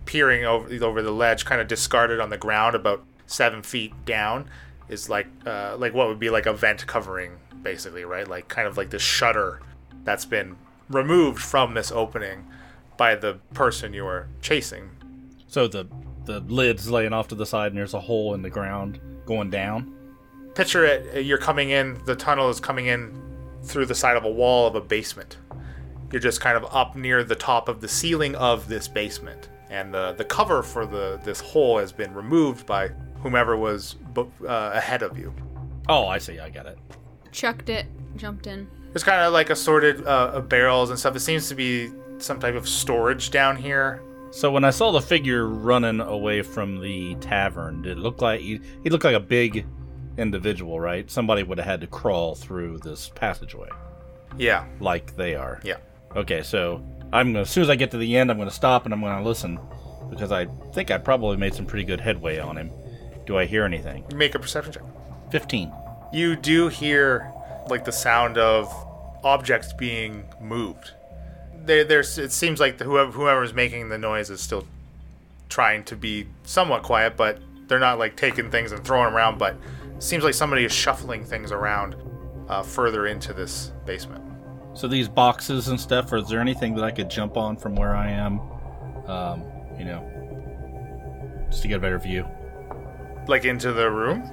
peering 0.05 0.45
over 0.45 0.85
over 0.85 1.01
the 1.01 1.11
ledge, 1.11 1.45
kind 1.45 1.61
of 1.61 1.67
discarded 1.67 2.19
on 2.19 2.29
the 2.29 2.37
ground, 2.37 2.75
about 2.75 3.03
seven 3.27 3.61
feet 3.61 3.93
down 4.05 4.49
is 4.89 5.09
like 5.09 5.27
uh, 5.45 5.75
like 5.77 5.93
what 5.93 6.07
would 6.07 6.19
be 6.19 6.29
like 6.29 6.45
a 6.45 6.53
vent 6.53 6.85
covering, 6.87 7.37
basically, 7.61 8.05
right? 8.05 8.27
Like 8.27 8.47
kind 8.47 8.67
of 8.67 8.77
like 8.77 8.89
this 8.89 9.01
shutter 9.01 9.61
that's 10.03 10.25
been 10.25 10.55
removed 10.89 11.41
from 11.41 11.73
this 11.73 11.91
opening 11.91 12.45
by 12.97 13.15
the 13.15 13.39
person 13.53 13.93
you 13.93 14.05
are 14.05 14.27
chasing. 14.41 14.89
So 15.47 15.67
the 15.67 15.87
the 16.25 16.39
lid's 16.41 16.89
laying 16.89 17.13
off 17.13 17.27
to 17.29 17.35
the 17.35 17.45
side, 17.45 17.67
and 17.67 17.77
there's 17.77 17.93
a 17.93 17.99
hole 17.99 18.33
in 18.33 18.41
the 18.41 18.49
ground 18.49 18.99
going 19.25 19.49
down. 19.49 19.93
Picture 20.53 20.85
it: 20.85 21.15
uh, 21.15 21.19
you're 21.19 21.37
coming 21.37 21.69
in. 21.71 21.99
The 22.05 22.15
tunnel 22.15 22.49
is 22.49 22.59
coming 22.59 22.87
in 22.87 23.21
through 23.63 23.87
the 23.87 23.95
side 23.95 24.17
of 24.17 24.23
a 24.23 24.31
wall 24.31 24.67
of 24.67 24.75
a 24.75 24.81
basement. 24.81 25.37
You're 26.11 26.21
just 26.21 26.39
kind 26.39 26.55
of 26.55 26.65
up 26.73 26.95
near 26.95 27.23
the 27.23 27.35
top 27.35 27.67
of 27.67 27.81
the 27.81 27.87
ceiling 27.87 28.35
of 28.35 28.67
this 28.67 28.87
basement, 28.87 29.49
and 29.69 29.93
the 29.93 30.13
the 30.13 30.25
cover 30.25 30.61
for 30.63 30.85
the 30.85 31.19
this 31.23 31.39
hole 31.39 31.77
has 31.77 31.91
been 31.91 32.13
removed 32.13 32.65
by 32.65 32.89
whomever 33.21 33.57
was 33.57 33.93
bu- 34.13 34.29
uh, 34.47 34.71
ahead 34.73 35.01
of 35.03 35.17
you. 35.17 35.33
Oh, 35.89 36.07
I 36.07 36.17
see. 36.19 36.39
I 36.39 36.49
get 36.49 36.65
it. 36.65 36.77
Chucked 37.31 37.69
it, 37.69 37.85
jumped 38.15 38.47
in. 38.47 38.67
There's 38.91 39.03
kind 39.03 39.21
of 39.21 39.33
like 39.33 39.49
assorted 39.49 40.05
uh, 40.07 40.31
of 40.33 40.47
barrels 40.49 40.89
and 40.89 40.97
stuff. 40.97 41.15
It 41.15 41.19
seems 41.19 41.49
to 41.49 41.55
be 41.55 41.91
some 42.17 42.39
type 42.39 42.55
of 42.55 42.67
storage 42.67 43.29
down 43.29 43.57
here. 43.57 44.01
So 44.31 44.51
when 44.51 44.63
I 44.63 44.69
saw 44.69 44.91
the 44.91 45.01
figure 45.01 45.47
running 45.47 45.99
away 46.01 46.41
from 46.41 46.79
the 46.81 47.15
tavern, 47.15 47.81
did 47.81 47.97
it 47.97 48.01
look 48.01 48.21
like 48.21 48.41
he, 48.41 48.59
he 48.83 48.89
looked 48.89 49.03
like 49.03 49.15
a 49.15 49.19
big 49.19 49.65
individual, 50.17 50.79
right? 50.79 51.09
Somebody 51.11 51.43
would 51.43 51.57
have 51.57 51.67
had 51.67 51.81
to 51.81 51.87
crawl 51.87 52.35
through 52.35 52.79
this 52.79 53.09
passageway, 53.15 53.69
Yeah, 54.37 54.65
like 54.79 55.15
they 55.15 55.35
are. 55.35 55.59
yeah. 55.63 55.77
Okay, 56.15 56.41
so 56.43 56.81
I'm 57.15 57.31
gonna 57.31 57.41
as 57.41 57.49
soon 57.49 57.63
as 57.63 57.69
I 57.69 57.75
get 57.75 57.91
to 57.91 57.97
the 57.97 58.17
end, 58.17 58.29
I'm 58.29 58.37
gonna 58.37 58.51
stop 58.51 58.83
and 58.83 58.93
I'm 58.93 58.99
gonna 58.99 59.23
listen 59.23 59.57
because 60.09 60.33
I 60.33 60.47
think 60.73 60.91
I 60.91 60.97
probably 60.97 61.37
made 61.37 61.53
some 61.53 61.65
pretty 61.65 61.85
good 61.85 62.01
headway 62.01 62.39
on 62.39 62.57
him. 62.57 62.71
Do 63.25 63.37
I 63.37 63.45
hear 63.45 63.63
anything? 63.63 64.03
Make 64.13 64.35
a 64.35 64.39
perception 64.39 64.73
check. 64.73 64.83
Fifteen. 65.31 65.71
You 66.11 66.35
do 66.35 66.67
hear 66.67 67.31
like 67.69 67.85
the 67.85 67.91
sound 67.91 68.37
of 68.37 68.69
objects 69.23 69.71
being 69.71 70.25
moved. 70.41 70.91
There, 71.63 71.85
there's. 71.85 72.17
It 72.17 72.33
seems 72.33 72.59
like 72.59 72.79
the, 72.79 72.83
whoever 72.83 73.11
whoever's 73.11 73.53
making 73.53 73.87
the 73.87 73.97
noise 73.97 74.29
is 74.29 74.41
still 74.41 74.67
trying 75.47 75.85
to 75.85 75.95
be 75.95 76.27
somewhat 76.43 76.83
quiet, 76.83 77.15
but 77.15 77.39
they're 77.67 77.79
not 77.79 77.97
like 77.97 78.17
taking 78.17 78.51
things 78.51 78.73
and 78.73 78.83
throwing 78.83 79.05
them 79.05 79.15
around. 79.15 79.39
But 79.39 79.55
it 79.95 80.03
seems 80.03 80.25
like 80.25 80.33
somebody 80.33 80.65
is 80.65 80.73
shuffling 80.73 81.23
things 81.23 81.53
around 81.53 81.95
uh, 82.49 82.61
further 82.61 83.07
into 83.07 83.31
this 83.31 83.71
basement. 83.85 84.34
So 84.75 84.89
these 84.89 85.07
boxes 85.07 85.69
and 85.69 85.79
stuff, 85.79 86.11
or 86.11 86.17
is 86.17 86.27
there 86.27 86.41
anything 86.41 86.75
that 86.75 86.83
I 86.83 86.91
could 86.91 87.09
jump 87.09 87.37
on 87.37 87.55
from 87.55 87.75
where 87.75 87.95
I 87.95 88.11
am? 88.11 88.41
Um, 89.07 89.43
you 89.79 89.85
know, 89.85 91.47
just 91.49 91.61
to 91.61 91.67
get 91.67 91.77
a 91.77 91.79
better 91.79 91.97
view. 91.97 92.27
Like 93.27 93.45
into 93.45 93.71
the 93.71 93.89
room. 93.89 94.29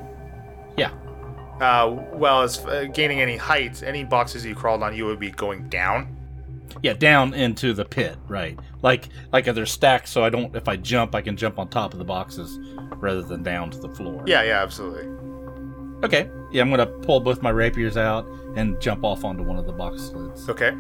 Yeah. 0.77 0.91
Uh, 1.61 2.03
well, 2.13 2.43
as 2.43 2.59
uh, 2.67 2.87
gaining 2.93 3.21
any 3.21 3.37
height, 3.37 3.83
any 3.85 4.03
boxes 4.03 4.45
you 4.45 4.55
crawled 4.55 4.83
on, 4.83 4.97
you 4.97 5.07
would 5.07 5.21
be 5.21 5.31
going 5.31 5.69
down. 5.69 6.17
Yeah, 6.83 6.95
down 6.95 7.35
into 7.35 7.73
the 7.73 7.85
pit, 7.85 8.17
right? 8.27 8.59
Like 8.83 9.11
like 9.33 9.45
they're 9.45 9.67
stacked, 9.67 10.09
so 10.09 10.25
I 10.25 10.31
don't. 10.31 10.57
If 10.57 10.67
I 10.69 10.77
jump, 10.77 11.15
I 11.15 11.21
can 11.21 11.37
jump 11.37 11.59
on 11.59 11.69
top 11.69 11.93
of 11.93 11.99
the 11.99 12.05
boxes 12.05 12.59
rather 12.97 13.23
than 13.23 13.43
down 13.43 13.71
to 13.71 13.79
the 13.79 13.91
floor. 13.91 14.25
Yeah, 14.27 14.43
yeah, 14.43 14.63
absolutely. 14.63 15.07
Okay. 16.03 16.29
Yeah, 16.51 16.63
I'm 16.63 16.71
gonna 16.71 16.87
pull 16.87 17.21
both 17.21 17.43
my 17.43 17.51
rapiers 17.51 17.97
out 17.97 18.27
and 18.57 18.81
jump 18.81 19.05
off 19.05 19.25
onto 19.25 19.43
one 19.43 19.59
of 19.59 19.67
the 19.67 19.73
box 19.73 20.11
lids 20.11 20.49
Okay. 20.49 20.73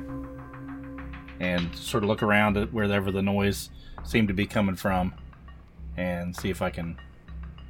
and 1.41 1.75
sort 1.75 2.03
of 2.03 2.09
look 2.09 2.23
around 2.23 2.57
at 2.57 2.73
wherever 2.73 3.11
the 3.11 3.23
noise 3.23 3.71
seemed 4.05 4.29
to 4.29 4.35
be 4.35 4.47
coming 4.47 4.75
from, 4.75 5.15
and 5.97 6.35
see 6.35 6.51
if 6.51 6.61
I 6.61 6.71
can 6.71 6.97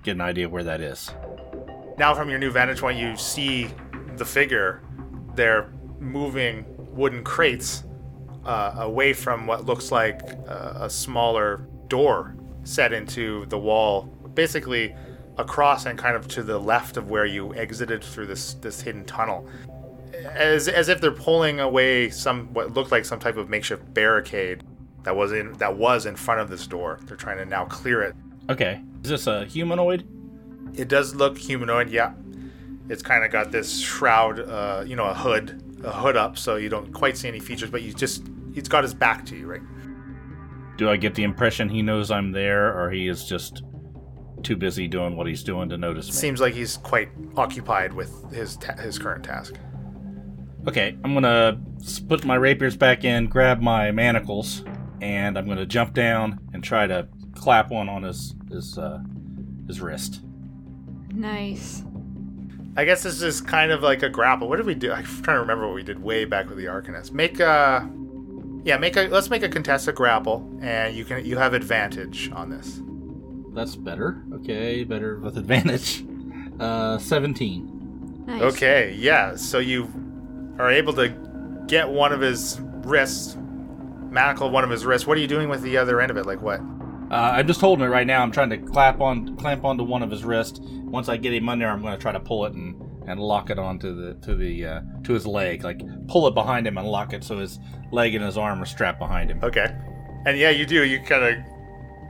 get 0.03 0.12
an 0.12 0.21
idea 0.21 0.49
where 0.49 0.62
that 0.65 0.81
is. 0.81 1.11
Now, 1.99 2.15
from 2.15 2.31
your 2.31 2.38
new 2.38 2.51
vantage 2.51 2.81
point, 2.81 2.99
you 2.99 3.17
see 3.17 3.69
the 4.17 4.25
figure. 4.25 4.81
They're 5.35 5.71
moving 6.01 6.65
wooden 6.95 7.23
crates 7.23 7.85
uh, 8.45 8.75
away 8.79 9.12
from 9.12 9.47
what 9.47 9.67
looks 9.67 9.93
like 9.93 10.21
uh, 10.49 10.73
a 10.81 10.91
smaller 10.91 11.67
door 11.88 12.35
set 12.65 12.93
into 12.93 13.47
the 13.47 13.59
wall, 13.59 14.03
basically 14.35 14.95
across 15.38 15.87
and 15.87 15.99
kind 15.99 16.16
of 16.16 16.29
to 16.29 16.42
the 16.42 16.59
left 16.59 16.97
of 16.97 17.11
where 17.11 17.25
you 17.25 17.55
exited 17.55 18.05
through 18.05 18.27
this 18.27 18.55
this 18.55 18.81
hidden 18.81 19.05
tunnel. 19.05 19.49
As, 20.35 20.68
as 20.68 20.88
if 20.88 21.01
they're 21.01 21.11
pulling 21.11 21.59
away 21.59 22.11
some 22.11 22.53
what 22.53 22.75
looked 22.75 22.92
like 22.92 23.05
some 23.05 23.18
type 23.18 23.37
of 23.37 23.49
makeshift 23.49 23.92
barricade 23.95 24.62
that 25.05 25.16
was 25.16 25.33
in 25.33 25.55
that 25.55 25.77
was 25.77 26.07
in 26.07 26.16
front 26.16 26.40
of 26.40 26.49
this 26.49 26.66
door. 26.66 27.01
They're 27.05 27.16
trying 27.16 27.38
to 27.38 27.45
now 27.47 27.64
clear 27.64 28.03
it. 28.03 28.14
Okay. 28.51 28.83
Is 29.03 29.11
this 29.11 29.27
a 29.27 29.47
humanoid? 29.47 30.07
It 30.75 30.88
does 30.88 31.14
look 31.14 31.37
humanoid, 31.37 31.90
yeah. 31.90 32.12
It's 32.88 33.03
kind 33.03 33.25
of 33.25 33.31
got 33.31 33.53
this 33.53 33.81
shroud, 33.81 34.40
uh, 34.40 34.85
you 34.87 34.97
know, 34.97 35.05
a 35.05 35.14
hood, 35.14 35.62
a 35.85 35.92
hood 35.92 36.16
up, 36.16 36.38
so 36.38 36.57
you 36.57 36.68
don't 36.68 36.92
quite 36.92 37.16
see 37.16 37.29
any 37.29 37.40
features, 37.40 37.71
but 37.71 37.83
you 37.83 37.92
just, 37.92 38.25
he's 38.55 38.68
got 38.68 38.83
his 38.83 38.95
back 38.95 39.25
to 39.27 39.37
you, 39.37 39.47
right? 39.47 39.61
Do 40.77 40.88
I 40.88 40.97
get 40.97 41.14
the 41.14 41.25
impression 41.25 41.68
he 41.68 41.83
knows 41.83 42.11
I'm 42.11 42.33
there, 42.33 42.79
or 42.79 42.90
he 42.90 43.09
is 43.09 43.25
just 43.25 43.62
too 44.42 44.57
busy 44.57 44.88
doing 44.88 45.16
what 45.16 45.26
he's 45.26 45.42
doing 45.42 45.68
to 45.70 45.78
notice 45.78 46.07
me? 46.07 46.12
Seems 46.12 46.40
like 46.40 46.55
he's 46.55 46.76
quite 46.78 47.09
occupied 47.37 47.92
with 47.92 48.33
his 48.33 48.57
ta- 48.57 48.76
his 48.76 48.98
current 48.98 49.24
task. 49.24 49.55
Okay, 50.66 50.96
I'm 51.05 51.14
gonna 51.14 51.61
s- 51.81 51.98
put 51.98 52.24
my 52.24 52.37
rapiers 52.37 52.76
back 52.76 53.05
in, 53.05 53.26
grab 53.26 53.61
my 53.61 53.90
manacles, 53.90 54.64
and 55.00 55.37
I'm 55.37 55.46
gonna 55.48 55.66
jump 55.66 55.92
down 55.94 56.38
and 56.52 56.62
try 56.62 56.87
to 56.87 57.09
clap 57.35 57.70
one 57.70 57.88
on 57.88 58.02
his 58.05 58.35
his 58.50 58.78
uh, 58.78 59.00
his 59.66 59.81
wrist. 59.81 60.20
Nice. 61.12 61.85
I 62.76 62.85
guess 62.87 63.02
this 63.02 63.20
is 63.20 63.40
kind 63.40 63.70
of 63.70 63.83
like 63.83 64.02
a 64.02 64.09
grapple. 64.09 64.48
What 64.48 64.57
did 64.57 64.66
we 64.66 64.74
do? 64.74 64.92
I'm 64.92 65.05
trying 65.05 65.37
to 65.37 65.40
remember 65.40 65.66
what 65.66 65.74
we 65.74 65.83
did 65.83 66.02
way 66.02 66.24
back 66.24 66.48
with 66.48 66.57
the 66.57 66.64
Arcanist. 66.66 67.12
Make 67.12 67.38
a, 67.38 67.87
yeah, 68.64 68.78
make 68.78 68.96
a. 68.96 69.02
Let's 69.09 69.28
make 69.28 69.42
a 69.42 69.48
contested 69.48 69.94
grapple, 69.94 70.48
and 70.62 70.96
you 70.96 71.05
can 71.05 71.24
you 71.26 71.37
have 71.37 71.52
advantage 71.52 72.31
on 72.33 72.48
this. 72.48 72.81
That's 73.53 73.77
better. 73.77 74.25
Okay, 74.35 74.85
better 74.85 75.19
with 75.19 75.37
advantage. 75.37 76.05
Uh, 76.61 76.99
17. 76.99 78.25
Nice. 78.27 78.43
Okay, 78.43 78.95
yeah. 78.97 79.35
So 79.35 79.59
you 79.59 79.91
are 80.59 80.71
able 80.71 80.93
to 80.93 81.09
get 81.67 81.88
one 81.88 82.12
of 82.12 82.21
his 82.21 82.61
wrists, 82.61 83.37
manacle 84.11 84.51
one 84.51 84.62
of 84.62 84.71
his 84.71 84.85
wrists. 84.85 85.07
What 85.07 85.17
are 85.17 85.21
you 85.21 85.27
doing 85.27 85.49
with 85.49 85.62
the 85.62 85.77
other 85.79 86.01
end 86.01 86.11
of 86.11 86.19
it? 86.19 86.27
Like 86.27 86.41
what? 86.41 86.61
Uh, 87.11 87.33
I'm 87.35 87.47
just 87.47 87.61
holding 87.61 87.85
it 87.85 87.88
right 87.88 88.07
now. 88.07 88.23
I'm 88.23 88.31
trying 88.31 88.51
to 88.51 88.59
clap 88.59 89.01
on, 89.01 89.37
clamp 89.37 89.65
onto 89.65 89.83
one 89.83 90.03
of 90.03 90.11
his 90.11 90.25
wrists. 90.25 90.61
Once 90.62 91.09
I 91.09 91.17
get 91.17 91.33
him 91.35 91.49
under, 91.49 91.67
I'm 91.67 91.83
going 91.83 91.95
to 91.95 92.01
try 92.01 92.12
to 92.12 92.21
pull 92.21 92.45
it 92.47 92.53
and, 92.53 92.81
and 93.09 93.19
lock 93.19 93.51
it 93.51 93.59
onto 93.59 93.95
the 93.95 94.15
to 94.27 94.37
the 94.37 94.67
uh, 94.67 94.81
to 95.05 95.12
his 95.15 95.27
leg. 95.27 95.65
Like 95.65 95.81
pull 96.07 96.29
it 96.29 96.35
behind 96.35 96.67
him 96.67 96.79
and 96.79 96.87
lock 96.87 97.12
it 97.12 97.25
so 97.25 97.38
his 97.38 97.59
leg 97.91 98.15
and 98.15 98.25
his 98.25 98.38
arm 98.38 98.62
are 98.62 98.67
strapped 98.67 98.99
behind 99.01 99.31
him. 99.31 99.41
Okay. 99.43 99.75
And 100.27 100.38
yeah, 100.38 100.51
you 100.51 100.65
do. 100.65 100.85
You 100.85 101.01
kind 101.01 101.25
of. 101.25 101.45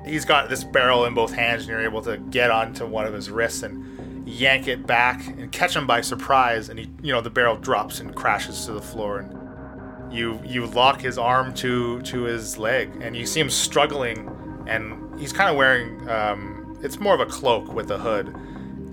He's 0.05 0.25
got 0.25 0.49
this 0.49 0.65
barrel 0.65 1.05
in 1.05 1.15
both 1.15 1.33
hands, 1.33 1.62
and 1.62 1.71
you're 1.71 1.85
able 1.85 2.03
to 2.03 2.17
get 2.17 2.51
onto 2.51 2.87
one 2.87 3.07
of 3.07 3.15
his 3.15 3.31
wrists 3.31 3.62
and 3.62 4.29
yank 4.29 4.69
it 4.69 4.87
back 4.87 5.27
and 5.27 5.51
catch 5.53 5.77
him 5.77 5.87
by 5.87 6.01
surprise. 6.01 6.69
And 6.69 6.79
he, 6.79 6.91
you 7.03 7.12
know, 7.12 7.21
the 7.21 7.31
barrel 7.31 7.57
drops 7.57 8.01
and 8.01 8.15
crashes 8.15 8.67
to 8.67 8.73
the 8.73 8.83
floor, 8.83 9.21
and 9.21 10.12
you 10.12 10.41
you 10.45 10.67
lock 10.67 11.01
his 11.01 11.19
arm 11.19 11.55
to 11.55 12.01
to 12.03 12.23
his 12.23 12.59
leg, 12.59 12.91
and 13.01 13.17
you 13.17 13.27
see 13.27 13.41
him 13.41 13.51
struggling, 13.51 14.29
and 14.67 15.19
he's 15.21 15.33
kind 15.33 15.51
of 15.51 15.57
wearing. 15.57 16.09
Um, 16.09 16.79
it's 16.83 16.99
more 16.99 17.15
of 17.15 17.21
a 17.21 17.27
cloak 17.27 17.73
with 17.73 17.91
a 17.91 17.99
hood, 17.99 18.35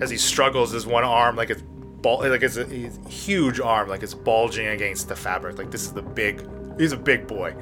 as 0.02 0.10
he 0.10 0.18
struggles. 0.18 0.72
His 0.72 0.86
one 0.86 1.04
arm, 1.04 1.36
like 1.36 1.50
it's 1.50 1.64
ball, 1.64 2.20
like 2.30 2.44
it's 2.44 2.58
a, 2.58 2.66
huge 3.10 3.60
arm, 3.60 3.90
like 3.90 4.04
it's 4.04 4.14
bulging 4.14 4.68
against 4.68 5.08
the 5.08 5.16
fabric. 5.16 5.58
Like 5.58 5.72
this 5.72 5.84
is 5.84 5.94
the 5.94 6.04
big. 6.04 6.48
He's 6.78 6.92
a 6.92 6.98
big 6.98 7.28
boy 7.28 7.56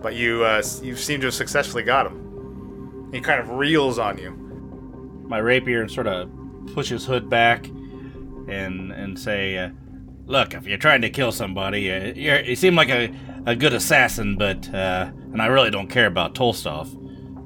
but 0.00 0.14
you 0.14 0.44
uh, 0.44 0.62
you 0.82 0.96
seem 0.96 1.20
to 1.20 1.26
have 1.26 1.34
successfully 1.34 1.82
got 1.82 2.06
him. 2.06 2.27
He 3.12 3.20
kind 3.20 3.40
of 3.40 3.50
reels 3.50 3.98
on 3.98 4.18
you. 4.18 4.32
my 5.28 5.38
rapier 5.38 5.82
and 5.82 5.90
sort 5.90 6.06
of 6.06 6.30
push 6.74 6.88
his 6.88 7.04
hood 7.04 7.28
back 7.28 7.66
and 8.48 8.92
and 8.92 9.18
say, 9.18 9.58
uh, 9.58 9.70
"Look, 10.26 10.54
if 10.54 10.66
you're 10.66 10.78
trying 10.78 11.02
to 11.02 11.10
kill 11.10 11.32
somebody, 11.32 11.90
uh, 11.92 12.12
you're, 12.14 12.40
you 12.40 12.56
seem 12.56 12.74
like 12.74 12.88
a, 12.88 13.12
a 13.46 13.54
good 13.54 13.74
assassin, 13.74 14.36
but 14.36 14.72
uh, 14.72 15.10
and 15.32 15.42
I 15.42 15.46
really 15.46 15.70
don't 15.70 15.88
care 15.88 16.06
about 16.06 16.34
Tolstov, 16.34 16.88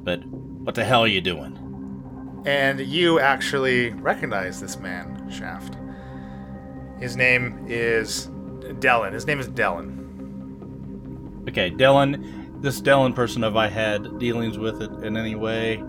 but 0.04 0.24
what 0.24 0.74
the 0.76 0.84
hell 0.84 1.00
are 1.02 1.08
you 1.08 1.20
doing?" 1.20 1.58
And 2.44 2.80
you 2.80 3.20
actually 3.20 3.90
recognize 3.90 4.60
this 4.60 4.78
man, 4.78 5.28
Shaft. 5.30 5.76
His 7.00 7.16
name 7.16 7.64
is 7.68 8.28
Dellin. 8.80 9.12
His 9.12 9.26
name 9.26 9.40
is 9.40 9.48
Dellin. 9.48 9.98
Okay, 11.48 11.70
Dylan, 11.70 12.41
this 12.62 12.80
Dylan 12.80 13.14
person, 13.14 13.42
have 13.42 13.56
I 13.56 13.68
had 13.68 14.18
dealings 14.18 14.56
with 14.58 14.80
it 14.82 14.90
in 15.04 15.16
any 15.16 15.34
way? 15.34 15.82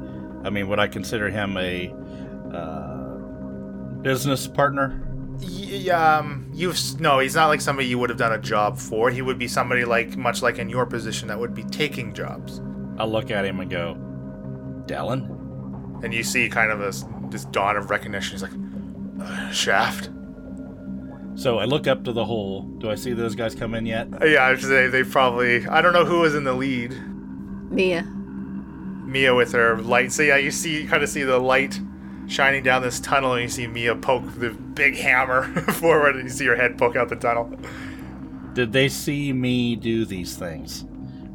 I 0.43 0.49
mean, 0.49 0.67
would 0.67 0.79
I 0.79 0.87
consider 0.87 1.29
him 1.29 1.55
a 1.57 1.93
uh, 2.53 3.17
business 4.01 4.47
partner? 4.47 4.99
Y- 5.39 5.89
um, 5.89 6.49
you've 6.53 6.77
no, 6.99 7.19
he's 7.19 7.35
not 7.35 7.47
like 7.47 7.61
somebody 7.61 7.87
you 7.87 7.97
would 7.97 8.09
have 8.09 8.19
done 8.19 8.33
a 8.33 8.37
job 8.39 8.77
for. 8.77 9.09
He 9.09 9.21
would 9.21 9.39
be 9.39 9.47
somebody 9.47 9.85
like 9.85 10.15
much 10.17 10.41
like 10.41 10.57
in 10.59 10.69
your 10.69 10.85
position 10.85 11.27
that 11.29 11.39
would 11.39 11.53
be 11.53 11.63
taking 11.63 12.13
jobs. 12.13 12.61
I'll 12.97 13.09
look 13.11 13.31
at 13.31 13.45
him 13.45 13.59
and 13.59 13.69
go, 13.71 13.95
Dylan? 14.85 16.03
And 16.03 16.13
you 16.13 16.23
see 16.23 16.49
kind 16.49 16.71
of 16.71 16.81
a 16.81 16.87
s- 16.87 17.05
this 17.29 17.45
dawn 17.45 17.77
of 17.77 17.89
recognition. 17.89 18.33
He's 18.33 18.43
like, 18.43 18.51
uh, 19.21 19.49
Shaft? 19.51 20.09
So 21.35 21.57
I 21.59 21.65
look 21.65 21.87
up 21.87 22.03
to 22.03 22.11
the 22.11 22.25
hole. 22.25 22.61
Do 22.61 22.89
I 22.91 22.95
see 22.95 23.13
those 23.13 23.35
guys 23.35 23.55
come 23.55 23.73
in 23.73 23.85
yet? 23.85 24.07
Yeah, 24.21 24.45
I 24.45 24.51
would 24.51 24.61
say 24.61 24.87
they 24.87 25.03
probably. 25.03 25.65
I 25.67 25.81
don't 25.81 25.93
know 25.93 26.05
who 26.05 26.19
was 26.19 26.35
in 26.35 26.43
the 26.43 26.53
lead. 26.53 26.91
Mia. 27.71 28.03
Mia 28.03 29.33
with 29.33 29.51
her 29.53 29.77
light. 29.77 30.11
So 30.11 30.21
yeah, 30.23 30.37
you 30.37 30.51
see, 30.51 30.81
you 30.81 30.87
kind 30.87 31.03
of 31.03 31.09
see 31.09 31.23
the 31.23 31.39
light 31.39 31.79
shining 32.27 32.63
down 32.63 32.81
this 32.81 32.99
tunnel, 32.99 33.33
and 33.33 33.43
you 33.43 33.49
see 33.49 33.67
Mia 33.67 33.95
poke 33.95 34.23
the 34.35 34.51
big 34.51 34.95
hammer 34.95 35.43
forward, 35.73 36.15
and 36.15 36.25
you 36.25 36.29
see 36.29 36.45
her 36.45 36.55
head 36.55 36.77
poke 36.77 36.95
out 36.95 37.09
the 37.09 37.15
tunnel. 37.15 37.51
Did 38.53 38.71
they 38.71 38.87
see 38.87 39.33
me 39.33 39.75
do 39.75 40.05
these 40.05 40.35
things? 40.35 40.85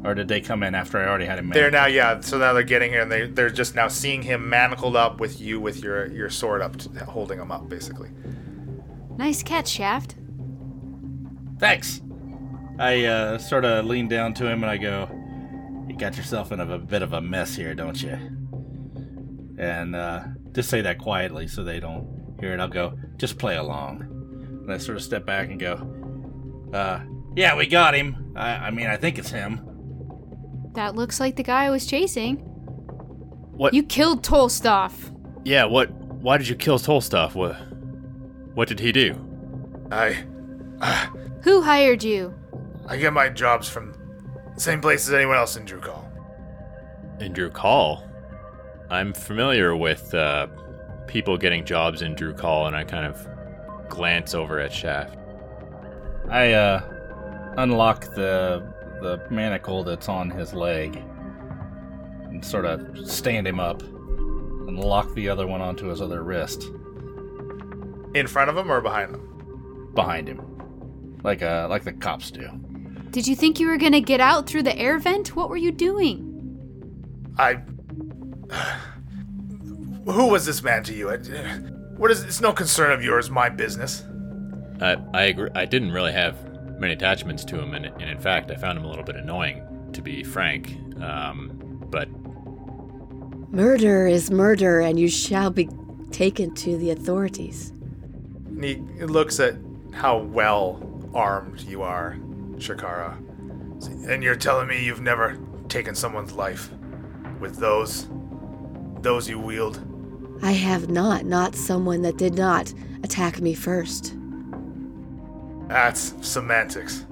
Or 0.03 0.15
did 0.15 0.29
they 0.29 0.39
come 0.39 0.63
in 0.63 0.75
after 0.75 0.97
I 0.97 1.05
already 1.05 1.25
had 1.25 1.39
him 1.39 1.49
They're 1.49 1.69
now, 1.69 1.87
yeah. 1.87 2.21
So 2.21 2.37
now 2.37 2.53
they're 2.53 2.63
getting 2.63 2.91
here, 2.91 3.01
and 3.01 3.11
they 3.11 3.27
they're 3.27 3.49
just 3.49 3.75
now 3.75 3.89
seeing 3.89 4.21
him 4.21 4.49
manacled 4.49 4.95
up 4.95 5.19
with 5.19 5.41
you 5.41 5.59
with 5.59 5.83
your 5.83 6.07
your 6.07 6.29
sword 6.29 6.61
up, 6.61 6.77
to, 6.77 6.89
holding 7.05 7.37
him 7.37 7.51
up, 7.51 7.67
basically. 7.67 8.09
Nice 9.19 9.43
catch, 9.43 9.67
Shaft. 9.67 10.15
Thanks. 11.59 11.99
I 12.79 13.03
uh, 13.03 13.37
sort 13.37 13.65
of 13.65 13.83
lean 13.83 14.07
down 14.07 14.33
to 14.35 14.47
him 14.47 14.63
and 14.63 14.71
I 14.71 14.77
go, 14.77 15.09
"You 15.89 15.97
got 15.97 16.15
yourself 16.15 16.53
in 16.53 16.61
a, 16.61 16.75
a 16.75 16.77
bit 16.79 17.01
of 17.01 17.11
a 17.11 17.19
mess 17.19 17.53
here, 17.53 17.75
don't 17.75 18.01
you?" 18.01 18.17
And 19.57 19.93
uh, 19.93 20.23
just 20.53 20.69
say 20.69 20.79
that 20.79 20.99
quietly 20.99 21.49
so 21.49 21.65
they 21.65 21.81
don't 21.81 22.07
hear 22.39 22.53
it. 22.53 22.61
I'll 22.61 22.69
go, 22.69 22.97
"Just 23.17 23.37
play 23.37 23.57
along." 23.57 24.03
And 24.63 24.71
I 24.71 24.77
sort 24.77 24.95
of 24.95 25.03
step 25.03 25.25
back 25.25 25.49
and 25.49 25.59
go, 25.59 26.71
uh, 26.73 27.01
"Yeah, 27.35 27.57
we 27.57 27.67
got 27.67 27.93
him. 27.95 28.31
I, 28.37 28.67
I 28.67 28.71
mean, 28.71 28.87
I 28.87 28.95
think 28.95 29.19
it's 29.19 29.31
him." 29.31 29.59
That 30.75 30.95
looks 30.95 31.19
like 31.19 31.35
the 31.35 31.43
guy 31.43 31.65
I 31.65 31.71
was 31.71 31.85
chasing. 31.85 32.37
What? 32.37 33.73
You 33.73 33.83
killed 33.83 34.23
Tolstov. 34.23 34.93
Yeah. 35.43 35.65
What? 35.65 35.91
Why 35.91 36.37
did 36.37 36.47
you 36.47 36.55
kill 36.55 36.79
Tolstov? 36.79 37.35
What? 37.35 37.57
What 38.53 38.67
did 38.67 38.79
he 38.79 38.91
do? 38.91 39.15
I 39.91 40.13
Who 41.43 41.61
hired 41.61 42.03
you? 42.03 42.33
I 42.87 42.97
get 42.97 43.13
my 43.13 43.29
jobs 43.29 43.69
from 43.69 43.93
the 44.55 44.61
same 44.61 44.81
place 44.81 45.07
as 45.07 45.13
anyone 45.13 45.37
else 45.37 45.55
in 45.55 45.65
Drukal. 45.65 46.05
In 47.21 47.33
Drukal. 47.33 48.07
I'm 48.89 49.13
familiar 49.13 49.75
with 49.75 50.13
uh, 50.13 50.47
people 51.07 51.37
getting 51.37 51.63
jobs 51.63 52.01
in 52.01 52.15
Drukal, 52.15 52.67
and 52.67 52.75
I 52.75 52.83
kind 52.83 53.05
of 53.05 53.89
glance 53.89 54.33
over 54.33 54.59
at 54.59 54.73
Shaft. 54.73 55.17
I 56.29 56.53
uh, 56.53 57.53
unlock 57.57 58.13
the 58.15 58.73
the 59.01 59.25
manacle 59.29 59.83
that's 59.83 60.09
on 60.09 60.29
his 60.29 60.53
leg 60.53 61.01
and 62.25 62.43
sort 62.43 62.65
of 62.65 63.09
stand 63.09 63.47
him 63.47 63.59
up 63.59 63.81
and 63.81 64.77
lock 64.77 65.13
the 65.13 65.29
other 65.29 65.47
one 65.47 65.61
onto 65.61 65.87
his 65.87 66.01
other 66.01 66.21
wrist 66.21 66.69
In 68.13 68.27
front 68.27 68.49
of 68.49 68.57
him 68.57 68.71
or 68.71 68.81
behind 68.81 69.13
him? 69.15 69.25
behind 69.95 70.27
him, 70.27 70.39
like 71.23 71.41
uh 71.41 71.67
like 71.69 71.83
the 71.83 71.91
cops 71.93 72.31
do. 72.31 72.47
Did 73.09 73.27
you 73.27 73.35
think 73.35 73.59
you 73.59 73.67
were 73.67 73.77
gonna 73.77 74.01
get 74.01 74.21
out 74.21 74.47
through 74.47 74.63
the 74.63 74.77
air 74.77 74.99
vent? 74.99 75.35
What 75.35 75.49
were 75.49 75.57
you 75.57 75.71
doing? 75.71 76.25
I. 77.37 77.55
Who 80.05 80.27
was 80.27 80.45
this 80.45 80.63
man 80.63 80.83
to 80.83 80.93
you? 80.93 81.09
What 81.99 82.11
is? 82.11 82.23
It's 82.23 82.39
no 82.39 82.53
concern 82.53 82.93
of 82.93 83.03
yours. 83.03 83.29
My 83.29 83.49
business. 83.49 84.05
I 84.79 84.95
I 85.13 85.23
agree. 85.23 85.49
I 85.53 85.65
didn't 85.65 85.91
really 85.91 86.13
have 86.13 86.37
many 86.79 86.93
attachments 86.93 87.43
to 87.45 87.59
him, 87.59 87.73
and, 87.73 87.87
and 87.87 88.03
in 88.09 88.19
fact, 88.19 88.49
I 88.51 88.55
found 88.55 88.77
him 88.77 88.85
a 88.85 88.87
little 88.87 89.03
bit 89.03 89.17
annoying, 89.17 89.61
to 89.91 90.01
be 90.01 90.23
frank. 90.23 90.77
Um, 91.01 91.83
but 91.89 92.07
Murder 93.51 94.07
is 94.07 94.31
murder, 94.31 94.79
and 94.79 94.97
you 94.97 95.09
shall 95.09 95.49
be 95.49 95.67
taken 96.11 96.55
to 96.55 96.77
the 96.77 96.91
authorities. 96.91 97.73
And 98.59 98.65
he 98.65 98.75
looks 99.05 99.39
at 99.39 99.55
how 99.93 100.17
well 100.17 100.83
armed 101.13 101.61
you 101.61 101.81
are, 101.81 102.17
Shakara. 102.57 103.15
And 104.05 104.21
you're 104.21 104.35
telling 104.35 104.67
me 104.67 104.83
you've 104.83 104.99
never 104.99 105.39
taken 105.69 105.95
someone's 105.95 106.33
life 106.33 106.69
with 107.39 107.55
those, 107.55 108.09
those 108.99 109.29
you 109.29 109.39
wield. 109.39 109.81
I 110.43 110.51
have 110.51 110.89
not, 110.89 111.23
not 111.23 111.55
someone 111.55 112.01
that 112.01 112.17
did 112.17 112.33
not 112.33 112.73
attack 113.01 113.39
me 113.39 113.53
first. 113.53 114.17
That's 115.69 116.13
semantics. 116.19 117.05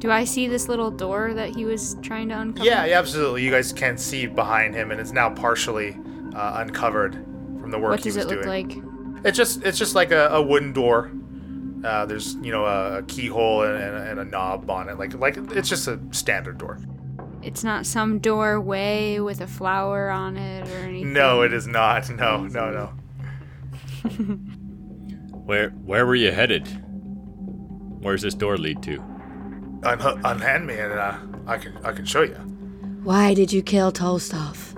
Do 0.00 0.10
I 0.10 0.24
see 0.24 0.48
this 0.48 0.68
little 0.68 0.90
door 0.90 1.32
that 1.32 1.56
he 1.56 1.64
was 1.64 1.96
trying 2.02 2.28
to 2.28 2.40
uncover? 2.40 2.68
Yeah, 2.68 2.84
yeah, 2.84 2.98
absolutely. 2.98 3.42
You 3.42 3.50
guys 3.50 3.72
can 3.72 3.96
see 3.96 4.26
behind 4.26 4.74
him, 4.74 4.90
and 4.90 5.00
it's 5.00 5.12
now 5.12 5.30
partially 5.30 5.96
uh, 6.34 6.56
uncovered 6.56 7.14
from 7.58 7.70
the 7.70 7.78
work 7.78 8.00
he 8.00 8.08
was 8.08 8.16
doing. 8.16 8.26
What 8.26 8.44
does 8.44 8.48
it 8.48 8.50
look 8.50 8.68
doing. 8.68 8.82
like? 8.82 8.87
It's 9.28 9.36
just 9.36 9.62
it's 9.64 9.78
just 9.78 9.94
like 9.94 10.10
a, 10.10 10.28
a 10.28 10.42
wooden 10.42 10.72
door. 10.72 11.10
Uh, 11.84 12.06
there's 12.06 12.34
you 12.36 12.50
know 12.50 12.64
a, 12.64 12.98
a 12.98 13.02
keyhole 13.04 13.62
and, 13.62 13.76
and, 13.76 13.96
a- 13.96 14.10
and 14.10 14.20
a 14.20 14.24
knob 14.24 14.68
on 14.70 14.88
it. 14.88 14.98
Like 14.98 15.14
like 15.14 15.36
it's 15.52 15.68
just 15.68 15.86
a 15.86 16.00
standard 16.10 16.58
door. 16.58 16.78
It's 17.42 17.62
not 17.62 17.86
some 17.86 18.18
doorway 18.18 19.20
with 19.20 19.40
a 19.40 19.46
flower 19.46 20.10
on 20.10 20.36
it 20.36 20.68
or 20.68 20.78
anything. 20.78 21.12
No, 21.12 21.42
it 21.42 21.52
is 21.52 21.66
not. 21.68 22.10
No, 22.10 22.46
no, 22.46 22.70
no. 22.72 22.86
where 25.44 25.70
where 25.70 26.04
were 26.06 26.14
you 26.16 26.32
headed? 26.32 26.66
Where's 28.00 28.22
this 28.22 28.34
door 28.34 28.56
lead 28.58 28.82
to? 28.84 28.98
Un- 29.84 30.20
unhand 30.24 30.66
me 30.66 30.74
and 30.78 30.92
uh, 30.92 31.16
I 31.46 31.58
can 31.58 31.76
I 31.84 31.92
can 31.92 32.04
show 32.04 32.22
you. 32.22 32.34
Why 33.04 33.34
did 33.34 33.52
you 33.52 33.62
kill 33.62 33.92
Tolstov? 33.92 34.74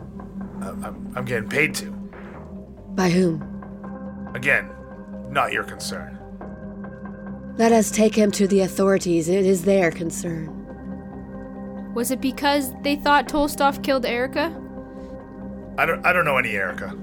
Uh, 0.63 0.87
I'm 0.87 1.13
I'm 1.17 1.25
getting 1.25 1.49
paid 1.49 1.75
to. 1.77 1.91
By 2.95 3.09
whom? 3.11 3.47
Again, 4.35 4.71
not 5.31 5.53
your 5.53 5.64
concern. 5.64 6.19
Let 7.57 7.73
us 7.73 7.90
take 7.90 8.14
him 8.14 8.31
to 8.33 8.47
the 8.47 8.61
authorities. 8.61 9.29
It 9.29 9.45
is 9.45 9.64
their 9.64 9.90
concern. 9.90 10.57
Was 11.95 12.11
it 12.11 12.21
because 12.21 12.73
they 12.83 12.97
thought 12.97 13.29
Tolstov 13.29 13.83
killed 13.83 14.07
Erica? 14.07 14.57
I 15.77 15.87
don't 15.87 16.05
I 16.07 16.12
don't 16.12 16.25
know 16.25 16.37
any 16.37 16.51
Erica. 16.51 16.97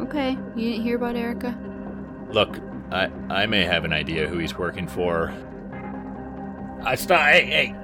Okay, 0.00 0.38
you 0.54 0.70
didn't 0.70 0.82
hear 0.82 0.96
about 0.96 1.16
Erica? 1.16 1.56
Look, 2.30 2.58
I 2.90 3.10
I 3.30 3.46
may 3.46 3.64
have 3.64 3.84
an 3.84 3.92
idea 3.92 4.28
who 4.28 4.38
he's 4.38 4.56
working 4.58 4.86
for. 4.86 5.32
I 6.82 6.94
stop. 6.96 7.20
Hey, 7.20 7.46
hey, 7.46 7.74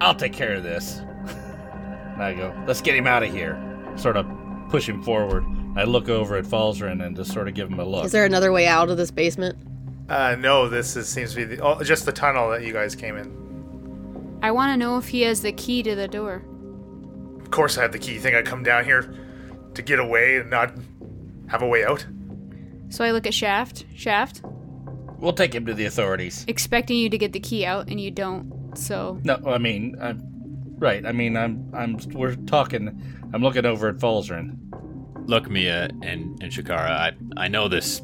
I'll 0.00 0.14
take 0.14 0.32
care 0.32 0.54
of 0.54 0.62
this. 0.62 0.98
and 2.14 2.22
I 2.22 2.34
go, 2.34 2.54
let's 2.66 2.80
get 2.80 2.96
him 2.96 3.06
out 3.06 3.22
of 3.22 3.30
here. 3.32 3.60
Sort 3.96 4.16
of 4.16 4.26
push 4.70 4.88
him 4.88 5.02
forward. 5.02 5.44
I 5.76 5.84
look 5.84 6.08
over 6.08 6.36
at 6.36 6.44
Falzarin 6.44 7.04
and 7.04 7.14
just 7.14 7.32
sort 7.32 7.48
of 7.48 7.54
give 7.54 7.70
him 7.70 7.78
a 7.78 7.84
look. 7.84 8.04
Is 8.06 8.12
there 8.12 8.24
another 8.24 8.50
way 8.50 8.66
out 8.66 8.88
of 8.90 8.96
this 8.96 9.10
basement? 9.10 9.58
Uh, 10.08 10.36
no, 10.36 10.68
this 10.68 10.96
is, 10.96 11.08
seems 11.08 11.30
to 11.30 11.36
be 11.36 11.44
the, 11.44 11.62
oh, 11.62 11.82
just 11.82 12.06
the 12.06 12.12
tunnel 12.12 12.50
that 12.50 12.62
you 12.62 12.72
guys 12.72 12.94
came 12.94 13.16
in. 13.16 14.38
I 14.42 14.50
want 14.52 14.72
to 14.72 14.76
know 14.76 14.96
if 14.98 15.08
he 15.08 15.22
has 15.22 15.42
the 15.42 15.52
key 15.52 15.82
to 15.82 15.94
the 15.94 16.08
door. 16.08 16.42
Of 17.40 17.50
course, 17.50 17.76
I 17.76 17.82
have 17.82 17.92
the 17.92 17.98
key. 17.98 18.14
You 18.14 18.20
think 18.20 18.36
I 18.36 18.42
come 18.42 18.62
down 18.62 18.84
here 18.84 19.14
to 19.74 19.82
get 19.82 19.98
away 19.98 20.36
and 20.38 20.48
not 20.50 20.72
have 21.48 21.62
a 21.62 21.66
way 21.66 21.84
out? 21.84 22.06
So 22.88 23.04
I 23.04 23.10
look 23.10 23.26
at 23.26 23.34
Shaft. 23.34 23.84
Shaft, 23.94 24.42
We'll 25.18 25.32
take 25.32 25.54
him 25.54 25.64
to 25.66 25.74
the 25.74 25.86
authorities. 25.86 26.44
expecting 26.46 26.98
you 26.98 27.08
to 27.08 27.18
get 27.18 27.32
the 27.32 27.40
key 27.40 27.64
out, 27.64 27.88
and 27.88 28.00
you 28.00 28.10
don't. 28.10 28.52
So 28.76 29.18
No, 29.24 29.40
I 29.46 29.58
mean, 29.58 29.96
I'm 30.00 30.20
right. 30.78 31.04
I 31.06 31.12
mean, 31.12 31.36
I'm, 31.36 31.70
I'm. 31.74 31.98
We're 32.12 32.34
talking. 32.34 33.02
I'm 33.32 33.42
looking 33.42 33.64
over 33.64 33.88
at 33.88 33.96
Falzarin. 33.96 34.58
Look, 35.26 35.50
Mia 35.50 35.84
and 36.02 36.40
and 36.42 36.52
Shakara, 36.52 36.88
I 36.90 37.12
I 37.36 37.48
know 37.48 37.68
this. 37.68 38.00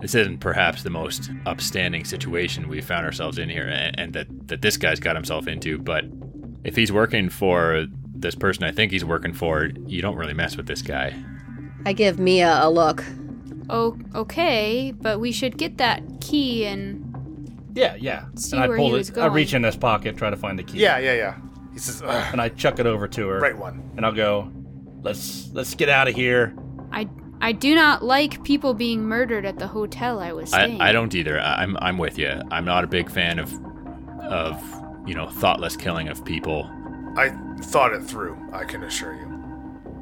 This 0.00 0.16
isn't 0.16 0.38
perhaps 0.38 0.82
the 0.82 0.90
most 0.90 1.30
upstanding 1.46 2.04
situation 2.04 2.68
we 2.68 2.80
found 2.80 3.06
ourselves 3.06 3.38
in 3.38 3.48
here, 3.48 3.68
and, 3.68 3.98
and 3.98 4.12
that 4.14 4.26
that 4.48 4.60
this 4.62 4.76
guy's 4.76 4.98
got 5.00 5.14
himself 5.14 5.46
into. 5.46 5.78
But 5.78 6.04
if 6.64 6.74
he's 6.76 6.90
working 6.90 7.28
for 7.28 7.86
this 8.14 8.34
person, 8.34 8.64
I 8.64 8.72
think 8.72 8.90
he's 8.92 9.04
working 9.04 9.32
for, 9.32 9.70
you 9.86 10.02
don't 10.02 10.16
really 10.16 10.34
mess 10.34 10.56
with 10.56 10.66
this 10.66 10.82
guy. 10.82 11.14
I 11.86 11.92
give 11.92 12.18
Mia 12.18 12.58
a 12.62 12.70
look. 12.70 13.04
oh, 13.70 13.96
okay, 14.14 14.92
but 15.00 15.18
we 15.20 15.30
should 15.32 15.56
get 15.56 15.78
that 15.78 16.02
key 16.20 16.64
and 16.64 17.60
Yeah, 17.74 17.94
yeah. 17.96 18.26
See 18.36 18.56
and 18.56 18.64
I 18.64 18.68
where 18.68 18.76
pull 18.76 18.88
he 18.88 18.94
it. 18.94 18.98
was 18.98 19.18
I 19.18 19.26
reach 19.26 19.54
in 19.54 19.62
his 19.64 19.76
pocket, 19.76 20.16
try 20.16 20.30
to 20.30 20.36
find 20.36 20.58
the 20.58 20.62
key. 20.64 20.78
Yeah, 20.78 20.98
yeah, 20.98 21.14
yeah. 21.14 21.36
He 21.72 21.78
says, 21.78 22.02
"Ugh, 22.04 22.28
And 22.32 22.40
I 22.40 22.48
chuck 22.50 22.78
it 22.80 22.86
over 22.86 23.06
to 23.08 23.28
her. 23.28 23.38
right 23.40 23.56
one. 23.56 23.82
And 23.96 24.04
I'll 24.06 24.12
go. 24.12 24.50
Let's 25.02 25.50
let's 25.52 25.74
get 25.74 25.88
out 25.88 26.08
of 26.08 26.14
here. 26.14 26.54
I 26.92 27.08
I 27.40 27.52
do 27.52 27.74
not 27.74 28.04
like 28.04 28.42
people 28.44 28.74
being 28.74 29.02
murdered 29.02 29.44
at 29.44 29.58
the 29.58 29.66
hotel 29.66 30.20
I 30.20 30.32
was 30.32 30.52
I, 30.52 30.64
staying. 30.64 30.80
I 30.80 30.92
don't 30.92 31.14
either. 31.14 31.40
I- 31.40 31.62
I'm 31.62 31.76
I'm 31.78 31.98
with 31.98 32.18
you. 32.18 32.40
I'm 32.50 32.64
not 32.64 32.84
a 32.84 32.86
big 32.86 33.10
fan 33.10 33.38
of 33.38 33.52
of 34.20 34.62
you 35.06 35.14
know 35.14 35.28
thoughtless 35.28 35.76
killing 35.76 36.08
of 36.08 36.24
people. 36.24 36.70
I 37.16 37.30
thought 37.60 37.92
it 37.92 38.02
through, 38.02 38.38
I 38.52 38.64
can 38.64 38.84
assure 38.84 39.14
you. 39.14 39.28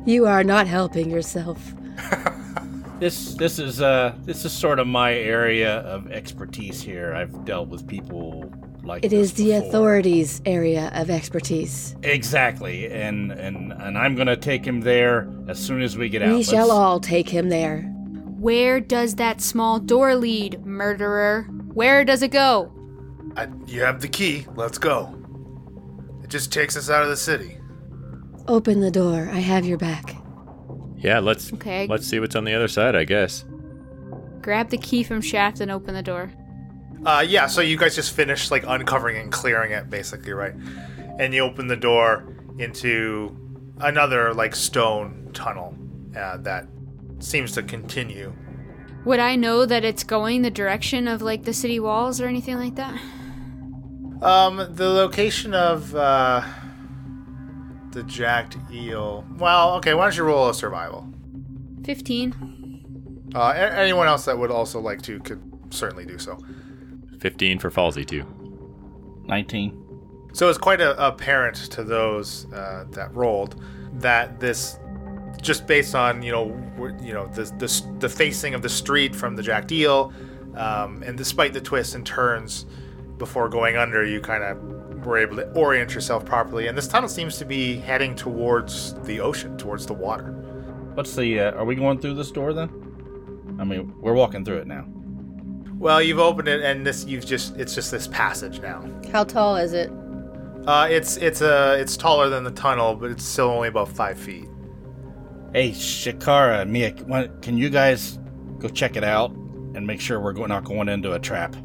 You 0.06 0.26
are 0.26 0.44
not 0.44 0.66
helping 0.66 1.10
yourself. 1.10 1.74
This 3.00 3.32
this 3.34 3.58
is 3.58 3.80
uh 3.80 4.14
this 4.24 4.44
is 4.44 4.52
sort 4.52 4.78
of 4.78 4.86
my 4.86 5.14
area 5.14 5.78
of 5.78 6.12
expertise 6.12 6.82
here. 6.82 7.14
I've 7.14 7.46
dealt 7.46 7.70
with 7.70 7.86
people 7.86 8.52
like 8.82 9.04
It 9.04 9.08
this 9.10 9.30
is 9.30 9.32
the 9.34 9.52
before. 9.52 9.68
authorities' 9.68 10.40
area 10.46 10.90
of 10.94 11.10
expertise. 11.10 11.94
Exactly, 12.02 12.90
and 12.90 13.30
and 13.32 13.72
and 13.72 13.98
I'm 13.98 14.14
gonna 14.14 14.36
take 14.36 14.64
him 14.64 14.80
there 14.80 15.28
as 15.48 15.58
soon 15.58 15.82
as 15.82 15.96
we 15.96 16.08
get 16.08 16.22
out. 16.22 16.34
We 16.36 16.42
shall 16.42 16.68
Let's- 16.68 16.70
all 16.72 17.00
take 17.00 17.28
him 17.28 17.48
there. 17.48 17.82
Where 18.38 18.80
does 18.80 19.16
that 19.16 19.40
small 19.42 19.78
door 19.78 20.14
lead, 20.14 20.64
murderer? 20.64 21.42
Where 21.74 22.04
does 22.04 22.22
it 22.22 22.30
go? 22.30 22.72
I, 23.36 23.48
you 23.66 23.82
have 23.82 24.00
the 24.00 24.08
key. 24.08 24.46
Let's 24.56 24.78
go. 24.78 25.14
It 26.24 26.30
just 26.30 26.50
takes 26.52 26.76
us 26.76 26.88
out 26.88 27.02
of 27.02 27.10
the 27.10 27.16
city. 27.16 27.58
Open 28.48 28.80
the 28.80 28.90
door. 28.90 29.28
I 29.30 29.40
have 29.40 29.66
your 29.66 29.76
back. 29.78 30.16
Yeah, 30.96 31.18
let's 31.18 31.52
Okay. 31.52 31.86
let's 31.86 32.06
see 32.06 32.18
what's 32.18 32.34
on 32.34 32.44
the 32.44 32.54
other 32.54 32.66
side, 32.68 32.96
I 32.96 33.04
guess. 33.04 33.44
Grab 34.40 34.70
the 34.70 34.78
key 34.78 35.02
from 35.02 35.20
Shaft 35.20 35.60
and 35.60 35.70
open 35.70 35.94
the 35.94 36.02
door. 36.02 36.32
Uh, 37.04 37.24
yeah, 37.26 37.46
so 37.46 37.60
you 37.60 37.76
guys 37.78 37.94
just 37.94 38.14
finished 38.14 38.50
like 38.50 38.64
uncovering 38.66 39.16
and 39.16 39.32
clearing 39.32 39.72
it, 39.72 39.88
basically, 39.88 40.32
right? 40.32 40.54
And 41.18 41.32
you 41.32 41.42
open 41.42 41.66
the 41.66 41.76
door 41.76 42.34
into 42.58 43.36
another 43.80 44.34
like 44.34 44.54
stone 44.54 45.30
tunnel 45.32 45.74
uh, 46.16 46.36
that 46.38 46.66
seems 47.18 47.52
to 47.52 47.62
continue. 47.62 48.34
Would 49.04 49.18
I 49.18 49.36
know 49.36 49.64
that 49.64 49.84
it's 49.84 50.04
going 50.04 50.42
the 50.42 50.50
direction 50.50 51.08
of 51.08 51.22
like 51.22 51.44
the 51.44 51.54
city 51.54 51.80
walls 51.80 52.20
or 52.20 52.26
anything 52.26 52.58
like 52.58 52.74
that? 52.74 53.00
Um, 54.22 54.56
the 54.74 54.88
location 54.90 55.54
of 55.54 55.94
uh, 55.94 56.42
the 57.92 58.02
jacked 58.02 58.58
eel. 58.70 59.24
Well, 59.38 59.76
okay. 59.76 59.94
Why 59.94 60.04
don't 60.04 60.16
you 60.16 60.24
roll 60.24 60.50
a 60.50 60.54
survival? 60.54 61.08
15. 61.84 63.30
Uh, 63.34 63.38
a- 63.56 63.78
anyone 63.78 64.06
else 64.06 64.26
that 64.26 64.36
would 64.36 64.50
also 64.50 64.80
like 64.80 65.00
to 65.02 65.18
could 65.20 65.40
certainly 65.70 66.04
do 66.04 66.18
so. 66.18 66.38
15 67.20 67.58
for 67.58 67.70
Falsey, 67.70 68.06
too. 68.06 68.24
Nineteen. 69.24 69.80
So 70.32 70.48
it's 70.48 70.58
quite 70.58 70.80
a, 70.80 71.06
apparent 71.06 71.56
to 71.72 71.84
those 71.84 72.52
uh, 72.52 72.84
that 72.90 73.14
rolled 73.14 73.62
that 73.94 74.40
this, 74.40 74.78
just 75.40 75.66
based 75.66 75.94
on 75.94 76.22
you 76.22 76.32
know 76.32 76.46
you 77.02 77.12
know 77.12 77.26
the, 77.28 77.44
the 77.58 77.98
the 77.98 78.08
facing 78.08 78.54
of 78.54 78.62
the 78.62 78.68
street 78.68 79.14
from 79.14 79.36
the 79.36 79.42
Jacked 79.42 79.72
Eel, 79.72 80.12
um, 80.56 81.02
and 81.04 81.16
despite 81.16 81.52
the 81.52 81.60
twists 81.60 81.94
and 81.94 82.04
turns 82.04 82.66
before 83.18 83.48
going 83.48 83.76
under, 83.76 84.04
you 84.04 84.20
kind 84.20 84.42
of 84.42 85.04
were 85.04 85.18
able 85.18 85.36
to 85.36 85.48
orient 85.52 85.94
yourself 85.94 86.24
properly. 86.24 86.66
And 86.66 86.76
this 86.76 86.88
tunnel 86.88 87.08
seems 87.08 87.38
to 87.38 87.44
be 87.44 87.76
heading 87.76 88.14
towards 88.14 88.94
the 89.02 89.20
ocean, 89.20 89.56
towards 89.56 89.86
the 89.86 89.94
water. 89.94 90.32
What's 90.94 91.14
the? 91.14 91.40
Uh, 91.40 91.52
are 91.52 91.64
we 91.64 91.74
going 91.74 92.00
through 92.00 92.14
this 92.14 92.30
door 92.30 92.52
then? 92.52 93.56
I 93.58 93.64
mean, 93.64 93.94
we're 94.00 94.14
walking 94.14 94.44
through 94.44 94.58
it 94.58 94.66
now. 94.66 94.86
Well, 95.80 96.02
you've 96.02 96.18
opened 96.18 96.46
it, 96.46 96.60
and 96.62 96.86
this 96.86 97.06
you've 97.06 97.24
just 97.26 97.56
it's 97.56 97.74
just 97.74 97.90
this 97.90 98.06
passage 98.06 98.60
now. 98.60 98.84
How 99.10 99.24
tall 99.24 99.56
is 99.56 99.72
it? 99.72 99.90
Uh, 100.66 100.86
it's 100.90 101.16
it's 101.16 101.40
a 101.40 101.80
it's 101.80 101.96
taller 101.96 102.28
than 102.28 102.44
the 102.44 102.50
tunnel, 102.50 102.94
but 102.94 103.10
it's 103.10 103.24
still 103.24 103.48
only 103.48 103.68
about 103.68 103.88
five 103.88 104.18
feet. 104.18 104.46
Hey, 105.54 105.70
Shakara 105.70 106.68
Mia, 106.68 106.92
can 107.40 107.56
you 107.56 107.70
guys 107.70 108.18
go 108.58 108.68
check 108.68 108.94
it 108.96 109.02
out 109.02 109.30
and 109.74 109.86
make 109.86 110.00
sure 110.02 110.20
we're 110.20 110.34
not 110.46 110.64
going 110.64 110.88
into 110.90 111.12
a 111.14 111.18
trap? 111.18 111.56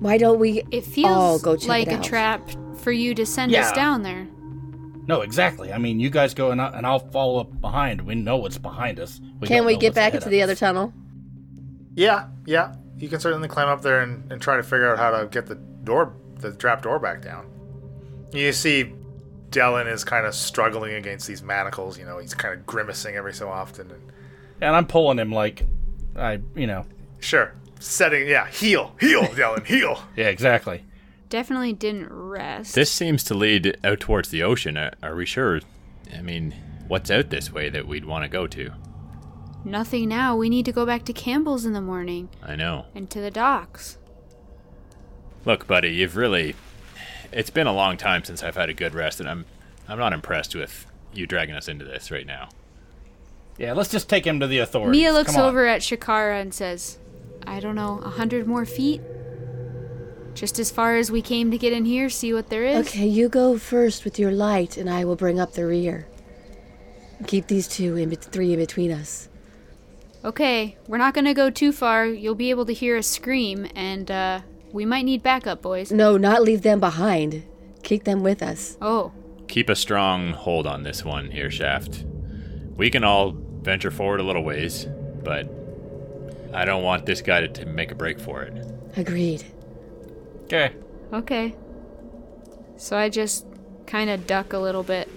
Why 0.00 0.16
don't 0.16 0.40
we 0.40 0.62
It 0.70 0.84
feels 0.84 1.10
all 1.10 1.38
go 1.38 1.56
check 1.56 1.68
like 1.68 1.88
it 1.88 2.00
a 2.00 2.02
trap 2.02 2.50
for 2.78 2.90
you 2.90 3.14
to 3.14 3.26
send 3.26 3.54
us 3.54 3.70
down 3.72 4.02
there. 4.02 4.26
No, 5.06 5.20
exactly. 5.20 5.70
I 5.72 5.76
mean, 5.78 6.00
you 6.00 6.08
guys 6.08 6.32
go 6.32 6.50
and, 6.50 6.60
I- 6.62 6.70
and 6.70 6.86
I'll 6.86 6.98
follow 7.10 7.40
up 7.40 7.60
behind. 7.60 8.00
We 8.00 8.14
know 8.14 8.38
what's 8.38 8.56
behind 8.56 8.98
us. 8.98 9.20
We 9.38 9.46
Can 9.46 9.66
we 9.66 9.76
get 9.76 9.94
back 9.94 10.14
into 10.14 10.26
of 10.26 10.30
the 10.30 10.40
other 10.42 10.54
tunnel? 10.54 10.94
Yeah, 11.94 12.28
yeah. 12.46 12.74
You 13.04 13.10
can 13.10 13.20
certainly 13.20 13.48
climb 13.48 13.68
up 13.68 13.82
there 13.82 14.00
and, 14.00 14.32
and 14.32 14.40
try 14.40 14.56
to 14.56 14.62
figure 14.62 14.90
out 14.90 14.96
how 14.98 15.10
to 15.10 15.26
get 15.26 15.44
the 15.44 15.56
door, 15.56 16.14
the 16.40 16.52
trap 16.52 16.80
door 16.80 16.98
back 16.98 17.20
down. 17.20 17.44
You 18.32 18.50
see, 18.50 18.94
Dellin 19.50 19.86
is 19.92 20.04
kind 20.04 20.24
of 20.24 20.34
struggling 20.34 20.94
against 20.94 21.26
these 21.26 21.42
manacles. 21.42 21.98
You 21.98 22.06
know, 22.06 22.16
he's 22.16 22.32
kind 22.32 22.54
of 22.58 22.64
grimacing 22.64 23.14
every 23.14 23.34
so 23.34 23.50
often. 23.50 23.90
And 23.90 24.02
And 24.62 24.74
I'm 24.74 24.86
pulling 24.86 25.18
him 25.18 25.30
like, 25.30 25.66
I, 26.16 26.40
you 26.56 26.66
know, 26.66 26.86
sure, 27.20 27.52
setting, 27.78 28.26
yeah, 28.26 28.48
heal, 28.48 28.96
heal, 28.98 29.24
Dellin, 29.34 29.66
heal. 29.66 30.02
yeah, 30.16 30.28
exactly. 30.28 30.82
Definitely 31.28 31.74
didn't 31.74 32.08
rest. 32.10 32.74
This 32.74 32.90
seems 32.90 33.22
to 33.24 33.34
lead 33.34 33.76
out 33.84 34.00
towards 34.00 34.30
the 34.30 34.42
ocean. 34.42 34.78
Are, 34.78 34.92
are 35.02 35.14
we 35.14 35.26
sure? 35.26 35.60
I 36.16 36.22
mean, 36.22 36.54
what's 36.88 37.10
out 37.10 37.28
this 37.28 37.52
way 37.52 37.68
that 37.68 37.86
we'd 37.86 38.06
want 38.06 38.24
to 38.24 38.28
go 38.30 38.46
to? 38.46 38.72
Nothing 39.64 40.08
now. 40.10 40.36
We 40.36 40.48
need 40.48 40.66
to 40.66 40.72
go 40.72 40.84
back 40.84 41.04
to 41.06 41.12
Campbell's 41.12 41.64
in 41.64 41.72
the 41.72 41.80
morning 41.80 42.28
I 42.42 42.54
know. 42.54 42.86
and 42.94 43.08
to 43.10 43.20
the 43.20 43.30
docks. 43.30 43.96
Look, 45.44 45.66
buddy, 45.66 45.88
you've 45.90 46.16
really. 46.16 46.54
It's 47.32 47.50
been 47.50 47.66
a 47.66 47.72
long 47.72 47.96
time 47.96 48.24
since 48.24 48.42
I've 48.42 48.56
had 48.56 48.68
a 48.68 48.74
good 48.74 48.94
rest, 48.94 49.20
and 49.20 49.28
I'm, 49.28 49.44
I'm 49.88 49.98
not 49.98 50.12
impressed 50.12 50.54
with 50.54 50.86
you 51.12 51.26
dragging 51.26 51.54
us 51.54 51.68
into 51.68 51.84
this 51.84 52.10
right 52.10 52.26
now. 52.26 52.50
Yeah, 53.58 53.72
let's 53.72 53.90
just 53.90 54.08
take 54.08 54.26
him 54.26 54.40
to 54.40 54.46
the 54.46 54.58
authorities. 54.58 55.00
Mia 55.00 55.12
looks 55.12 55.36
over 55.36 55.66
at 55.66 55.80
Shakara 55.80 56.40
and 56.40 56.52
says, 56.52 56.98
I 57.46 57.60
don't 57.60 57.74
know, 57.74 58.00
a 58.04 58.10
hundred 58.10 58.46
more 58.46 58.64
feet? 58.64 59.00
Just 60.34 60.58
as 60.58 60.70
far 60.70 60.96
as 60.96 61.10
we 61.12 61.22
came 61.22 61.50
to 61.52 61.58
get 61.58 61.72
in 61.72 61.84
here, 61.84 62.10
see 62.10 62.32
what 62.34 62.50
there 62.50 62.64
is? 62.64 62.88
Okay, 62.88 63.06
you 63.06 63.28
go 63.28 63.56
first 63.56 64.04
with 64.04 64.18
your 64.18 64.32
light, 64.32 64.76
and 64.76 64.90
I 64.90 65.04
will 65.04 65.14
bring 65.16 65.38
up 65.38 65.52
the 65.52 65.64
rear. 65.64 66.08
Keep 67.26 67.46
these 67.46 67.68
two 67.68 67.96
in 67.96 68.10
bet- 68.10 68.24
three 68.24 68.52
in 68.52 68.58
between 68.58 68.90
us. 68.90 69.28
Okay, 70.24 70.76
we're 70.88 70.98
not 70.98 71.14
gonna 71.14 71.34
go 71.34 71.50
too 71.50 71.70
far. 71.72 72.06
You'll 72.06 72.34
be 72.34 72.50
able 72.50 72.64
to 72.66 72.72
hear 72.72 72.96
us 72.96 73.06
scream, 73.06 73.66
and 73.74 74.10
uh, 74.10 74.40
we 74.72 74.84
might 74.84 75.04
need 75.04 75.22
backup, 75.22 75.60
boys. 75.60 75.92
No, 75.92 76.16
not 76.16 76.42
leave 76.42 76.62
them 76.62 76.80
behind. 76.80 77.44
Keep 77.82 78.04
them 78.04 78.22
with 78.22 78.42
us. 78.42 78.78
Oh, 78.80 79.12
Keep 79.48 79.68
a 79.68 79.76
strong 79.76 80.32
hold 80.32 80.66
on 80.66 80.82
this 80.82 81.04
one 81.04 81.30
here, 81.30 81.50
Shaft. 81.50 82.04
We 82.76 82.90
can 82.90 83.04
all 83.04 83.32
venture 83.32 83.90
forward 83.90 84.20
a 84.20 84.22
little 84.24 84.42
ways, 84.42 84.86
but 85.22 85.48
I 86.52 86.64
don't 86.64 86.82
want 86.82 87.06
this 87.06 87.22
guy 87.22 87.42
to, 87.42 87.48
to 87.48 87.66
make 87.66 87.90
a 87.90 87.94
break 87.94 88.18
for 88.18 88.42
it. 88.42 88.66
Agreed. 88.96 89.44
Okay. 90.44 90.72
okay. 91.12 91.54
So 92.76 92.96
I 92.96 93.08
just 93.08 93.46
kind 93.86 94.10
of 94.10 94.26
duck 94.26 94.52
a 94.52 94.58
little 94.58 94.82
bit. 94.82 95.08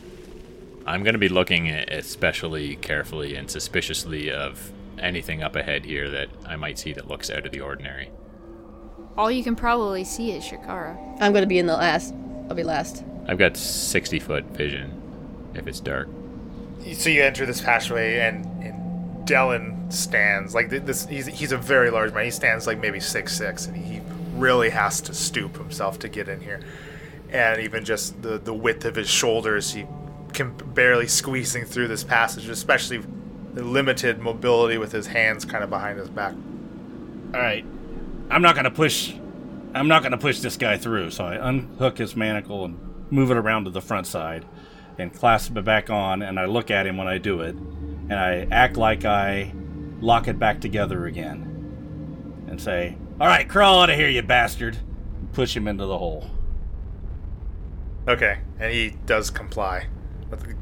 I'm 0.86 1.04
going 1.04 1.15
to 1.15 1.20
be 1.20 1.30
looking 1.30 1.70
especially 1.70 2.76
carefully 2.76 3.36
and 3.36 3.50
suspiciously 3.50 4.32
of 4.32 4.72
anything 4.99 5.43
up 5.43 5.55
ahead 5.55 5.86
here 5.86 6.10
that 6.10 6.29
I 6.45 6.55
might 6.55 6.77
see 6.79 6.93
that 6.93 7.07
looks 7.07 7.29
out 7.29 7.45
of 7.45 7.51
the 7.51 7.62
ordinary. 7.62 8.12
All 9.17 9.31
you 9.31 9.43
can 9.43 9.55
probably 9.55 10.03
see 10.03 10.31
is 10.31 10.43
Shakara. 10.43 10.95
I'm 11.19 11.33
gonna 11.33 11.47
be 11.47 11.60
in 11.60 11.65
the 11.65 11.75
last. 11.75 12.13
I'll 12.49 12.55
be 12.55 12.63
last. 12.63 13.03
I've 13.27 13.38
got 13.38 13.57
60 13.57 14.19
foot 14.19 14.45
vision 14.45 15.01
if 15.53 15.67
it's 15.67 15.79
dark. 15.79 16.07
So 16.93 17.10
you 17.10 17.23
enter 17.23 17.45
this 17.45 17.62
passageway, 17.62 18.19
and, 18.19 18.45
and 18.63 19.27
Dellin 19.27 19.91
stands 19.91 20.55
like 20.55 20.69
this. 20.69 21.05
He's, 21.05 21.25
he's 21.25 21.51
a 21.51 21.57
very 21.57 21.89
large 21.89 22.13
man. 22.13 22.25
He 22.25 22.31
stands 22.31 22.67
like 22.67 22.79
maybe 22.79 22.99
six 22.99 23.36
six, 23.36 23.65
and 23.65 23.75
he 23.75 24.01
really 24.36 24.69
has 24.69 25.01
to 25.01 25.13
stoop 25.13 25.57
himself 25.57 25.99
to 25.99 26.10
get 26.10 26.29
in 26.29 26.39
here. 26.39 26.62
And 27.29 27.62
even 27.62 27.83
just 27.83 28.21
the 28.21 28.38
the 28.38 28.53
width 28.53 28.86
of 28.86 28.95
his 28.95 29.10
shoulders, 29.10 29.73
he 29.73 29.86
can 30.33 30.53
barely 30.53 31.07
squeezing 31.07 31.65
through 31.65 31.88
this 31.88 32.03
passage, 32.03 32.47
especially 32.47 32.99
the 32.99 33.07
limited 33.63 34.20
mobility 34.20 34.78
with 34.78 34.91
his 34.91 35.08
hands 35.08 35.46
kind 35.46 35.63
of 35.63 35.70
behind 35.70 36.00
his 36.00 36.10
back. 36.10 36.34
All 37.34 37.39
right. 37.39 37.65
I'm 38.30 38.41
not 38.41 38.56
gonna 38.56 38.72
push. 38.72 39.13
I'm 39.74 39.88
not 39.88 40.04
gonna 40.04 40.17
push 40.17 40.39
this 40.39 40.58
guy 40.58 40.78
through. 40.78 41.12
So 41.12 41.26
I 41.26 41.50
unhook 41.50 41.98
his 41.98 42.15
manacle 42.15 42.65
and 42.65 42.78
move 43.10 43.32
it 43.32 43.38
around 43.38 43.65
to 43.65 43.70
the 43.70 43.82
front 43.82 44.08
side, 44.08 44.46
and 44.98 45.13
clasp 45.13 45.56
it 45.56 45.63
back 45.63 45.89
on. 45.89 46.22
And 46.22 46.39
I 46.39 46.46
look 46.46 46.72
at 46.72 46.86
him 46.86 46.98
when 46.98 47.08
I 47.08 47.17
do 47.17 47.41
it, 47.41 47.56
and 47.56 48.13
I 48.13 48.48
act 48.52 48.78
like 48.78 49.06
I 49.06 49.54
lock 50.02 50.28
it 50.28 50.38
back 50.38 50.60
together 50.62 51.06
again, 51.06 52.46
and 52.48 52.62
say, 52.62 52.98
"All 53.19 53.27
right, 53.27 53.48
crawl 53.48 53.81
out 53.81 53.90
of 53.90 53.96
here, 53.96 54.10
you 54.10 54.21
bastard!" 54.21 54.77
And 55.19 55.31
push 55.34 55.56
him 55.56 55.67
into 55.67 55.86
the 55.86 55.98
hole. 55.98 56.29
Okay, 58.08 58.40
and 58.60 58.73
he 58.73 58.96
does 59.06 59.29
comply 59.29 59.88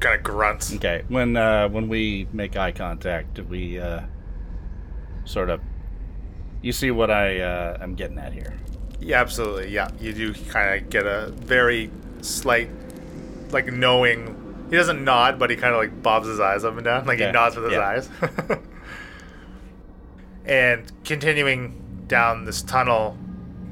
kind 0.00 0.16
of 0.16 0.22
grunts. 0.22 0.74
Okay. 0.74 1.04
When 1.08 1.36
uh, 1.36 1.68
when 1.68 1.88
we 1.88 2.28
make 2.32 2.56
eye 2.56 2.72
contact, 2.72 3.34
do 3.34 3.44
we 3.44 3.78
uh, 3.78 4.02
sort 5.24 5.50
of? 5.50 5.60
You 6.62 6.72
see 6.72 6.90
what 6.90 7.10
I 7.10 7.40
uh, 7.40 7.78
I'm 7.80 7.94
getting 7.94 8.18
at 8.18 8.32
here. 8.32 8.54
Yeah, 9.00 9.20
absolutely. 9.20 9.70
Yeah, 9.70 9.90
you 10.00 10.12
do 10.12 10.34
kind 10.34 10.82
of 10.82 10.90
get 10.90 11.06
a 11.06 11.28
very 11.30 11.90
slight, 12.22 12.70
like 13.50 13.66
knowing. 13.66 14.42
He 14.70 14.76
doesn't 14.76 15.04
nod, 15.04 15.38
but 15.38 15.50
he 15.50 15.56
kind 15.56 15.74
of 15.74 15.80
like 15.80 16.02
bobs 16.02 16.26
his 16.26 16.40
eyes 16.40 16.64
up 16.64 16.74
and 16.74 16.84
down, 16.84 17.06
like 17.06 17.18
he 17.18 17.30
nods 17.30 17.56
with 17.56 17.66
his 17.66 17.74
yeah. 17.74 17.86
eyes. 17.86 18.08
and 20.44 20.90
continuing 21.04 22.04
down 22.08 22.44
this 22.44 22.62
tunnel, 22.62 23.16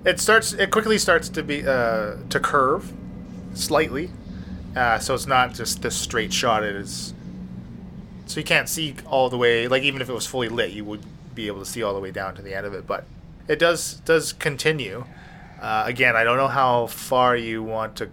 it 0.05 0.21
starts. 0.21 0.53
It 0.53 0.71
quickly 0.71 0.99
starts 0.99 1.29
to 1.31 1.43
be 1.43 1.67
uh, 1.67 2.17
to 2.29 2.39
curve 2.39 2.93
slightly, 3.55 4.11
uh, 4.77 4.99
so 4.99 5.15
it's 5.15 5.27
not 5.27 5.55
just 5.55 5.83
this 5.83 5.95
straight 5.95 6.33
shot. 6.33 6.63
It 6.63 6.77
is. 6.77 7.15
So 8.27 8.41
you 8.41 8.45
can't 8.45 8.69
see 8.69 8.95
all 9.07 9.31
the 9.31 9.39
way. 9.39 9.69
Like 9.69 9.83
even 9.83 10.01
if 10.01 10.09
it 10.09 10.13
was 10.13 10.27
fully 10.27 10.49
lit, 10.49 10.73
you 10.73 10.85
would 10.85 11.03
be 11.35 11.47
able 11.47 11.61
to 11.61 11.67
see 11.67 11.83
all 11.83 11.95
the 11.95 12.01
way 12.01 12.11
down 12.11 12.35
to 12.37 12.43
the 12.43 12.55
end 12.55 12.67
of 12.67 12.75
it. 12.75 12.87
But 12.87 13.05
it 13.49 13.59
does 13.59 13.95
does 14.05 14.33
continue. 14.33 15.05
Uh, 15.61 15.85
again, 15.87 16.17
I 16.17 16.25
don't 16.25 16.37
know 16.37 16.49
how 16.49 16.87
far 16.89 17.37
you 17.37 17.63
want 17.63 17.97
to 17.97 18.11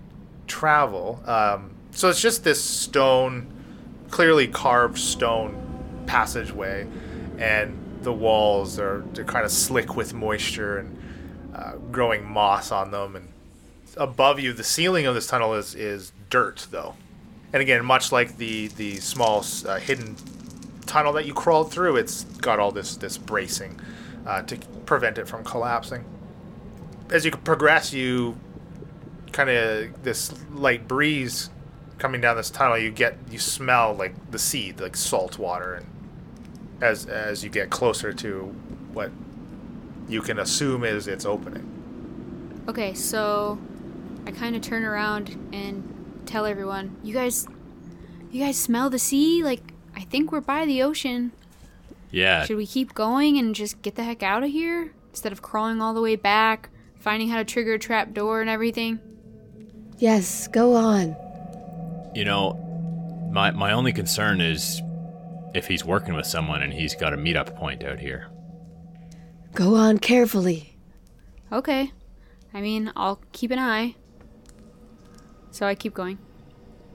travel. 0.48 1.22
Um, 1.26 1.72
so 1.92 2.10
it's 2.10 2.22
just 2.22 2.44
this 2.44 2.64
stone, 2.64 3.48
clearly 4.10 4.48
carved 4.48 4.98
stone 4.98 6.04
passageway, 6.06 6.88
and 7.38 7.78
the 8.02 8.14
walls 8.14 8.80
are 8.80 9.04
they're 9.14 9.26
kind 9.26 9.46
of 9.46 9.52
slick 9.52 9.96
with 9.96 10.14
moisture 10.14 10.78
and 10.78 10.98
uh, 11.56 11.74
growing 11.92 12.26
moss 12.26 12.72
on 12.72 12.92
them. 12.92 13.16
And 13.16 13.28
above 13.98 14.40
you, 14.40 14.54
the 14.54 14.64
ceiling 14.64 15.06
of 15.06 15.16
this 15.16 15.28
tunnel 15.28 15.54
is 15.54 15.76
is 15.76 16.12
dirt, 16.32 16.66
though. 16.72 16.96
And 17.54 17.62
again, 17.62 17.86
much 17.86 18.12
like 18.12 18.38
the 18.38 18.68
the 18.70 18.96
small 18.96 19.46
uh, 19.68 19.78
hidden 19.78 20.16
tunnel 20.88 21.14
that 21.14 21.26
you 21.26 21.34
crawled 21.34 21.72
through, 21.72 21.98
it's 21.98 22.24
got 22.24 22.60
all 22.60 22.72
this 22.72 22.96
this 22.96 23.18
bracing 23.18 23.80
uh, 24.26 24.42
to 24.44 24.58
prevent 24.86 25.20
it 25.20 25.28
from 25.28 25.44
collapsing. 25.44 26.04
As 27.12 27.26
you 27.26 27.32
progress, 27.32 27.94
you 27.94 28.38
kind 29.32 29.50
of 29.50 30.04
this 30.04 30.34
light 30.52 30.88
breeze 30.88 31.50
coming 31.98 32.22
down 32.22 32.38
this 32.38 32.50
tunnel. 32.50 32.78
You 32.78 32.90
get 32.90 33.18
you 33.30 33.38
smell 33.38 33.94
like 33.94 34.32
the 34.32 34.40
sea, 34.40 34.74
like 34.80 34.96
salt 34.96 35.38
water, 35.38 35.76
and 35.76 35.86
as 36.82 37.06
as 37.06 37.44
you 37.44 37.50
get 37.50 37.70
closer 37.70 38.14
to 38.14 38.56
what 38.94 39.12
you 40.08 40.22
can 40.22 40.40
assume 40.40 40.84
is 40.86 41.08
its 41.08 41.26
opening. 41.26 41.68
Okay, 42.70 42.94
so 42.94 43.60
I 44.26 44.32
kind 44.32 44.56
of 44.56 44.62
turn 44.62 44.84
around 44.84 45.30
and 45.52 46.01
tell 46.26 46.46
everyone, 46.46 46.96
"You 47.04 47.14
guys, 47.14 47.48
you 48.32 48.44
guys 48.44 48.58
smell 48.58 48.90
the 48.90 49.00
sea? 49.00 49.44
Like 49.44 49.74
I 49.96 50.02
think 50.02 50.32
we're 50.32 50.42
by 50.42 50.66
the 50.66 50.82
ocean. 50.82 51.32
Yeah. 52.12 52.46
Should 52.46 52.58
we 52.58 52.68
keep 52.68 52.94
going 52.94 53.38
and 53.38 53.56
just 53.56 53.82
get 53.82 53.96
the 53.96 54.04
heck 54.04 54.24
out 54.24 54.44
of 54.44 54.50
here 54.50 54.94
instead 55.10 55.32
of 55.32 55.42
crawling 55.42 55.82
all 55.82 55.94
the 55.94 56.02
way 56.02 56.16
back, 56.16 56.70
finding 57.00 57.30
how 57.30 57.38
to 57.38 57.46
trigger 57.46 57.74
a 57.74 57.80
trap 57.80 58.14
door 58.14 58.42
and 58.42 58.50
everything?" 58.50 59.00
Yes, 59.98 60.48
go 60.48 60.76
on. 60.76 61.16
You 62.16 62.26
know, 62.26 63.30
my 63.32 63.52
my 63.52 63.72
only 63.72 63.94
concern 63.94 64.42
is 64.42 64.82
if 65.54 65.68
he's 65.68 65.86
working 65.86 66.14
with 66.14 66.26
someone 66.26 66.62
and 66.62 66.74
he's 66.74 66.96
got 66.96 67.14
a 67.14 67.18
meetup 67.18 67.56
point 67.56 67.84
out 67.84 68.00
here. 68.00 68.30
Go 69.54 69.76
on 69.76 69.98
carefully. 69.98 70.78
Okay. 71.52 71.92
I 72.54 72.62
mean, 72.62 72.92
I'll 72.96 73.22
keep 73.32 73.52
an 73.52 73.60
eye. 73.60 73.96
So 75.52 75.66
I 75.66 75.76
keep 75.76 75.94
going. 75.94 76.18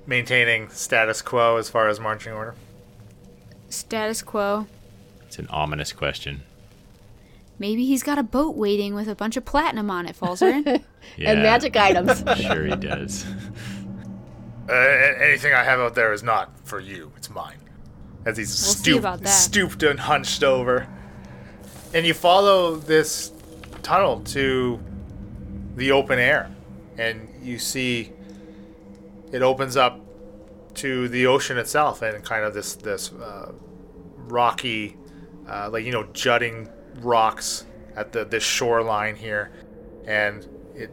Maintaining 0.07 0.69
status 0.71 1.21
quo 1.23 1.57
as 1.57 1.69
far 1.69 1.89
as 1.89 1.99
marching 2.01 2.33
order. 2.33 2.55
Status 3.69 4.23
quo. 4.23 4.67
It's 5.27 5.39
an 5.39 5.49
ominous 5.49 5.93
question. 5.93 6.43
Maybe 7.59 7.87
he's 7.87 8.03
got 8.03 8.19
a 8.19 8.23
boat 8.23 8.55
waiting 8.57 8.95
with 8.95 9.09
a 9.09 9.15
bunch 9.15 9.37
of 9.37 9.45
platinum 9.45 9.91
on 9.91 10.07
it, 10.07 10.17
Falzer. 10.19 10.83
Yeah, 11.17 11.31
And 11.31 11.43
magic 11.45 11.77
items. 11.77 12.19
sure 12.43 12.65
he 12.67 12.75
does. 12.75 13.25
Uh, 14.69 14.73
anything 14.73 15.55
I 15.55 15.63
have 15.63 15.79
out 15.79 15.95
there 15.95 16.13
is 16.13 16.25
not 16.25 16.51
for 16.67 16.81
you. 16.81 17.13
It's 17.17 17.31
mine. 17.31 17.59
As 18.25 18.37
he's 18.37 18.49
We'll 18.49 18.75
see 18.75 18.83
stoop- 18.83 18.99
about 18.99 19.21
that. 19.21 19.29
stooped 19.29 19.85
and 19.85 20.01
hunched 20.01 20.43
over. 20.43 20.89
And 21.95 22.05
you 22.05 22.13
follow 22.13 22.75
this 22.75 23.31
tunnel 23.85 24.21
to 24.23 24.81
the 25.77 25.93
open 25.93 26.19
air. 26.19 26.51
And 26.99 27.29
you 27.41 27.61
see 27.61 28.11
it 29.33 29.43
opens 29.43 29.77
up 29.77 30.01
to 30.75 31.09
the 31.09 31.27
ocean 31.27 31.59
itself 31.59 32.03
and 32.03 32.23
kind 32.25 32.45
of 32.45 32.55
this, 32.55 32.75
this 32.75 33.13
uh, 33.13 33.53
rocky, 34.17 34.97
uh, 35.49 35.71
like, 35.71 35.85
you 35.85 35.93
know, 35.93 36.05
jutting 36.13 36.69
rocks 37.01 37.67
at 37.95 38.13
the 38.13 38.25
this 38.25 38.43
shoreline 38.43 39.17
here. 39.17 39.53
And 40.07 40.47
it 40.75 40.91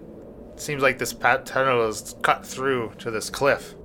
seems 0.56 0.82
like 0.82 0.98
this 0.98 1.14
pat- 1.14 1.46
tunnel 1.46 1.88
is 1.88 2.16
cut 2.22 2.46
through 2.46 2.94
to 3.00 3.12
this 3.12 3.30
cliff 3.30 3.76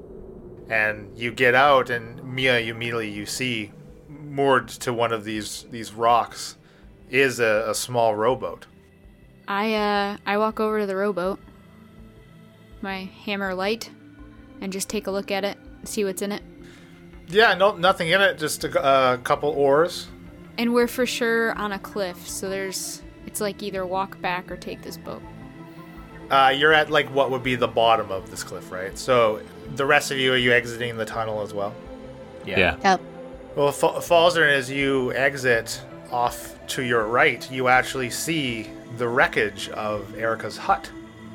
and 0.71 1.17
you 1.17 1.33
get 1.33 1.55
out 1.55 1.89
and 1.89 2.23
mia 2.23 2.61
you 2.61 2.75
immediately 2.75 3.09
you 3.09 3.25
see 3.25 3.73
moored 4.09 4.69
to 4.69 4.93
one 4.93 5.13
of 5.13 5.25
these 5.25 5.65
these 5.71 5.95
rocks 5.95 6.57
is 7.09 7.41
a, 7.41 7.65
a 7.69 7.75
small 7.75 8.15
rowboat 8.15 8.67
I 9.49 9.75
uh 9.75 10.17
I 10.27 10.37
walk 10.37 10.61
over 10.61 10.81
to 10.81 10.87
the 10.87 10.95
rowboat. 10.95 11.41
My 12.83 13.05
hammer 13.25 13.55
light 13.55 13.91
and 14.61 14.73
just 14.73 14.89
take 14.89 15.07
a 15.07 15.11
look 15.11 15.31
at 15.31 15.45
it, 15.45 15.57
see 15.85 16.05
what's 16.05 16.23
in 16.23 16.33
it. 16.33 16.43
yeah 17.29 17.55
no 17.55 17.77
nothing 17.77 18.09
in 18.09 18.21
it 18.21 18.39
just 18.39 18.65
a, 18.65 19.13
a 19.15 19.19
couple 19.19 19.51
oars 19.51 20.09
And 20.59 20.73
we're 20.75 20.89
for 20.89 21.07
sure 21.07 21.53
on 21.59 21.73
a 21.73 21.79
cliff, 21.79 22.29
so 22.29 22.49
there's 22.49 23.03
it's 23.27 23.41
like 23.41 23.63
either 23.63 23.85
walk 23.87 24.21
back 24.21 24.51
or 24.51 24.57
take 24.57 24.83
this 24.83 24.97
boat. 24.97 25.23
uh, 26.31 26.53
you're 26.57 26.73
at 26.73 26.91
like 26.91 27.09
what 27.15 27.31
would 27.31 27.43
be 27.43 27.55
the 27.57 27.69
bottom 27.69 28.11
of 28.11 28.31
this 28.31 28.43
cliff 28.43 28.71
right 28.73 28.97
so 28.99 29.41
the 29.77 29.85
rest 29.87 30.11
of 30.11 30.19
you 30.19 30.33
are 30.33 30.37
you 30.37 30.53
exiting 30.53 30.97
the 30.97 31.05
tunnel 31.05 31.43
as 31.43 31.53
well 31.55 31.75
Yeah. 32.47 32.77
Yep. 32.83 33.01
well 33.57 33.73
Fa- 33.73 34.01
Falzer, 34.01 34.49
as 34.51 34.71
you 34.71 35.13
exit 35.13 35.81
off 36.11 36.55
to 36.69 36.83
your 36.83 37.05
right 37.07 37.51
you 37.51 37.69
actually 37.69 38.09
see 38.11 38.69
the 38.97 39.07
wreckage 39.07 39.69
of 39.71 40.17
erica's 40.17 40.57
hut 40.57 40.91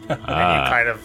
and 0.09 0.19
you 0.19 0.26
Ah, 0.28 0.67
kind 0.69 0.89
of 0.89 0.99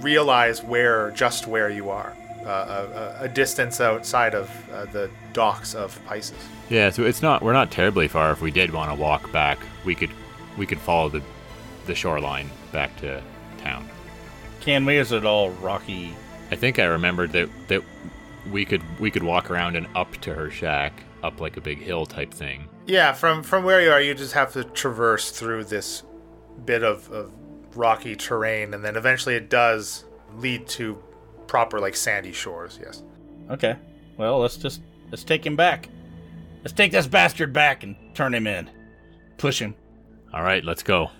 realize 0.00 0.62
where 0.62 1.10
just 1.12 1.46
where 1.46 1.70
you 1.70 1.90
are 1.90 2.14
uh, 2.44 3.12
a, 3.20 3.24
a 3.24 3.28
distance 3.28 3.80
outside 3.80 4.34
of 4.34 4.50
uh, 4.70 4.86
the 4.86 5.10
docks 5.32 5.74
of 5.74 6.00
Pisces. 6.06 6.36
yeah, 6.68 6.90
so 6.90 7.04
it's 7.04 7.22
not 7.22 7.42
we're 7.42 7.52
not 7.52 7.70
terribly 7.70 8.08
far 8.08 8.32
if 8.32 8.40
we 8.40 8.50
did 8.50 8.72
want 8.72 8.90
to 8.90 8.94
walk 8.94 9.30
back. 9.32 9.58
We 9.84 9.94
could 9.94 10.10
we 10.56 10.66
could 10.66 10.80
follow 10.80 11.08
the 11.08 11.22
the 11.86 11.94
shoreline 11.94 12.48
back 12.72 12.96
to 13.00 13.22
town. 13.58 13.88
Can 14.60 14.84
we? 14.84 14.96
Is 14.96 15.12
it 15.12 15.24
all 15.24 15.50
rocky? 15.50 16.14
I 16.50 16.56
think 16.56 16.78
I 16.78 16.84
remembered 16.84 17.32
that 17.32 17.48
that 17.68 17.82
we 18.50 18.64
could 18.64 18.82
we 18.98 19.10
could 19.10 19.22
walk 19.22 19.50
around 19.50 19.76
and 19.76 19.86
up 19.94 20.12
to 20.18 20.34
her 20.34 20.50
shack, 20.50 20.92
up 21.22 21.40
like 21.40 21.56
a 21.56 21.60
big 21.60 21.78
hill 21.78 22.06
type 22.06 22.32
thing. 22.32 22.68
Yeah, 22.86 23.12
from 23.12 23.42
from 23.42 23.64
where 23.64 23.80
you 23.80 23.90
are, 23.90 24.00
you 24.00 24.14
just 24.14 24.32
have 24.34 24.52
to 24.54 24.64
traverse 24.64 25.30
through 25.30 25.64
this 25.64 26.02
bit 26.64 26.82
of, 26.82 27.10
of 27.10 27.32
rocky 27.74 28.16
terrain, 28.16 28.74
and 28.74 28.84
then 28.84 28.96
eventually 28.96 29.34
it 29.34 29.50
does 29.50 30.04
lead 30.36 30.66
to 30.68 31.02
proper 31.46 31.80
like 31.80 31.96
sandy 31.96 32.32
shores. 32.32 32.78
Yes. 32.82 33.02
Okay. 33.50 33.76
Well, 34.16 34.38
let's 34.38 34.56
just 34.56 34.80
let's 35.10 35.24
take 35.24 35.44
him 35.44 35.56
back. 35.56 35.88
Let's 36.62 36.72
take 36.72 36.92
this 36.92 37.06
bastard 37.06 37.52
back 37.52 37.82
and 37.82 37.96
turn 38.14 38.34
him 38.34 38.46
in. 38.46 38.70
Push 39.38 39.60
him. 39.60 39.74
All 40.32 40.42
right, 40.42 40.62
let's 40.64 40.82
go. 40.82 41.10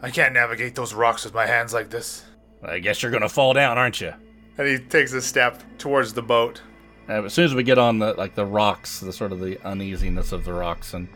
I 0.00 0.10
can't 0.10 0.34
navigate 0.34 0.74
those 0.74 0.94
rocks 0.94 1.24
with 1.24 1.34
my 1.34 1.46
hands 1.46 1.72
like 1.72 1.90
this. 1.90 2.24
I 2.62 2.78
guess 2.78 3.02
you're 3.02 3.12
gonna 3.12 3.28
fall 3.28 3.52
down, 3.52 3.78
aren't 3.78 4.00
you? 4.00 4.12
And 4.56 4.68
he 4.68 4.78
takes 4.78 5.12
a 5.12 5.20
step 5.20 5.62
towards 5.78 6.14
the 6.14 6.22
boat. 6.22 6.62
Uh, 7.08 7.22
as 7.24 7.34
soon 7.34 7.44
as 7.44 7.54
we 7.54 7.62
get 7.62 7.78
on 7.78 7.98
the 7.98 8.14
like 8.14 8.34
the 8.34 8.46
rocks, 8.46 9.00
the 9.00 9.12
sort 9.12 9.32
of 9.32 9.40
the 9.40 9.58
uneasiness 9.66 10.32
of 10.32 10.44
the 10.44 10.52
rocks, 10.52 10.94
and 10.94 11.08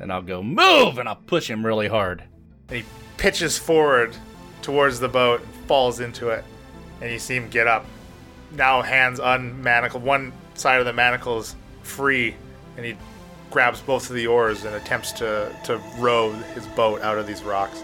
and 0.00 0.12
I'll 0.12 0.22
go 0.22 0.42
move, 0.42 0.98
and 0.98 1.08
I'll 1.08 1.16
push 1.16 1.48
him 1.50 1.64
really 1.64 1.88
hard. 1.88 2.24
And 2.68 2.78
he 2.78 2.84
pitches 3.18 3.58
forward 3.58 4.16
towards 4.62 5.00
the 5.00 5.08
boat 5.08 5.42
and 5.42 5.54
falls 5.66 6.00
into 6.00 6.28
it. 6.28 6.44
And 7.00 7.12
you 7.12 7.18
see 7.18 7.36
him 7.36 7.48
get 7.48 7.66
up. 7.66 7.84
Now 8.52 8.80
hands 8.80 9.20
unmanacled. 9.20 10.02
One 10.02 10.32
side 10.54 10.80
of 10.80 10.86
the 10.86 10.92
manacle 10.92 11.38
is 11.38 11.54
free, 11.82 12.34
and 12.76 12.86
he 12.86 12.96
grabs 13.50 13.80
both 13.80 14.08
of 14.08 14.16
the 14.16 14.26
oars 14.26 14.64
and 14.64 14.74
attempts 14.74 15.12
to, 15.12 15.54
to 15.64 15.78
row 15.98 16.32
his 16.54 16.66
boat 16.68 17.02
out 17.02 17.18
of 17.18 17.26
these 17.26 17.42
rocks. 17.42 17.82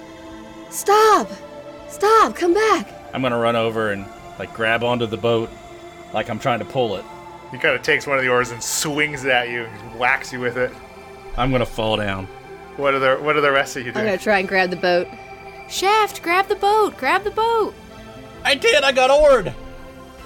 Stop! 0.70 1.30
Stop! 1.88 2.34
Come 2.34 2.54
back! 2.54 2.92
I'm 3.12 3.22
gonna 3.22 3.38
run 3.38 3.56
over 3.56 3.92
and 3.92 4.06
like 4.38 4.52
grab 4.54 4.82
onto 4.82 5.06
the 5.06 5.16
boat, 5.16 5.50
like 6.12 6.28
I'm 6.28 6.38
trying 6.38 6.58
to 6.58 6.64
pull 6.64 6.96
it. 6.96 7.04
He 7.50 7.58
kind 7.58 7.76
of 7.76 7.82
takes 7.82 8.06
one 8.06 8.16
of 8.16 8.24
the 8.24 8.30
oars 8.30 8.50
and 8.50 8.62
swings 8.62 9.24
it 9.24 9.30
at 9.30 9.48
you 9.48 9.64
and 9.64 9.98
whacks 9.98 10.32
you 10.32 10.40
with 10.40 10.56
it. 10.56 10.72
I'm 11.36 11.52
gonna 11.52 11.66
fall 11.66 11.96
down. 11.96 12.26
What 12.76 12.94
are 12.94 12.98
the 12.98 13.16
what 13.16 13.36
are 13.36 13.40
the 13.40 13.52
rest 13.52 13.76
of 13.76 13.86
you 13.86 13.92
doing? 13.92 14.04
I'm 14.04 14.06
gonna 14.06 14.18
try 14.18 14.40
and 14.40 14.48
grab 14.48 14.70
the 14.70 14.76
boat. 14.76 15.06
Shaft, 15.68 16.22
grab 16.22 16.48
the 16.48 16.54
boat! 16.56 16.96
Grab 16.98 17.24
the 17.24 17.30
boat! 17.30 17.74
I 18.44 18.54
did. 18.54 18.84
I 18.84 18.92
got 18.92 19.10
oared. 19.10 19.52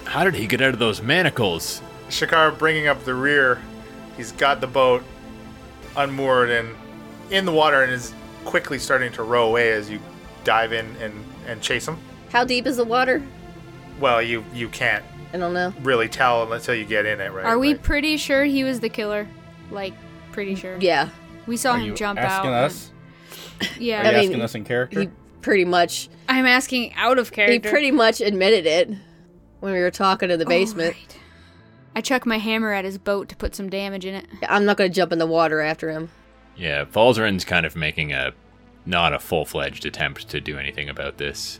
How 0.05 0.23
did 0.23 0.35
he 0.35 0.45
get 0.47 0.61
out 0.61 0.73
of 0.73 0.79
those 0.79 1.01
manacles? 1.01 1.81
Shakar 2.09 2.57
bringing 2.57 2.87
up 2.87 3.03
the 3.03 3.13
rear. 3.13 3.61
He's 4.17 4.31
got 4.33 4.59
the 4.61 4.67
boat 4.67 5.03
unmoored 5.95 6.49
and 6.49 6.75
in 7.31 7.45
the 7.45 7.51
water 7.51 7.83
and 7.83 7.91
is 7.91 8.13
quickly 8.45 8.79
starting 8.79 9.11
to 9.13 9.23
row 9.23 9.47
away 9.47 9.71
as 9.71 9.89
you 9.89 9.99
dive 10.43 10.73
in 10.73 10.85
and, 10.97 11.13
and 11.47 11.61
chase 11.61 11.87
him. 11.87 11.97
How 12.31 12.43
deep 12.43 12.65
is 12.67 12.77
the 12.77 12.83
water? 12.85 13.21
Well, 13.99 14.21
you 14.21 14.43
you 14.53 14.67
can't 14.69 15.03
I 15.33 15.37
don't 15.37 15.53
know. 15.53 15.73
really 15.81 16.09
tell 16.09 16.51
until 16.51 16.73
you 16.75 16.85
get 16.85 17.05
in 17.05 17.21
it, 17.21 17.31
right? 17.31 17.45
Are 17.45 17.59
we 17.59 17.69
Like- 17.73 17.83
pretty 17.83 18.17
sure 18.17 18.43
he 18.43 18.63
was 18.63 18.79
the 18.79 18.89
killer? 18.89 19.27
Like, 19.71 19.93
pretty 20.31 20.53
mm, 20.55 20.57
sure. 20.57 20.77
Yeah, 20.79 21.09
We 21.47 21.55
saw 21.57 21.73
Are 21.73 21.77
him 21.77 21.85
you 21.87 21.95
jump 21.95 22.19
asking 22.19 22.49
out. 22.51 22.63
us? 22.65 22.91
Yeah. 23.77 24.01
Are 24.01 24.03
you 24.03 24.09
I 24.09 24.21
mean, 24.21 24.29
asking 24.29 24.41
us 24.41 24.55
in 24.55 24.63
character? 24.65 25.01
he 25.01 25.09
pretty 25.41 25.65
much 25.65 26.09
I'm 26.27 26.45
asking 26.45 26.93
out 26.95 27.17
of 27.17 27.31
character. 27.31 27.53
he 27.53 27.59
pretty 27.59 27.91
much 27.91 28.21
admitted 28.21 28.65
it 28.65 28.89
when 29.59 29.73
we 29.73 29.79
were 29.79 29.91
talking 29.91 30.29
in 30.31 30.39
the 30.39 30.45
Oh, 30.45 30.49
basement. 30.49 30.95
right. 30.95 31.17
I 31.95 32.01
chuck 32.01 32.25
my 32.25 32.37
hammer 32.37 32.71
at 32.71 32.85
his 32.85 32.97
boat 32.97 33.29
to 33.29 33.35
put 33.35 33.55
some 33.55 33.69
damage 33.69 34.05
in 34.05 34.13
it. 34.15 34.25
I'm 34.47 34.65
not 34.65 34.77
gonna 34.77 34.89
jump 34.89 35.11
in 35.11 35.19
the 35.19 35.25
water 35.27 35.59
after 35.61 35.89
him. 35.91 36.09
Yeah, 36.55 36.85
Falzarin's 36.85 37.45
kind 37.45 37.65
of 37.65 37.75
making 37.75 38.13
a 38.13 38.31
not 38.85 39.13
a 39.13 39.19
full 39.19 39.45
fledged 39.45 39.85
attempt 39.85 40.29
to 40.29 40.39
do 40.41 40.57
anything 40.57 40.89
about 40.89 41.17
this. 41.17 41.59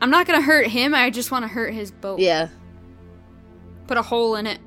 I'm 0.00 0.10
not 0.10 0.26
gonna 0.26 0.42
hurt 0.42 0.66
him. 0.68 0.94
I 0.94 1.10
just 1.10 1.30
want 1.30 1.42
to 1.44 1.48
hurt 1.48 1.72
his 1.74 1.90
boat. 1.90 2.18
Yeah. 2.20 2.48
Put 3.86 3.96
a 3.96 4.02
hole 4.02 4.36
in 4.36 4.46
it. 4.46 4.60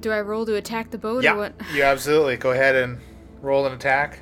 Do 0.00 0.10
I 0.10 0.20
roll 0.20 0.44
to 0.46 0.56
attack 0.56 0.90
the 0.90 0.98
boat 0.98 1.18
or 1.18 1.22
Yeah, 1.22 1.36
what? 1.36 1.54
you 1.74 1.82
absolutely. 1.84 2.36
Go 2.36 2.50
ahead 2.50 2.74
and 2.74 2.98
roll 3.40 3.66
an 3.66 3.72
attack. 3.72 4.18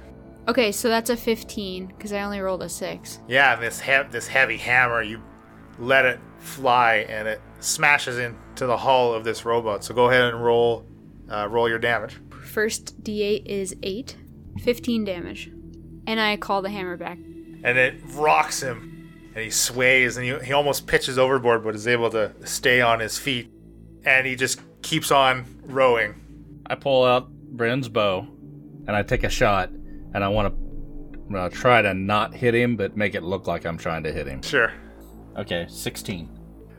Okay, 0.48 0.72
so 0.72 0.88
that's 0.88 1.08
a 1.10 1.16
15 1.16 1.86
because 1.86 2.12
I 2.12 2.22
only 2.22 2.40
rolled 2.40 2.62
a 2.62 2.68
six. 2.68 3.20
Yeah, 3.28 3.54
and 3.54 3.62
this 3.62 3.80
he- 3.80 4.02
this 4.10 4.26
heavy 4.26 4.56
hammer, 4.56 5.02
you 5.02 5.22
let 5.78 6.04
it 6.04 6.18
fly, 6.38 7.06
and 7.08 7.28
it 7.28 7.40
smashes 7.60 8.18
into 8.18 8.66
the 8.66 8.76
hull 8.76 9.14
of 9.14 9.22
this 9.24 9.44
robot. 9.44 9.84
So 9.84 9.94
go 9.94 10.08
ahead 10.08 10.34
and 10.34 10.42
roll 10.44 10.84
uh, 11.30 11.46
roll 11.48 11.68
your 11.68 11.78
damage. 11.78 12.16
First 12.44 13.02
D8 13.02 13.46
is 13.46 13.74
eight. 13.82 14.16
15 14.62 15.04
damage, 15.04 15.50
and 16.06 16.20
I 16.20 16.36
call 16.36 16.60
the 16.60 16.68
hammer 16.68 16.96
back. 16.98 17.16
and 17.64 17.78
it 17.78 17.94
rocks 18.14 18.60
him 18.62 19.10
and 19.34 19.42
he 19.44 19.48
sways 19.50 20.18
and 20.18 20.26
he, 20.26 20.38
he 20.46 20.52
almost 20.52 20.86
pitches 20.86 21.16
overboard 21.18 21.64
but 21.64 21.74
is 21.74 21.86
able 21.88 22.10
to 22.10 22.32
stay 22.44 22.82
on 22.82 23.00
his 23.00 23.16
feet 23.16 23.50
and 24.04 24.26
he 24.26 24.36
just 24.36 24.60
keeps 24.82 25.10
on 25.10 25.46
rowing 25.62 26.60
I 26.66 26.74
pull 26.74 27.02
out 27.02 27.30
Bryn's 27.32 27.88
bow 27.88 28.26
and 28.86 28.90
I 28.94 29.02
take 29.02 29.24
a 29.24 29.30
shot 29.30 29.70
and 30.14 30.22
I 30.24 30.28
want 30.28 30.54
to 30.54 31.48
try 31.50 31.80
to 31.82 31.94
not 31.94 32.34
hit 32.34 32.54
him 32.54 32.76
but 32.76 32.96
make 32.96 33.14
it 33.14 33.22
look 33.22 33.46
like 33.46 33.64
I'm 33.64 33.78
trying 33.78 34.02
to 34.04 34.12
hit 34.12 34.26
him. 34.26 34.42
sure 34.42 34.72
Okay, 35.38 35.66
16. 35.68 36.28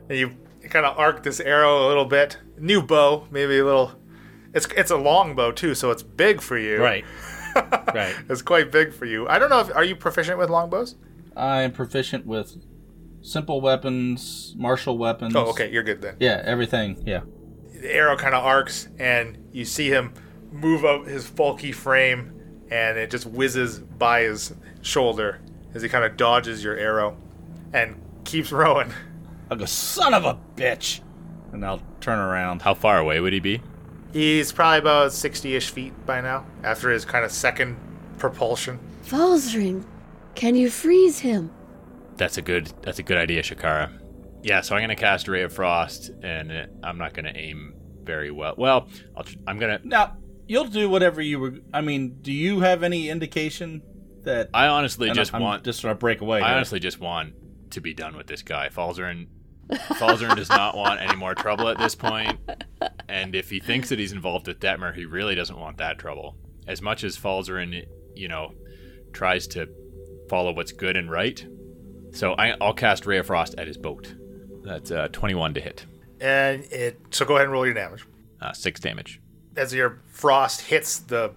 and 0.08 0.18
you 0.18 0.36
kind 0.70 0.86
of 0.86 0.96
arc 0.98 1.22
this 1.22 1.40
arrow 1.40 1.86
a 1.86 1.88
little 1.88 2.04
bit 2.06 2.38
new 2.58 2.80
bow 2.82 3.26
maybe 3.30 3.58
a 3.58 3.64
little 3.64 3.92
it's 4.54 4.66
it's 4.76 4.90
a 4.90 4.96
long 4.96 5.34
bow 5.34 5.50
too 5.52 5.74
so 5.74 5.90
it's 5.90 6.02
big 6.02 6.40
for 6.40 6.56
you 6.56 6.80
Right. 6.80 7.04
right. 7.94 8.14
it's 8.30 8.40
quite 8.42 8.72
big 8.72 8.92
for 8.94 9.04
you 9.04 9.28
i 9.28 9.38
don't 9.38 9.50
know 9.50 9.60
if 9.60 9.74
are 9.76 9.84
you 9.84 9.94
proficient 9.96 10.38
with 10.38 10.48
longbows 10.50 10.96
I 11.36 11.62
am 11.62 11.72
proficient 11.72 12.26
with 12.26 12.56
simple 13.20 13.60
weapons, 13.60 14.54
martial 14.56 14.96
weapons. 14.96 15.34
oh 15.36 15.46
okay 15.50 15.70
you're 15.70 15.82
good 15.82 16.00
then 16.00 16.16
Yeah, 16.20 16.40
everything. 16.44 17.02
Yeah. 17.04 17.22
the 17.72 17.92
arrow 17.92 18.16
kind 18.16 18.34
of 18.34 18.44
arcs 18.44 18.88
and 18.98 19.36
you 19.52 19.64
see 19.64 19.88
him 19.90 20.14
move 20.52 20.84
up 20.84 21.06
his 21.06 21.28
bulky 21.28 21.72
frame 21.72 22.33
and 22.70 22.98
it 22.98 23.10
just 23.10 23.26
whizzes 23.26 23.78
by 23.78 24.22
his 24.22 24.54
shoulder 24.82 25.40
as 25.74 25.82
he 25.82 25.88
kind 25.88 26.04
of 26.04 26.16
dodges 26.16 26.62
your 26.62 26.76
arrow 26.76 27.16
and 27.72 28.00
keeps 28.24 28.52
rowing. 28.52 28.92
I'll 29.50 29.56
go, 29.56 29.64
son 29.64 30.14
of 30.14 30.24
a 30.24 30.38
bitch! 30.56 31.00
And 31.52 31.64
I'll 31.64 31.82
turn 32.00 32.18
around. 32.18 32.62
How 32.62 32.74
far 32.74 32.98
away 32.98 33.20
would 33.20 33.32
he 33.32 33.40
be? 33.40 33.60
He's 34.12 34.52
probably 34.52 34.78
about 34.78 35.10
60-ish 35.10 35.70
feet 35.70 35.92
by 36.06 36.20
now 36.20 36.46
after 36.62 36.90
his 36.90 37.04
kind 37.04 37.24
of 37.24 37.32
second 37.32 37.76
propulsion. 38.18 38.78
Falzring, 39.04 39.84
can 40.34 40.54
you 40.54 40.70
freeze 40.70 41.18
him? 41.18 41.50
That's 42.16 42.38
a 42.38 42.42
good. 42.42 42.72
That's 42.82 43.00
a 43.00 43.02
good 43.02 43.18
idea, 43.18 43.42
Shakara. 43.42 44.00
Yeah, 44.42 44.60
so 44.60 44.76
I'm 44.76 44.82
gonna 44.82 44.94
cast 44.94 45.26
Ray 45.26 45.42
of 45.42 45.52
Frost, 45.52 46.10
and 46.22 46.68
I'm 46.82 46.96
not 46.96 47.12
gonna 47.12 47.32
aim 47.34 47.74
very 48.04 48.30
well. 48.30 48.54
Well, 48.56 48.88
I'll, 49.16 49.24
tr- 49.24 49.38
I'm 49.48 49.58
gonna. 49.58 49.80
Now, 49.82 50.16
you'll 50.46 50.66
do 50.66 50.88
whatever 50.88 51.20
you 51.22 51.38
were. 51.38 51.54
I 51.72 51.80
mean, 51.80 52.18
do 52.22 52.32
you 52.32 52.60
have 52.60 52.82
any 52.82 53.08
indication 53.08 53.82
that. 54.24 54.50
I 54.54 54.68
honestly 54.68 55.08
and 55.08 55.16
just 55.16 55.34
I'm 55.34 55.42
want. 55.42 55.64
just 55.64 55.84
want 55.84 55.96
to 55.96 56.00
break 56.00 56.20
away. 56.20 56.40
I 56.40 56.48
here. 56.48 56.56
honestly 56.56 56.80
just 56.80 57.00
want 57.00 57.34
to 57.70 57.80
be 57.80 57.92
done 57.94 58.16
with 58.16 58.26
this 58.26 58.42
guy. 58.42 58.68
Falzarin, 58.68 59.26
Falzarin 59.70 60.36
does 60.36 60.48
not 60.48 60.76
want 60.76 61.00
any 61.00 61.16
more 61.16 61.34
trouble 61.34 61.68
at 61.68 61.78
this 61.78 61.94
point, 61.94 62.38
and 63.08 63.34
if 63.34 63.50
he 63.50 63.60
thinks 63.60 63.88
that 63.88 63.98
he's 63.98 64.12
involved 64.12 64.46
with 64.46 64.60
Detmer, 64.60 64.94
he 64.94 65.04
really 65.04 65.34
doesn't 65.34 65.58
want 65.58 65.78
that 65.78 65.98
trouble. 65.98 66.36
As 66.66 66.80
much 66.80 67.04
as 67.04 67.16
Falzarin, 67.18 67.84
you 68.14 68.28
know, 68.28 68.52
tries 69.12 69.46
to 69.48 69.68
follow 70.30 70.52
what's 70.54 70.72
good 70.72 70.96
and 70.96 71.10
right, 71.10 71.44
so 72.12 72.32
I, 72.34 72.54
I'll 72.60 72.72
cast 72.74 73.04
Ray 73.06 73.18
of 73.18 73.26
Frost 73.26 73.54
at 73.58 73.66
his 73.66 73.76
boat. 73.76 74.14
That's 74.62 74.90
uh, 74.90 75.08
21 75.12 75.54
to 75.54 75.60
hit, 75.60 75.84
And 76.20 76.64
it 76.70 76.98
so 77.10 77.26
go 77.26 77.34
ahead 77.34 77.44
and 77.44 77.52
roll 77.52 77.66
your 77.66 77.74
damage. 77.74 78.06
uh, 78.40 78.52
six 78.52 78.80
damage. 78.80 79.20
As 79.56 79.72
your 79.72 80.00
frost 80.06 80.62
hits 80.62 80.98
the 80.98 81.32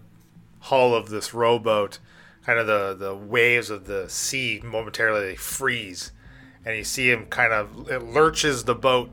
hull 0.59 0.95
of 0.95 1.09
this 1.09 1.33
rowboat, 1.33 1.99
kind 2.45 2.59
of 2.59 2.67
the, 2.67 2.95
the 2.95 3.15
waves 3.15 3.69
of 3.69 3.85
the 3.85 4.09
sea 4.09 4.61
momentarily 4.63 5.35
freeze. 5.35 6.11
And 6.65 6.77
you 6.77 6.83
see 6.83 7.09
him 7.11 7.25
kind 7.27 7.53
of 7.53 7.89
it 7.89 8.03
lurches 8.03 8.63
the 8.63 8.75
boat 8.75 9.09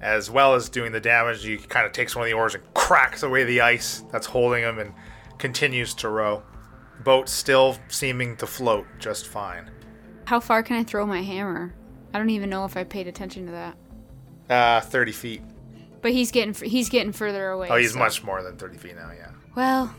as 0.00 0.30
well 0.30 0.54
as 0.54 0.68
doing 0.68 0.92
the 0.92 1.00
damage. 1.00 1.44
He 1.44 1.56
kind 1.56 1.86
of 1.86 1.92
takes 1.92 2.14
one 2.14 2.24
of 2.24 2.30
the 2.30 2.36
oars 2.36 2.54
and 2.54 2.74
cracks 2.74 3.22
away 3.22 3.44
the 3.44 3.60
ice 3.60 4.04
that's 4.12 4.26
holding 4.26 4.62
him 4.62 4.78
and 4.78 4.92
continues 5.38 5.94
to 5.94 6.08
row. 6.08 6.42
Boat 7.02 7.28
still 7.28 7.76
seeming 7.88 8.36
to 8.36 8.46
float 8.46 8.86
just 8.98 9.26
fine. 9.26 9.70
How 10.24 10.40
far 10.40 10.62
can 10.62 10.76
I 10.76 10.84
throw 10.84 11.06
my 11.06 11.22
hammer? 11.22 11.74
I 12.12 12.18
don't 12.18 12.30
even 12.30 12.48
know 12.48 12.64
if 12.64 12.76
I 12.76 12.84
paid 12.84 13.08
attention 13.08 13.46
to 13.46 13.52
that. 13.52 13.76
Uh, 14.48 14.80
30 14.80 15.12
feet. 15.12 15.42
But 16.04 16.12
he's 16.12 16.30
getting 16.30 16.52
he's 16.68 16.90
getting 16.90 17.12
further 17.12 17.48
away. 17.48 17.68
Oh, 17.70 17.76
he's 17.76 17.94
so- 17.94 17.98
much 17.98 18.22
more 18.22 18.42
than 18.42 18.58
30 18.58 18.76
feet 18.76 18.94
now, 18.94 19.10
yeah. 19.16 19.30
Well, 19.54 19.94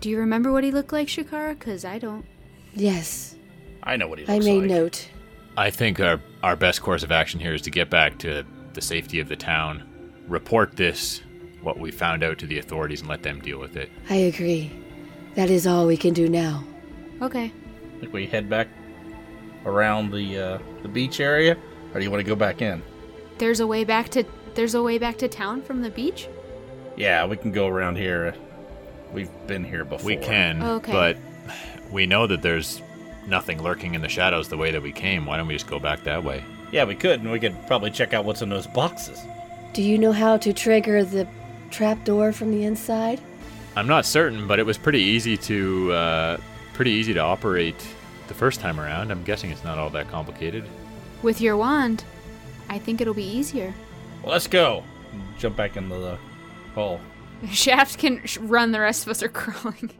do 0.00 0.10
you 0.10 0.18
remember 0.18 0.52
what 0.52 0.64
he 0.64 0.70
looked 0.70 0.92
like, 0.92 1.08
Shakara? 1.08 1.58
Cause 1.58 1.86
I 1.86 1.98
don't. 1.98 2.26
Yes, 2.74 3.36
I 3.82 3.96
know 3.96 4.06
what 4.06 4.18
he 4.18 4.26
looks 4.26 4.28
like. 4.28 4.34
I 4.34 4.36
looks 4.36 4.44
made 4.44 4.70
like. 4.70 4.78
note. 4.78 5.08
I 5.56 5.70
think 5.70 5.98
our 5.98 6.20
our 6.42 6.56
best 6.56 6.82
course 6.82 7.02
of 7.02 7.10
action 7.10 7.40
here 7.40 7.54
is 7.54 7.62
to 7.62 7.70
get 7.70 7.88
back 7.88 8.18
to 8.18 8.44
the 8.74 8.82
safety 8.82 9.18
of 9.18 9.30
the 9.30 9.36
town, 9.36 9.82
report 10.28 10.76
this, 10.76 11.22
what 11.62 11.78
we 11.78 11.90
found 11.90 12.22
out 12.22 12.36
to 12.40 12.46
the 12.46 12.58
authorities, 12.58 13.00
and 13.00 13.08
let 13.08 13.22
them 13.22 13.40
deal 13.40 13.58
with 13.58 13.78
it. 13.78 13.88
I 14.10 14.16
agree. 14.16 14.70
That 15.36 15.48
is 15.48 15.66
all 15.66 15.86
we 15.86 15.96
can 15.96 16.12
do 16.12 16.28
now. 16.28 16.62
Okay. 17.22 17.50
Like 18.02 18.12
we 18.12 18.26
head 18.26 18.50
back 18.50 18.68
around 19.64 20.12
the 20.12 20.38
uh, 20.38 20.58
the 20.82 20.88
beach 20.88 21.18
area, 21.18 21.56
or 21.94 21.98
do 21.98 22.04
you 22.04 22.10
want 22.10 22.22
to 22.22 22.28
go 22.28 22.36
back 22.36 22.60
in? 22.60 22.82
There's 23.38 23.60
a 23.60 23.66
way 23.66 23.84
back 23.84 24.10
to 24.10 24.24
there's 24.56 24.74
a 24.74 24.82
way 24.82 24.98
back 24.98 25.18
to 25.18 25.28
town 25.28 25.62
from 25.62 25.82
the 25.82 25.90
beach. 25.90 26.28
Yeah, 26.96 27.26
we 27.26 27.36
can 27.36 27.52
go 27.52 27.68
around 27.68 27.96
here. 27.96 28.34
We've 29.12 29.30
been 29.46 29.62
here 29.64 29.84
before. 29.84 30.04
We 30.04 30.16
can, 30.16 30.62
Okay. 30.62 30.92
but 30.92 31.16
we 31.92 32.06
know 32.06 32.26
that 32.26 32.42
there's 32.42 32.82
nothing 33.26 33.62
lurking 33.62 33.94
in 33.94 34.02
the 34.02 34.08
shadows 34.08 34.48
the 34.48 34.56
way 34.56 34.70
that 34.72 34.82
we 34.82 34.92
came. 34.92 35.26
Why 35.26 35.36
don't 35.36 35.46
we 35.46 35.54
just 35.54 35.66
go 35.68 35.78
back 35.78 36.02
that 36.04 36.24
way? 36.24 36.42
Yeah, 36.72 36.84
we 36.84 36.96
could, 36.96 37.20
and 37.20 37.30
we 37.30 37.38
could 37.38 37.54
probably 37.66 37.90
check 37.90 38.12
out 38.14 38.24
what's 38.24 38.42
in 38.42 38.48
those 38.48 38.66
boxes. 38.66 39.22
Do 39.72 39.82
you 39.82 39.98
know 39.98 40.12
how 40.12 40.36
to 40.38 40.52
trigger 40.52 41.04
the 41.04 41.28
trapdoor 41.70 42.32
from 42.32 42.50
the 42.50 42.64
inside? 42.64 43.20
I'm 43.76 43.86
not 43.86 44.06
certain, 44.06 44.46
but 44.48 44.58
it 44.58 44.64
was 44.66 44.78
pretty 44.78 45.00
easy 45.00 45.36
to 45.36 45.92
uh, 45.92 46.36
pretty 46.72 46.92
easy 46.92 47.12
to 47.14 47.20
operate 47.20 47.76
the 48.28 48.34
first 48.34 48.60
time 48.60 48.80
around. 48.80 49.10
I'm 49.10 49.22
guessing 49.22 49.50
it's 49.50 49.62
not 49.64 49.78
all 49.78 49.90
that 49.90 50.08
complicated. 50.10 50.64
With 51.22 51.40
your 51.40 51.56
wand, 51.56 52.04
I 52.68 52.78
think 52.78 53.00
it'll 53.00 53.14
be 53.14 53.22
easier. 53.24 53.74
Well, 54.22 54.32
let's 54.32 54.46
go. 54.46 54.82
Jump 55.38 55.56
back 55.56 55.76
into 55.76 55.96
the 55.96 56.18
hole. 56.74 57.00
Shaft 57.50 57.98
can 57.98 58.24
sh- 58.26 58.38
run. 58.38 58.72
The 58.72 58.80
rest 58.80 59.04
of 59.04 59.10
us 59.10 59.22
are 59.22 59.28
crawling. 59.30 59.90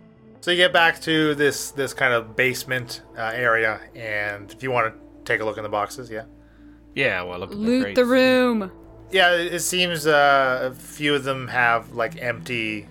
So 0.40 0.50
you 0.50 0.56
get 0.58 0.72
back 0.72 1.00
to 1.02 1.34
this 1.34 1.70
this 1.72 1.92
kind 1.92 2.12
of 2.12 2.36
basement 2.36 3.02
uh, 3.16 3.32
area, 3.34 3.80
and 3.94 4.50
if 4.52 4.62
you 4.62 4.70
want 4.70 4.92
to 4.94 5.00
take 5.24 5.40
a 5.40 5.44
look 5.44 5.56
in 5.56 5.62
the 5.64 5.68
boxes, 5.68 6.08
yeah, 6.10 6.24
Yeah, 6.94 7.22
well, 7.22 7.40
look 7.40 7.50
at 7.50 7.56
Loot 7.56 7.82
crates. 7.82 7.96
the 7.96 8.04
room. 8.04 8.70
yeah. 9.10 9.34
It, 9.34 9.54
it 9.54 9.60
seems 9.60 10.06
uh, 10.06 10.70
a 10.70 10.74
few 10.74 11.14
of 11.14 11.24
them 11.24 11.48
have 11.48 11.92
like 11.92 12.22
empty, 12.22 12.86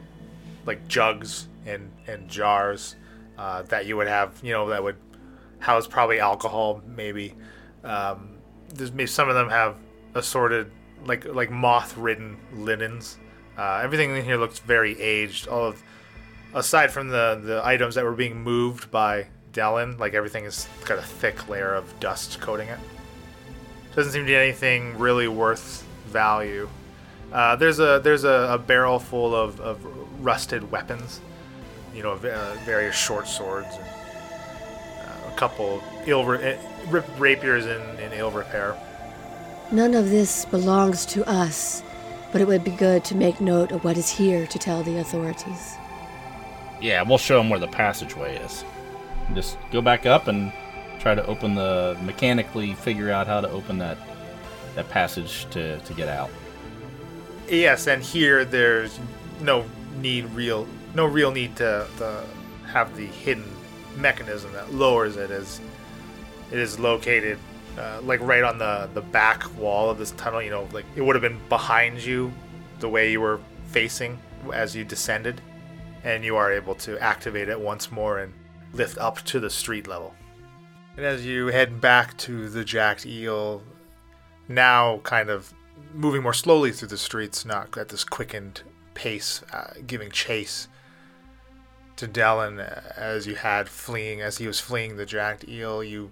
like 0.66 0.86
jugs 0.88 1.48
and 1.66 1.92
and 2.08 2.28
jars 2.30 2.96
uh, 3.38 3.62
that 3.64 3.86
you 3.86 3.96
would 3.98 4.08
have, 4.08 4.38
you 4.44 4.52
know, 4.52 4.70
that 4.70 4.84
would 4.84 4.98
house 5.60 5.88
probably 5.88 6.20
alcohol, 6.20 6.82
maybe. 6.86 7.34
Um, 7.84 8.38
there's 8.74 8.92
maybe 8.92 9.08
some 9.08 9.30
of 9.30 9.36
them 9.36 9.50
have 9.50 9.78
assorted 10.14 10.72
like 11.06 11.26
like 11.26 11.50
moth-ridden 11.52 12.38
linens. 12.54 13.18
Uh, 13.58 13.82
everything 13.84 14.16
in 14.16 14.24
here 14.24 14.38
looks 14.38 14.60
very 14.60 15.00
aged. 15.02 15.48
All 15.48 15.66
of 15.66 15.84
aside 16.54 16.92
from 16.92 17.10
the 17.10 17.40
the 17.44 17.62
items 17.66 17.96
that 17.96 18.04
were 18.04 18.14
being 18.14 18.42
moved 18.42 18.92
by 18.92 19.28
Dellen, 19.54 19.98
like 20.00 20.14
everything 20.14 20.44
has 20.44 20.68
got 20.86 20.98
a 20.98 21.02
thick 21.02 21.48
layer 21.48 21.74
of 21.74 22.00
dust 22.00 22.42
coating 22.42 22.68
it. 22.68 22.80
Doesn't 23.96 24.12
seem 24.12 24.24
to 24.24 24.28
be 24.28 24.36
anything 24.36 24.98
really 24.98 25.28
worth 25.28 25.86
value. 26.08 26.68
Uh, 27.32 27.56
there's 27.56 27.80
a 27.80 28.00
there's 28.04 28.24
a, 28.24 28.50
a 28.54 28.58
barrel 28.58 29.00
full 29.00 29.34
of, 29.36 29.60
of 29.62 29.80
rusted 30.24 30.70
weapons, 30.72 31.22
you 31.94 32.04
know, 32.04 32.12
uh, 32.12 32.56
various 32.66 32.96
short 32.96 33.28
swords, 33.28 33.68
and 33.76 33.86
uh, 35.08 35.34
a 35.34 35.36
couple 35.36 35.82
ill 36.06 36.26
ra- 36.26 36.40
eh, 36.40 36.58
in, 37.66 38.00
in 38.00 38.14
ill 38.14 38.32
repair. 38.32 38.78
None 39.72 39.96
of 39.96 40.10
this 40.10 40.46
belongs 40.46 41.06
to 41.08 41.28
us, 41.28 41.84
but 42.32 42.40
it 42.40 42.48
would 42.48 42.64
be 42.64 42.72
good 42.72 43.04
to 43.06 43.16
make 43.16 43.42
note 43.42 43.72
of 43.72 43.84
what 43.84 43.98
is 43.98 44.10
here 44.10 44.46
to 44.48 44.60
tell 44.60 44.84
the 44.84 45.00
authorities. 45.00 45.76
Yeah, 46.82 47.02
we'll 47.02 47.18
show 47.18 47.38
them 47.38 47.50
where 47.50 47.60
the 47.60 47.68
passageway 47.68 48.38
is. 48.38 48.64
Just 49.34 49.58
go 49.72 49.82
back 49.82 50.06
up 50.06 50.28
and 50.28 50.54
try 51.00 51.16
to 51.16 51.26
open 51.26 51.56
the 51.56 51.98
mechanically 52.04 52.74
figure 52.74 53.12
out 53.12 53.28
how 53.28 53.42
to 53.42 53.50
open 53.50 53.78
that 53.80 53.98
that 54.76 54.90
passage 54.90 55.48
to 55.52 55.80
to 55.80 55.94
get 55.94 56.08
out. 56.08 56.30
Yes, 57.48 57.88
and 57.88 58.04
here 58.04 58.46
there's 58.46 59.00
no 59.42 59.66
need 59.98 60.26
real 60.26 60.68
no 60.94 61.06
real 61.06 61.32
need 61.32 61.56
to, 61.56 61.88
to 61.98 62.24
have 62.68 62.96
the 62.96 63.06
hidden 63.06 63.50
mechanism 63.98 64.52
that 64.54 64.74
lowers 64.74 65.16
it 65.16 65.32
as 65.32 65.60
it 66.52 66.60
is 66.60 66.80
located 66.80 67.40
uh, 67.78 68.02
like 68.04 68.20
right 68.22 68.44
on 68.44 68.58
the 68.58 68.90
the 68.94 69.02
back 69.02 69.44
wall 69.58 69.90
of 69.90 69.98
this 69.98 70.12
tunnel. 70.12 70.42
You 70.42 70.52
know, 70.52 70.68
like 70.72 70.86
it 70.96 71.02
would 71.02 71.16
have 71.16 71.22
been 71.22 71.40
behind 71.50 72.04
you, 72.04 72.32
the 72.80 72.90
way 72.90 73.12
you 73.12 73.22
were 73.22 73.40
facing 73.68 74.20
as 74.54 74.76
you 74.76 74.84
descended, 74.84 75.42
and 76.04 76.24
you 76.24 76.36
are 76.36 76.52
able 76.52 76.76
to 76.76 76.98
activate 77.00 77.50
it 77.50 77.60
once 77.60 77.92
more 77.92 78.20
and 78.20 78.34
lift 78.74 78.98
up 78.98 79.22
to 79.24 79.40
the 79.40 79.50
street 79.50 79.88
level. 79.88 80.14
And 80.98 81.06
as 81.06 81.26
you 81.26 81.48
head 81.48 81.82
back 81.82 82.18
to 82.20 82.50
the 82.50 82.64
Jacked 82.64 83.06
Eel, 83.06 83.64
now 84.48 85.00
kind 85.00 85.30
of 85.30 85.54
moving 85.94 86.24
more 86.24 86.34
slowly 86.34 86.72
through 86.72 86.88
the 86.90 86.98
streets, 86.98 87.46
not 87.46 87.78
at 87.78 87.90
this 87.90 88.04
quickened 88.04 88.62
pace, 88.94 89.44
uh, 89.52 89.74
giving 89.86 90.10
chase 90.10 90.68
to 91.98 92.08
Dellen 92.08 92.60
as 92.98 93.28
you 93.28 93.36
had 93.36 93.70
fleeing, 93.70 94.22
as 94.22 94.38
he 94.38 94.48
was 94.48 94.60
fleeing 94.60 94.98
the 94.98 95.06
Jacked 95.06 95.48
Eel, 95.48 95.84
you 95.84 96.12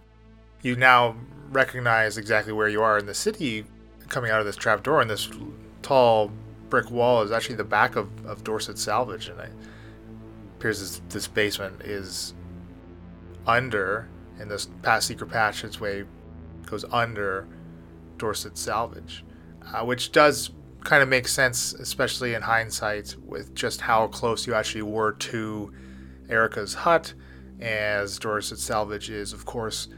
you 0.63 0.77
now 0.77 1.15
recognize 1.51 2.17
exactly 2.17 2.51
where 2.51 2.69
you 2.69 2.81
are 2.81 2.97
in 2.97 3.05
the 3.05 3.13
city 3.13 3.65
coming 4.07 4.31
out 4.31 4.39
of 4.39 4.45
this 4.45 4.55
trapdoor 4.55 5.01
and 5.01 5.09
this 5.09 5.29
tall 5.81 6.31
brick 6.69 6.89
wall 6.89 7.21
is 7.21 7.31
actually 7.31 7.55
the 7.55 7.63
back 7.63 7.95
of, 7.95 8.09
of 8.25 8.43
Dorset 8.43 8.79
Salvage 8.79 9.27
and 9.27 9.39
it 9.39 9.51
appears 10.57 10.79
this, 10.79 11.01
this 11.09 11.27
basement 11.27 11.81
is 11.81 12.33
under 13.45 14.07
and 14.39 14.49
this 14.49 14.67
past 14.81 15.07
secret 15.07 15.29
passageway 15.29 16.05
goes 16.65 16.85
under 16.85 17.47
Dorset 18.17 18.57
Salvage 18.57 19.23
uh, 19.73 19.85
which 19.85 20.11
does 20.11 20.51
kind 20.83 21.03
of 21.03 21.09
make 21.09 21.27
sense 21.27 21.73
especially 21.73 22.33
in 22.33 22.41
hindsight 22.41 23.15
with 23.25 23.53
just 23.53 23.81
how 23.81 24.07
close 24.07 24.47
you 24.47 24.53
actually 24.53 24.81
were 24.81 25.13
to 25.13 25.71
Erica's 26.29 26.73
hut 26.73 27.13
as 27.61 28.17
Dorset 28.17 28.59
Salvage 28.59 29.09
is 29.09 29.33
of 29.33 29.45
course 29.45 29.89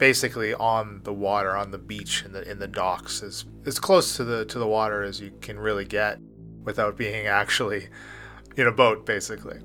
basically 0.00 0.54
on 0.54 1.02
the 1.04 1.12
water, 1.12 1.54
on 1.54 1.70
the 1.70 1.78
beach, 1.78 2.24
in 2.24 2.32
the 2.32 2.50
in 2.50 2.58
the 2.58 2.66
docks, 2.66 3.22
as 3.22 3.44
as 3.66 3.78
close 3.78 4.16
to 4.16 4.24
the 4.24 4.44
to 4.46 4.58
the 4.58 4.66
water 4.66 5.04
as 5.04 5.20
you 5.20 5.30
can 5.40 5.60
really 5.60 5.84
get, 5.84 6.18
without 6.64 6.96
being 6.96 7.28
actually 7.28 7.88
in 8.56 8.66
a 8.66 8.72
boat, 8.72 9.06
basically. 9.06 9.60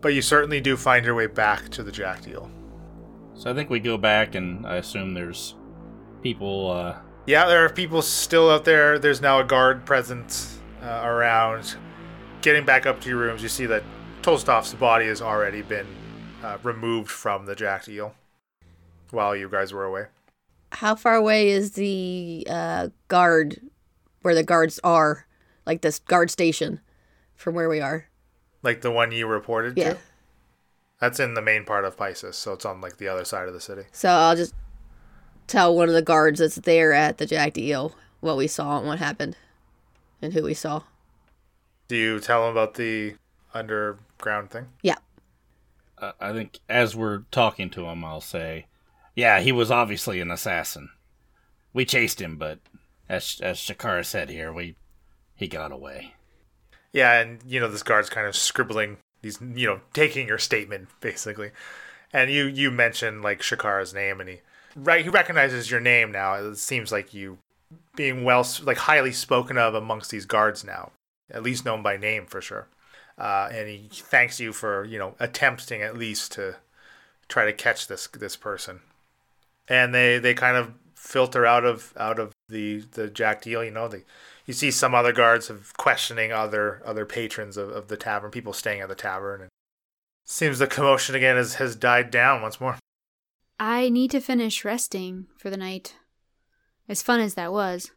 But 0.00 0.14
you 0.14 0.22
certainly 0.22 0.60
do 0.60 0.76
find 0.76 1.04
your 1.04 1.14
way 1.14 1.26
back 1.26 1.70
to 1.70 1.82
the 1.82 1.90
Jacked 1.90 2.28
Eel. 2.28 2.48
So 3.34 3.50
I 3.50 3.54
think 3.54 3.70
we 3.70 3.80
go 3.80 3.98
back, 3.98 4.34
and 4.36 4.64
I 4.66 4.76
assume 4.76 5.14
there's 5.14 5.56
people. 6.22 6.70
Uh... 6.70 6.98
Yeah, 7.26 7.46
there 7.46 7.64
are 7.64 7.70
people 7.70 8.02
still 8.02 8.50
out 8.50 8.64
there. 8.64 8.98
There's 8.98 9.20
now 9.20 9.40
a 9.40 9.44
guard 9.44 9.84
present 9.84 10.46
uh, 10.82 11.02
around. 11.04 11.76
Getting 12.42 12.64
back 12.64 12.86
up 12.86 13.00
to 13.00 13.08
your 13.08 13.18
rooms, 13.18 13.42
you 13.42 13.48
see 13.48 13.66
that 13.66 13.82
Tolstov's 14.22 14.74
body 14.74 15.06
has 15.06 15.20
already 15.20 15.62
been 15.62 15.86
uh, 16.42 16.58
removed 16.62 17.10
from 17.10 17.46
the 17.46 17.54
Jacked 17.54 17.88
Eel 17.88 18.14
while 19.12 19.34
you 19.36 19.48
guys 19.48 19.72
were 19.72 19.84
away. 19.84 20.06
How 20.72 20.94
far 20.94 21.14
away 21.16 21.48
is 21.50 21.72
the 21.72 22.46
uh, 22.48 22.88
guard 23.08 23.60
where 24.22 24.34
the 24.34 24.42
guards 24.44 24.78
are? 24.84 25.26
Like 25.66 25.82
this 25.82 25.98
guard 25.98 26.30
station 26.30 26.80
from 27.34 27.54
where 27.54 27.68
we 27.68 27.80
are? 27.80 28.06
Like 28.62 28.80
the 28.82 28.90
one 28.90 29.12
you 29.12 29.26
reported 29.26 29.76
Yeah. 29.76 29.94
to? 29.94 29.98
That's 31.00 31.18
in 31.20 31.34
the 31.34 31.40
main 31.42 31.64
part 31.64 31.84
of 31.86 31.96
Pisces, 31.96 32.36
so 32.36 32.52
it's 32.52 32.64
on 32.66 32.80
like 32.80 32.98
the 32.98 33.08
other 33.08 33.24
side 33.24 33.48
of 33.48 33.54
the 33.54 33.60
city. 33.60 33.84
So 33.92 34.10
I'll 34.10 34.36
just 34.36 34.54
tell 35.46 35.74
one 35.74 35.88
of 35.88 35.94
the 35.94 36.02
guards 36.02 36.40
that's 36.40 36.56
there 36.56 36.92
at 36.92 37.18
the 37.18 37.26
Jack 37.26 37.56
Eel 37.56 37.94
what 38.20 38.36
we 38.36 38.46
saw 38.46 38.78
and 38.78 38.86
what 38.86 38.98
happened 38.98 39.36
and 40.20 40.32
who 40.34 40.42
we 40.42 40.52
saw. 40.54 40.82
Do 41.88 41.96
you 41.96 42.20
tell 42.20 42.44
him 42.44 42.52
about 42.52 42.74
the 42.74 43.14
underground 43.54 44.50
thing? 44.50 44.66
Yeah. 44.82 44.96
Uh, 45.98 46.12
I 46.20 46.32
think 46.32 46.58
as 46.68 46.94
we're 46.94 47.20
talking 47.30 47.70
to 47.70 47.86
him, 47.86 48.04
I'll 48.04 48.20
say, 48.20 48.66
"Yeah, 49.14 49.40
he 49.40 49.52
was 49.52 49.70
obviously 49.70 50.20
an 50.20 50.30
assassin. 50.30 50.90
We 51.72 51.84
chased 51.84 52.20
him, 52.20 52.36
but 52.36 52.58
as 53.08 53.40
as 53.42 53.58
Shakara 53.58 54.04
said 54.04 54.30
here, 54.30 54.52
we 54.52 54.76
he 55.34 55.48
got 55.48 55.72
away." 55.72 56.14
Yeah, 56.92 57.20
and 57.20 57.40
you 57.46 57.60
know 57.60 57.70
this 57.70 57.82
guard's 57.82 58.10
kind 58.10 58.26
of 58.26 58.36
scribbling 58.36 58.98
these, 59.22 59.40
you 59.40 59.66
know, 59.66 59.80
taking 59.92 60.28
your 60.28 60.38
statement 60.38 60.88
basically. 61.00 61.50
And 62.12 62.30
you 62.30 62.46
you 62.46 62.70
mentioned 62.70 63.22
like 63.22 63.40
Shakara's 63.40 63.94
name, 63.94 64.20
and 64.20 64.28
he 64.28 64.40
right 64.74 65.04
he 65.04 65.08
recognizes 65.08 65.70
your 65.70 65.80
name 65.80 66.10
now. 66.12 66.34
It 66.34 66.56
seems 66.56 66.90
like 66.90 67.14
you 67.14 67.38
being 67.94 68.24
well 68.24 68.46
like 68.62 68.78
highly 68.78 69.12
spoken 69.12 69.58
of 69.58 69.74
amongst 69.74 70.10
these 70.10 70.26
guards 70.26 70.64
now, 70.64 70.90
at 71.30 71.42
least 71.42 71.64
known 71.64 71.82
by 71.82 71.96
name 71.96 72.26
for 72.26 72.40
sure. 72.40 72.68
Uh, 73.16 73.48
and 73.52 73.68
he 73.68 73.88
thanks 73.92 74.40
you 74.40 74.52
for 74.52 74.84
you 74.84 74.98
know 74.98 75.14
attempting 75.20 75.82
at 75.82 75.96
least 75.96 76.32
to 76.32 76.56
try 77.28 77.44
to 77.44 77.52
catch 77.52 77.86
this 77.86 78.08
this 78.08 78.36
person. 78.36 78.80
And 79.70 79.94
they 79.94 80.18
they 80.18 80.34
kind 80.34 80.58
of 80.58 80.74
filter 80.94 81.46
out 81.46 81.64
of 81.64 81.94
out 81.96 82.18
of 82.18 82.32
the 82.48 82.80
the 82.92 83.08
Jacked 83.08 83.46
Eel. 83.46 83.64
You 83.64 83.70
know 83.70 83.88
they 83.88 84.04
you 84.44 84.52
see 84.52 84.70
some 84.70 84.94
other 84.94 85.12
guards 85.12 85.48
have 85.48 85.76
questioning 85.76 86.32
other 86.32 86.82
other 86.84 87.06
patrons 87.06 87.56
of, 87.56 87.70
of 87.70 87.88
the 87.88 87.96
tavern, 87.96 88.30
people 88.30 88.52
staying 88.52 88.80
at 88.80 88.88
the 88.88 88.94
tavern, 88.94 89.42
and 89.42 89.50
seems 90.24 90.58
the 90.58 90.66
commotion 90.66 91.14
again 91.14 91.36
has, 91.36 91.54
has 91.54 91.76
died 91.76 92.10
down 92.10 92.42
once 92.42 92.60
more. 92.60 92.76
I 93.58 93.88
need 93.88 94.10
to 94.12 94.20
finish 94.20 94.64
resting 94.64 95.26
for 95.36 95.50
the 95.50 95.56
night. 95.56 95.94
As 96.88 97.02
fun 97.02 97.20
as 97.20 97.34
that 97.34 97.52
was. 97.52 97.92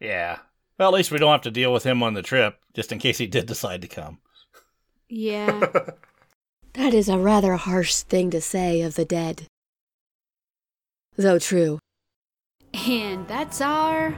Yeah. 0.00 0.40
Well, 0.78 0.88
at 0.88 0.94
least 0.94 1.10
we 1.10 1.18
don't 1.18 1.32
have 1.32 1.42
to 1.42 1.50
deal 1.50 1.72
with 1.72 1.84
him 1.84 2.02
on 2.02 2.14
the 2.14 2.22
trip, 2.22 2.58
just 2.74 2.92
in 2.92 2.98
case 2.98 3.18
he 3.18 3.26
did 3.26 3.46
decide 3.46 3.80
to 3.82 3.88
come. 3.88 4.18
Yeah. 5.08 5.68
That 6.74 6.94
is 6.94 7.10
a 7.10 7.18
rather 7.18 7.56
harsh 7.56 7.96
thing 7.96 8.30
to 8.30 8.40
say 8.40 8.80
of 8.80 8.94
the 8.94 9.04
dead. 9.04 9.46
Though 11.16 11.38
true. 11.38 11.78
and 12.72 13.26
that's 13.28 13.60
our. 13.60 14.14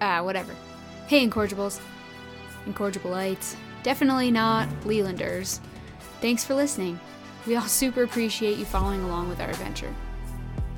Ah, 0.00 0.22
whatever. 0.22 0.54
Hey, 1.06 1.26
Incorrigibles. 1.26 1.80
Incorrigibleites. 2.66 3.56
Definitely 3.82 4.30
not 4.30 4.68
Lelanders. 4.84 5.60
Thanks 6.20 6.44
for 6.44 6.54
listening. 6.54 7.00
We 7.46 7.56
all 7.56 7.62
super 7.66 8.02
appreciate 8.02 8.58
you 8.58 8.64
following 8.64 9.02
along 9.02 9.28
with 9.28 9.40
our 9.40 9.48
adventure. 9.48 9.92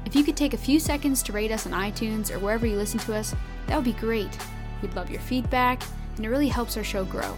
If 0.06 0.14
you 0.14 0.22
could 0.24 0.36
take 0.36 0.54
a 0.54 0.58
few 0.58 0.78
seconds 0.80 1.22
to 1.24 1.32
rate 1.32 1.50
us 1.50 1.66
on 1.66 1.72
iTunes 1.72 2.30
or 2.30 2.38
wherever 2.38 2.66
you 2.66 2.76
listen 2.76 3.00
to 3.00 3.14
us, 3.14 3.34
that 3.66 3.76
would 3.76 3.84
be 3.84 3.92
great. 3.92 4.30
We'd 4.82 4.94
love 4.94 5.10
your 5.10 5.20
feedback, 5.20 5.82
and 6.16 6.24
it 6.24 6.28
really 6.28 6.48
helps 6.48 6.76
our 6.76 6.84
show 6.84 7.04
grow. 7.04 7.36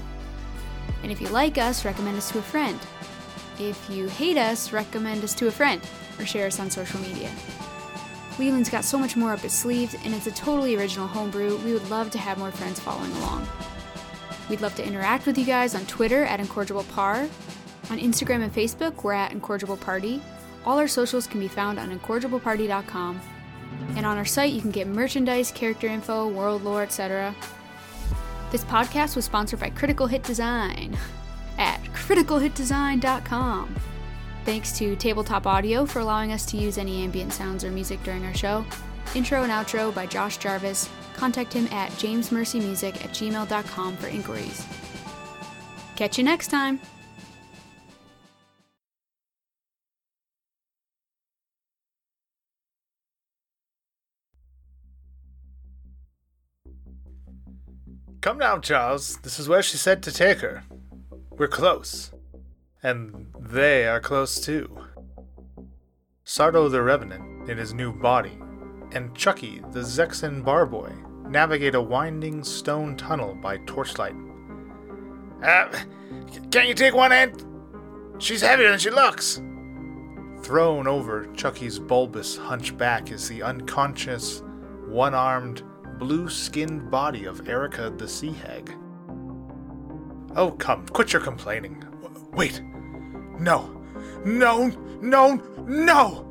And 1.03 1.11
if 1.11 1.20
you 1.20 1.29
like 1.29 1.59
us, 1.59 1.85
recommend 1.85 2.16
us 2.16 2.31
to 2.33 2.39
a 2.39 2.43
friend. 2.43 2.79
If 3.59 3.91
you 3.91 4.09
hate 4.09 4.37
us, 4.39 4.73
recommend 4.73 5.25
us 5.25 5.35
to 5.35 5.49
a 5.49 5.51
friend 5.51 5.81
or 6.23 6.27
share 6.27 6.47
us 6.47 6.61
on 6.61 6.70
social 6.70 7.01
media. 7.01 7.31
Leland's 8.39 8.70
got 8.70 8.85
so 8.85 8.99
much 8.99 9.16
more 9.16 9.33
up 9.33 9.41
his 9.41 9.53
sleeves, 9.53 9.95
and 10.05 10.14
it's 10.14 10.27
a 10.27 10.31
totally 10.33 10.77
original 10.77 11.07
homebrew. 11.07 11.59
We 11.59 11.75
would 11.75 11.89
love 11.91 12.11
to 12.12 12.18
have 12.18 12.39
more 12.39 12.51
friends 12.51 12.81
following 12.81 13.12
along. 13.16 13.47
We'd 14.49 14.61
love 14.61 14.75
to 14.77 14.87
interact 14.87 15.27
with 15.27 15.37
you 15.37 15.45
guys 15.45 15.75
on 15.75 15.85
Twitter 15.87 16.25
at 16.25 16.41
IncorrigiblePar. 16.41 17.29
On 17.91 17.99
Instagram 17.99 18.43
and 18.43 18.55
Facebook, 18.55 19.03
we're 19.03 19.12
at 19.12 19.33
IncorrigibleParty. 19.33 20.20
All 20.64 20.79
our 20.79 20.89
socials 20.89 21.27
can 21.27 21.41
be 21.41 21.49
found 21.49 21.79
on 21.79 21.97
IncorrigibleParty.com. 21.99 23.20
And 23.97 24.07
on 24.07 24.16
our 24.16 24.25
site, 24.25 24.53
you 24.53 24.61
can 24.61 24.70
get 24.70 24.87
merchandise, 24.87 25.51
character 25.51 25.89
info, 25.89 26.29
world 26.29 26.62
lore, 26.62 26.83
etc. 26.83 27.35
This 28.51 28.64
podcast 28.64 29.16
was 29.16 29.25
sponsored 29.25 29.61
by 29.61 29.70
Critical 29.70 30.07
Hit 30.07 30.23
Design 30.23 30.97
at 31.59 31.83
criticalhitdesign.com. 31.85 33.75
Thanks 34.45 34.76
to 34.78 34.97
Tabletop 34.97 35.47
Audio 35.47 35.86
for 35.86 36.01
allowing 36.01 36.32
us 36.32 36.45
to 36.47 36.57
use 36.57 36.76
any 36.76 37.05
ambient 37.05 37.32
sounds 37.32 37.64
or 37.64 37.70
music 37.70 38.03
during 38.03 38.24
our 38.24 38.34
show. 38.34 38.64
Intro 39.14 39.45
and 39.45 39.53
outro 39.53 39.95
by 39.95 40.05
Josh 40.07 40.36
Jarvis. 40.38 40.88
Contact 41.14 41.53
him 41.53 41.66
at 41.66 41.90
jamesmercymusic 41.93 43.05
at 43.05 43.11
gmail.com 43.11 43.97
for 43.97 44.09
inquiries. 44.09 44.66
Catch 45.95 46.18
you 46.18 46.24
next 46.24 46.49
time! 46.49 46.80
Come 58.22 58.38
now, 58.38 58.59
Charles. 58.59 59.16
This 59.18 59.40
is 59.40 59.49
where 59.49 59.62
she 59.62 59.76
said 59.76 60.01
to 60.05 60.12
take 60.12 60.38
her. 60.38 60.62
We're 61.30 61.49
close. 61.49 62.12
And 62.83 63.28
they 63.39 63.87
are 63.87 64.01
close 64.01 64.41
too. 64.41 64.76
Sardo 66.24 66.70
the 66.70 66.83
Revenant 66.83 67.49
in 67.49 67.57
his 67.57 67.72
new 67.72 67.93
body, 67.93 68.39
and 68.93 69.14
Chucky 69.14 69.61
the 69.70 69.80
Zexan 69.80 70.45
barboy 70.45 70.93
navigate 71.28 71.74
a 71.74 71.80
winding 71.80 72.43
stone 72.43 72.97
tunnel 72.97 73.35
by 73.35 73.59
torchlight. 73.59 74.14
Uh, 75.43 75.68
can't 76.51 76.68
you 76.68 76.74
take 76.74 76.95
one 76.95 77.11
hand? 77.11 77.45
She's 78.18 78.43
heavier 78.43 78.70
than 78.70 78.78
she 78.78 78.91
looks. 78.91 79.41
Thrown 80.43 80.89
over 80.89 81.26
Chucky's 81.35 81.78
bulbous 81.78 82.37
hunchback 82.37 83.12
is 83.12 83.28
the 83.28 83.43
unconscious, 83.43 84.43
one 84.87 85.14
armed, 85.14 85.62
blue 85.99 86.28
skinned 86.28 86.91
body 86.91 87.26
of 87.26 87.49
Erica 87.49 87.91
the 87.97 88.09
Sea 88.09 88.33
Hag. 88.33 88.74
Oh, 90.35 90.51
come, 90.51 90.87
quit 90.89 91.12
your 91.12 91.22
complaining. 91.22 91.85
Wait. 92.33 92.62
No, 93.39 93.83
No, 94.24 94.68
no, 95.01 95.35
no! 95.66 96.28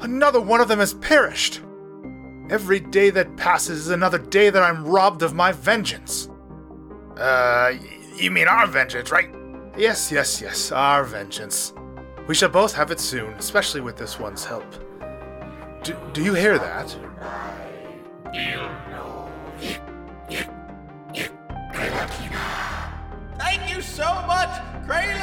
Another 0.00 0.40
one 0.40 0.60
of 0.60 0.68
them 0.68 0.78
has 0.78 0.94
perished! 0.94 1.60
Every 2.50 2.80
day 2.80 3.10
that 3.10 3.36
passes 3.36 3.80
is 3.80 3.90
another 3.90 4.18
day 4.18 4.50
that 4.50 4.62
I'm 4.62 4.84
robbed 4.86 5.22
of 5.22 5.34
my 5.34 5.52
vengeance. 5.52 6.28
Uh, 7.16 7.72
you 8.16 8.30
mean 8.30 8.48
our 8.48 8.66
vengeance, 8.66 9.10
right? 9.10 9.30
Yes, 9.76 10.10
yes, 10.12 10.40
yes, 10.40 10.72
our 10.72 11.04
vengeance. 11.04 11.72
We 12.26 12.34
shall 12.34 12.48
both 12.48 12.74
have 12.74 12.90
it 12.90 13.00
soon, 13.00 13.32
especially 13.34 13.80
with 13.80 13.96
this 13.96 14.18
one's 14.18 14.44
help. 14.44 14.64
Do, 15.82 15.96
do 16.12 16.22
you 16.22 16.34
hear 16.34 16.58
that? 16.58 16.96
Thank 23.38 23.74
you 23.74 23.82
so 23.82 24.04
much, 24.26 24.50
Gray! 24.86 25.14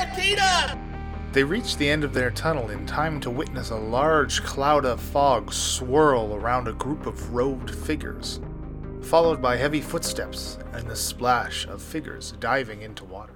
They 1.32 1.44
reach 1.46 1.78
the 1.78 1.90
end 1.90 2.04
of 2.04 2.14
their 2.14 2.30
tunnel 2.30 2.70
in 2.72 2.86
time 2.86 3.22
to 3.22 3.30
witness 3.30 3.70
a 3.70 3.78
large 3.78 4.44
cloud 4.44 4.84
of 4.84 5.00
fog 5.00 5.54
swirl 5.54 6.36
around 6.36 6.68
a 6.68 6.74
group 6.74 7.06
of 7.06 7.34
robed 7.34 7.74
figures, 7.74 8.42
followed 9.02 9.42
by 9.42 9.56
heavy 9.56 9.80
footsteps 9.80 10.58
and 10.74 10.90
the 10.90 10.96
splash 10.96 11.66
of 11.68 11.82
figures 11.82 12.34
diving 12.42 12.82
into 12.82 13.06
water. 13.06 13.31